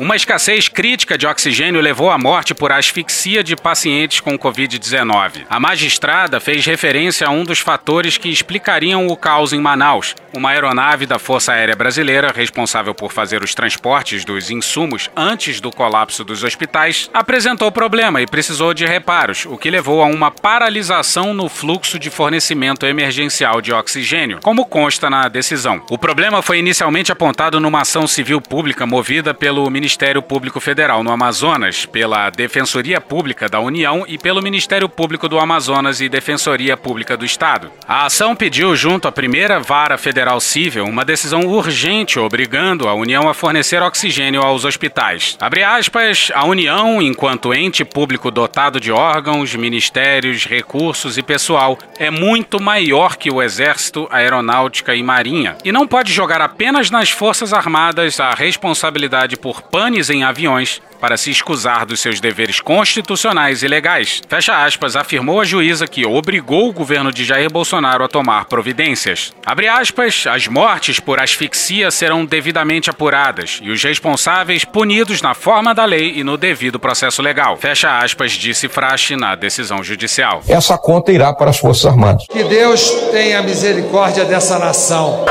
Uma 0.00 0.16
escassez 0.16 0.66
crítica 0.66 1.18
de 1.18 1.26
oxigênio 1.26 1.78
levou 1.78 2.10
à 2.10 2.16
morte 2.16 2.54
por 2.54 2.72
asfixia 2.72 3.44
de 3.44 3.54
pacientes 3.54 4.18
com 4.18 4.38
Covid-19. 4.38 5.42
A 5.46 5.60
magistrada 5.60 6.40
fez 6.40 6.64
referência 6.64 7.26
a 7.26 7.30
um 7.30 7.44
dos 7.44 7.58
fatores 7.58 8.16
que 8.16 8.30
explicariam 8.30 9.08
o 9.08 9.14
caos 9.14 9.52
em 9.52 9.60
Manaus. 9.60 10.16
Uma 10.32 10.52
aeronave 10.52 11.04
da 11.04 11.18
Força 11.18 11.52
Aérea 11.52 11.76
Brasileira, 11.76 12.32
responsável 12.34 12.94
por 12.94 13.12
fazer 13.12 13.42
os 13.42 13.54
transportes 13.54 14.24
dos 14.24 14.50
insumos 14.50 15.10
antes 15.14 15.60
do 15.60 15.70
colapso 15.70 16.24
dos 16.24 16.44
hospitais, 16.44 17.10
apresentou 17.12 17.70
problema 17.70 18.22
e 18.22 18.26
precisou 18.26 18.72
de 18.72 18.86
reparos, 18.86 19.44
o 19.44 19.58
que 19.58 19.68
levou 19.68 20.02
a 20.02 20.06
uma 20.06 20.30
paralisação 20.30 21.34
no 21.34 21.46
fluxo 21.46 21.98
de 21.98 22.08
fornecimento 22.08 22.86
emergencial 22.86 23.60
de 23.60 23.70
oxigênio, 23.70 24.38
como 24.42 24.64
consta 24.64 25.10
na 25.10 25.28
decisão. 25.28 25.82
O 25.90 25.98
problema 25.98 26.40
foi 26.40 26.58
inicialmente 26.58 27.12
apontado 27.12 27.60
numa 27.60 27.82
ação 27.82 28.06
civil 28.06 28.40
pública 28.40 28.86
movida 28.86 29.34
pelo 29.34 29.68
Ministério 29.68 29.89
Ministério 29.90 30.22
Público 30.22 30.60
Federal 30.60 31.02
no 31.02 31.10
Amazonas, 31.10 31.84
pela 31.84 32.30
Defensoria 32.30 33.00
Pública 33.00 33.48
da 33.48 33.58
União 33.58 34.04
e 34.06 34.16
pelo 34.16 34.40
Ministério 34.40 34.88
Público 34.88 35.28
do 35.28 35.36
Amazonas 35.36 36.00
e 36.00 36.08
Defensoria 36.08 36.76
Pública 36.76 37.16
do 37.16 37.24
Estado. 37.24 37.72
A 37.88 38.06
ação 38.06 38.36
pediu, 38.36 38.76
junto 38.76 39.08
à 39.08 39.12
primeira 39.12 39.58
vara 39.58 39.98
federal 39.98 40.40
civil, 40.40 40.84
uma 40.84 41.04
decisão 41.04 41.40
urgente 41.40 42.20
obrigando 42.20 42.88
a 42.88 42.94
União 42.94 43.28
a 43.28 43.34
fornecer 43.34 43.82
oxigênio 43.82 44.42
aos 44.42 44.64
hospitais. 44.64 45.36
Abre 45.40 45.64
aspas, 45.64 46.30
a 46.36 46.44
União, 46.44 47.02
enquanto 47.02 47.52
ente 47.52 47.84
público 47.84 48.30
dotado 48.30 48.78
de 48.78 48.92
órgãos, 48.92 49.56
ministérios, 49.56 50.44
recursos 50.44 51.18
e 51.18 51.22
pessoal, 51.22 51.76
é 51.98 52.12
muito 52.12 52.62
maior 52.62 53.16
que 53.16 53.28
o 53.28 53.42
Exército, 53.42 54.06
Aeronáutica 54.08 54.94
e 54.94 55.02
Marinha, 55.02 55.56
e 55.64 55.72
não 55.72 55.88
pode 55.88 56.12
jogar 56.12 56.40
apenas 56.40 56.92
nas 56.92 57.10
Forças 57.10 57.52
Armadas 57.52 58.20
a 58.20 58.30
responsabilidade 58.34 59.36
por 59.36 59.62
panes 59.80 60.10
em 60.10 60.22
aviões 60.22 60.82
para 61.00 61.16
se 61.16 61.30
escusar 61.30 61.86
dos 61.86 62.00
seus 62.00 62.20
deveres 62.20 62.60
constitucionais 62.60 63.62
e 63.62 63.66
legais. 63.66 64.20
Fecha 64.28 64.62
aspas, 64.62 64.94
afirmou 64.94 65.40
a 65.40 65.44
juíza 65.44 65.86
que 65.86 66.04
obrigou 66.04 66.68
o 66.68 66.72
governo 66.74 67.10
de 67.10 67.24
Jair 67.24 67.50
Bolsonaro 67.50 68.04
a 68.04 68.08
tomar 68.08 68.44
providências. 68.44 69.32
Abre 69.46 69.68
aspas, 69.68 70.26
as 70.26 70.46
mortes 70.46 71.00
por 71.00 71.18
asfixia 71.18 71.90
serão 71.90 72.26
devidamente 72.26 72.90
apuradas 72.90 73.58
e 73.62 73.70
os 73.70 73.82
responsáveis 73.82 74.66
punidos 74.66 75.22
na 75.22 75.32
forma 75.32 75.74
da 75.74 75.86
lei 75.86 76.18
e 76.18 76.22
no 76.22 76.36
devido 76.36 76.78
processo 76.78 77.22
legal. 77.22 77.56
Fecha 77.56 78.00
aspas, 78.00 78.32
disse 78.32 78.68
Frache 78.68 79.16
na 79.16 79.34
decisão 79.34 79.82
judicial. 79.82 80.42
Essa 80.46 80.76
conta 80.76 81.10
irá 81.10 81.32
para 81.32 81.48
as 81.48 81.58
Forças 81.58 81.86
Armadas. 81.86 82.26
Que 82.30 82.44
Deus 82.44 82.90
tenha 83.10 83.40
misericórdia 83.40 84.26
dessa 84.26 84.58
nação. 84.58 85.24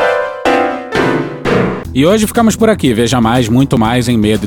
E 1.91 2.05
hoje 2.05 2.27
ficamos 2.27 2.55
por 2.55 2.69
aqui. 2.69 2.93
Veja 2.93 3.19
mais, 3.19 3.49
muito 3.49 3.77
mais 3.77 4.07
em 4.07 4.15
medo 4.15 4.45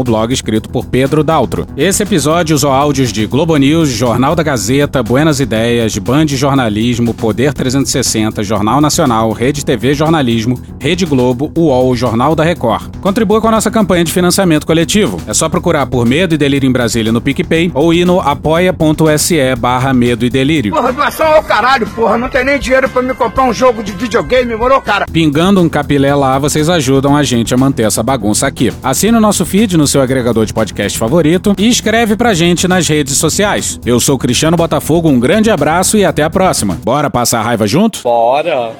o 0.00 0.04
blog 0.04 0.32
escrito 0.32 0.70
por 0.70 0.86
Pedro 0.86 1.22
Daltro. 1.22 1.66
Esse 1.76 2.02
episódio 2.02 2.56
usou 2.56 2.72
áudios 2.72 3.12
de 3.12 3.26
Globo 3.26 3.54
News, 3.58 3.90
Jornal 3.90 4.34
da 4.34 4.42
Gazeta, 4.42 5.02
Buenas 5.02 5.38
Ideias, 5.38 5.98
Band 5.98 6.28
Jornalismo, 6.28 7.12
Poder 7.12 7.52
360, 7.52 8.42
Jornal 8.42 8.80
Nacional, 8.80 9.30
Rede 9.32 9.62
TV 9.62 9.92
Jornalismo, 9.92 10.58
Rede 10.80 11.04
Globo, 11.04 11.52
UOL, 11.54 11.94
Jornal 11.94 12.34
da 12.34 12.42
Record. 12.42 12.96
Contribua 13.02 13.40
com 13.40 13.48
a 13.48 13.52
nossa 13.52 13.70
campanha 13.70 14.04
de 14.04 14.12
financiamento 14.12 14.66
coletivo. 14.66 15.20
É 15.26 15.34
só 15.34 15.46
procurar 15.50 15.84
por 15.86 16.06
Medo 16.06 16.34
e 16.34 16.38
Delírio 16.38 16.66
em 16.66 16.72
Brasília 16.72 17.12
no 17.12 17.20
PicPay 17.20 17.70
ou 17.74 17.92
ir 17.92 18.06
no 18.06 18.18
apoia.se 18.18 19.54
barra 19.56 19.92
Medo 19.92 20.24
e 20.24 20.30
Delírio. 20.30 20.72
Porra, 20.72 20.90
doação 20.90 21.26
ao 21.26 21.42
caralho, 21.42 21.86
porra. 21.88 22.16
Não 22.16 22.30
tem 22.30 22.46
nem 22.46 22.58
dinheiro 22.58 22.88
pra 22.88 23.02
me 23.02 23.12
comprar 23.12 23.44
um 23.44 23.52
jogo 23.52 23.82
de 23.82 23.92
videogame, 23.92 24.56
morou, 24.56 24.80
cara? 24.80 25.04
Pingando 25.12 25.49
um 25.58 25.68
capilé 25.68 26.14
lá, 26.14 26.38
vocês 26.38 26.68
ajudam 26.68 27.16
a 27.16 27.22
gente 27.22 27.52
a 27.54 27.56
manter 27.56 27.84
essa 27.84 28.02
bagunça 28.02 28.46
aqui. 28.46 28.72
Assine 28.82 29.16
o 29.16 29.20
nosso 29.20 29.44
feed 29.46 29.76
no 29.76 29.86
seu 29.86 30.02
agregador 30.02 30.44
de 30.44 30.52
podcast 30.52 30.98
favorito 30.98 31.54
e 31.58 31.68
escreve 31.68 32.16
pra 32.16 32.34
gente 32.34 32.68
nas 32.68 32.86
redes 32.86 33.16
sociais. 33.16 33.80
Eu 33.84 33.98
sou 33.98 34.18
Cristiano 34.18 34.56
Botafogo, 34.56 35.08
um 35.08 35.18
grande 35.18 35.50
abraço 35.50 35.96
e 35.96 36.04
até 36.04 36.22
a 36.22 36.30
próxima. 36.30 36.78
Bora 36.84 37.10
passar 37.10 37.40
a 37.40 37.42
raiva 37.42 37.66
junto? 37.66 38.02
Bora! 38.02 38.72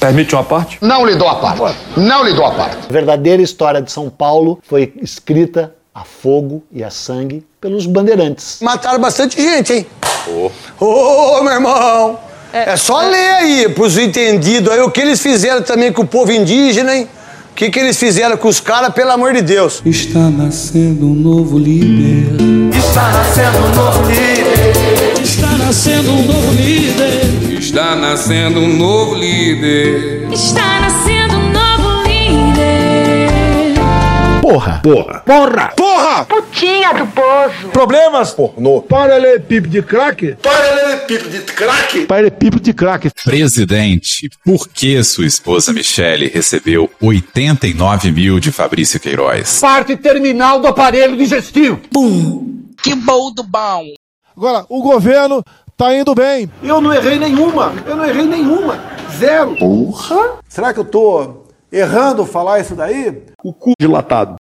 Permite 0.00 0.34
uma 0.34 0.42
parte? 0.42 0.78
Não 0.80 1.04
lhe 1.04 1.14
dou 1.14 1.28
a 1.28 1.34
parte. 1.34 1.78
Não 1.94 2.22
lê 2.22 2.32
dou 2.32 2.46
a 2.46 2.52
parte. 2.52 2.78
A 2.88 2.92
verdadeira 2.92 3.42
história 3.42 3.82
de 3.82 3.92
São 3.92 4.08
Paulo 4.08 4.58
foi 4.62 4.94
escrita 5.02 5.74
a 5.94 6.04
fogo 6.04 6.64
e 6.72 6.82
a 6.82 6.90
sangue 6.90 7.44
pelos 7.60 7.84
bandeirantes. 7.84 8.60
Mataram 8.62 8.98
bastante 8.98 9.40
gente, 9.40 9.72
hein? 9.74 9.86
Ô, 10.26 10.50
oh. 10.80 11.38
oh, 11.38 11.42
meu 11.42 11.52
irmão! 11.52 12.29
É, 12.52 12.72
é 12.72 12.76
só 12.76 13.02
é... 13.02 13.08
ler 13.08 13.30
aí, 13.34 13.68
pros 13.68 13.96
entendidos 13.96 14.72
aí, 14.72 14.80
o 14.80 14.90
que 14.90 15.00
eles 15.00 15.20
fizeram 15.20 15.62
também 15.62 15.92
com 15.92 16.02
o 16.02 16.06
povo 16.06 16.32
indígena, 16.32 16.96
hein? 16.96 17.08
O 17.52 17.54
que, 17.54 17.70
que 17.70 17.78
eles 17.78 17.98
fizeram 17.98 18.36
com 18.36 18.48
os 18.48 18.60
caras, 18.60 18.92
pelo 18.94 19.10
amor 19.10 19.34
de 19.34 19.42
Deus? 19.42 19.82
Está 19.84 20.30
nascendo 20.30 21.06
um 21.06 21.14
novo 21.14 21.58
líder. 21.58 22.26
Está 22.74 23.12
nascendo 23.12 23.58
um 23.58 23.74
novo 23.74 24.08
líder. 24.08 25.22
Está 25.22 25.48
nascendo 25.58 26.10
um 26.10 26.22
novo 26.26 26.52
líder. 26.54 27.58
Está 27.58 27.96
nascendo 27.96 28.60
um 28.60 28.76
novo 28.76 29.14
líder. 29.14 30.28
Está 30.32 30.80
nascendo 30.80 31.36
um 31.36 31.50
novo 31.52 32.02
líder. 32.08 33.30
Porra! 34.40 34.80
Porra! 34.82 35.22
Porra! 35.26 35.72
Porra! 35.76 36.24
Putinha 36.24 36.94
do 36.94 37.06
poço. 37.08 37.68
Problemas? 37.72 38.32
Pornô. 38.32 38.80
Paralelepípedo 38.80 39.68
de 39.68 39.82
crack? 39.82 40.36
Paralelepípedo 40.42 40.69
de 40.96 41.40
crack? 41.52 42.06
Paralelepípedo 42.06 42.62
de 42.62 42.72
crack. 42.72 43.10
Presidente, 43.24 44.28
por 44.44 44.68
que 44.68 45.02
sua 45.04 45.26
esposa 45.26 45.72
Michele 45.72 46.26
recebeu 46.28 46.90
89 47.00 48.10
mil 48.10 48.40
de 48.40 48.50
Fabrício 48.50 48.98
Queiroz? 48.98 49.60
Parte 49.60 49.96
terminal 49.96 50.60
do 50.60 50.66
aparelho 50.66 51.16
digestivo. 51.16 51.80
Bum! 51.92 52.64
Que 52.82 52.94
bom 52.94 53.32
do 53.32 53.42
bom! 53.42 53.84
Agora, 54.36 54.64
o 54.68 54.82
governo 54.82 55.44
tá 55.76 55.94
indo 55.94 56.14
bem. 56.14 56.50
Eu 56.62 56.80
não 56.80 56.92
errei 56.92 57.18
nenhuma. 57.18 57.72
Eu 57.86 57.96
não 57.96 58.04
errei 58.04 58.24
nenhuma. 58.26 58.78
Zero. 59.18 59.56
Porra. 59.56 60.38
Será 60.48 60.72
que 60.72 60.80
eu 60.80 60.84
tô 60.84 61.44
errando 61.70 62.24
falar 62.24 62.60
isso 62.60 62.74
daí? 62.74 63.22
O 63.44 63.52
cu 63.52 63.72
dilatado. 63.78 64.39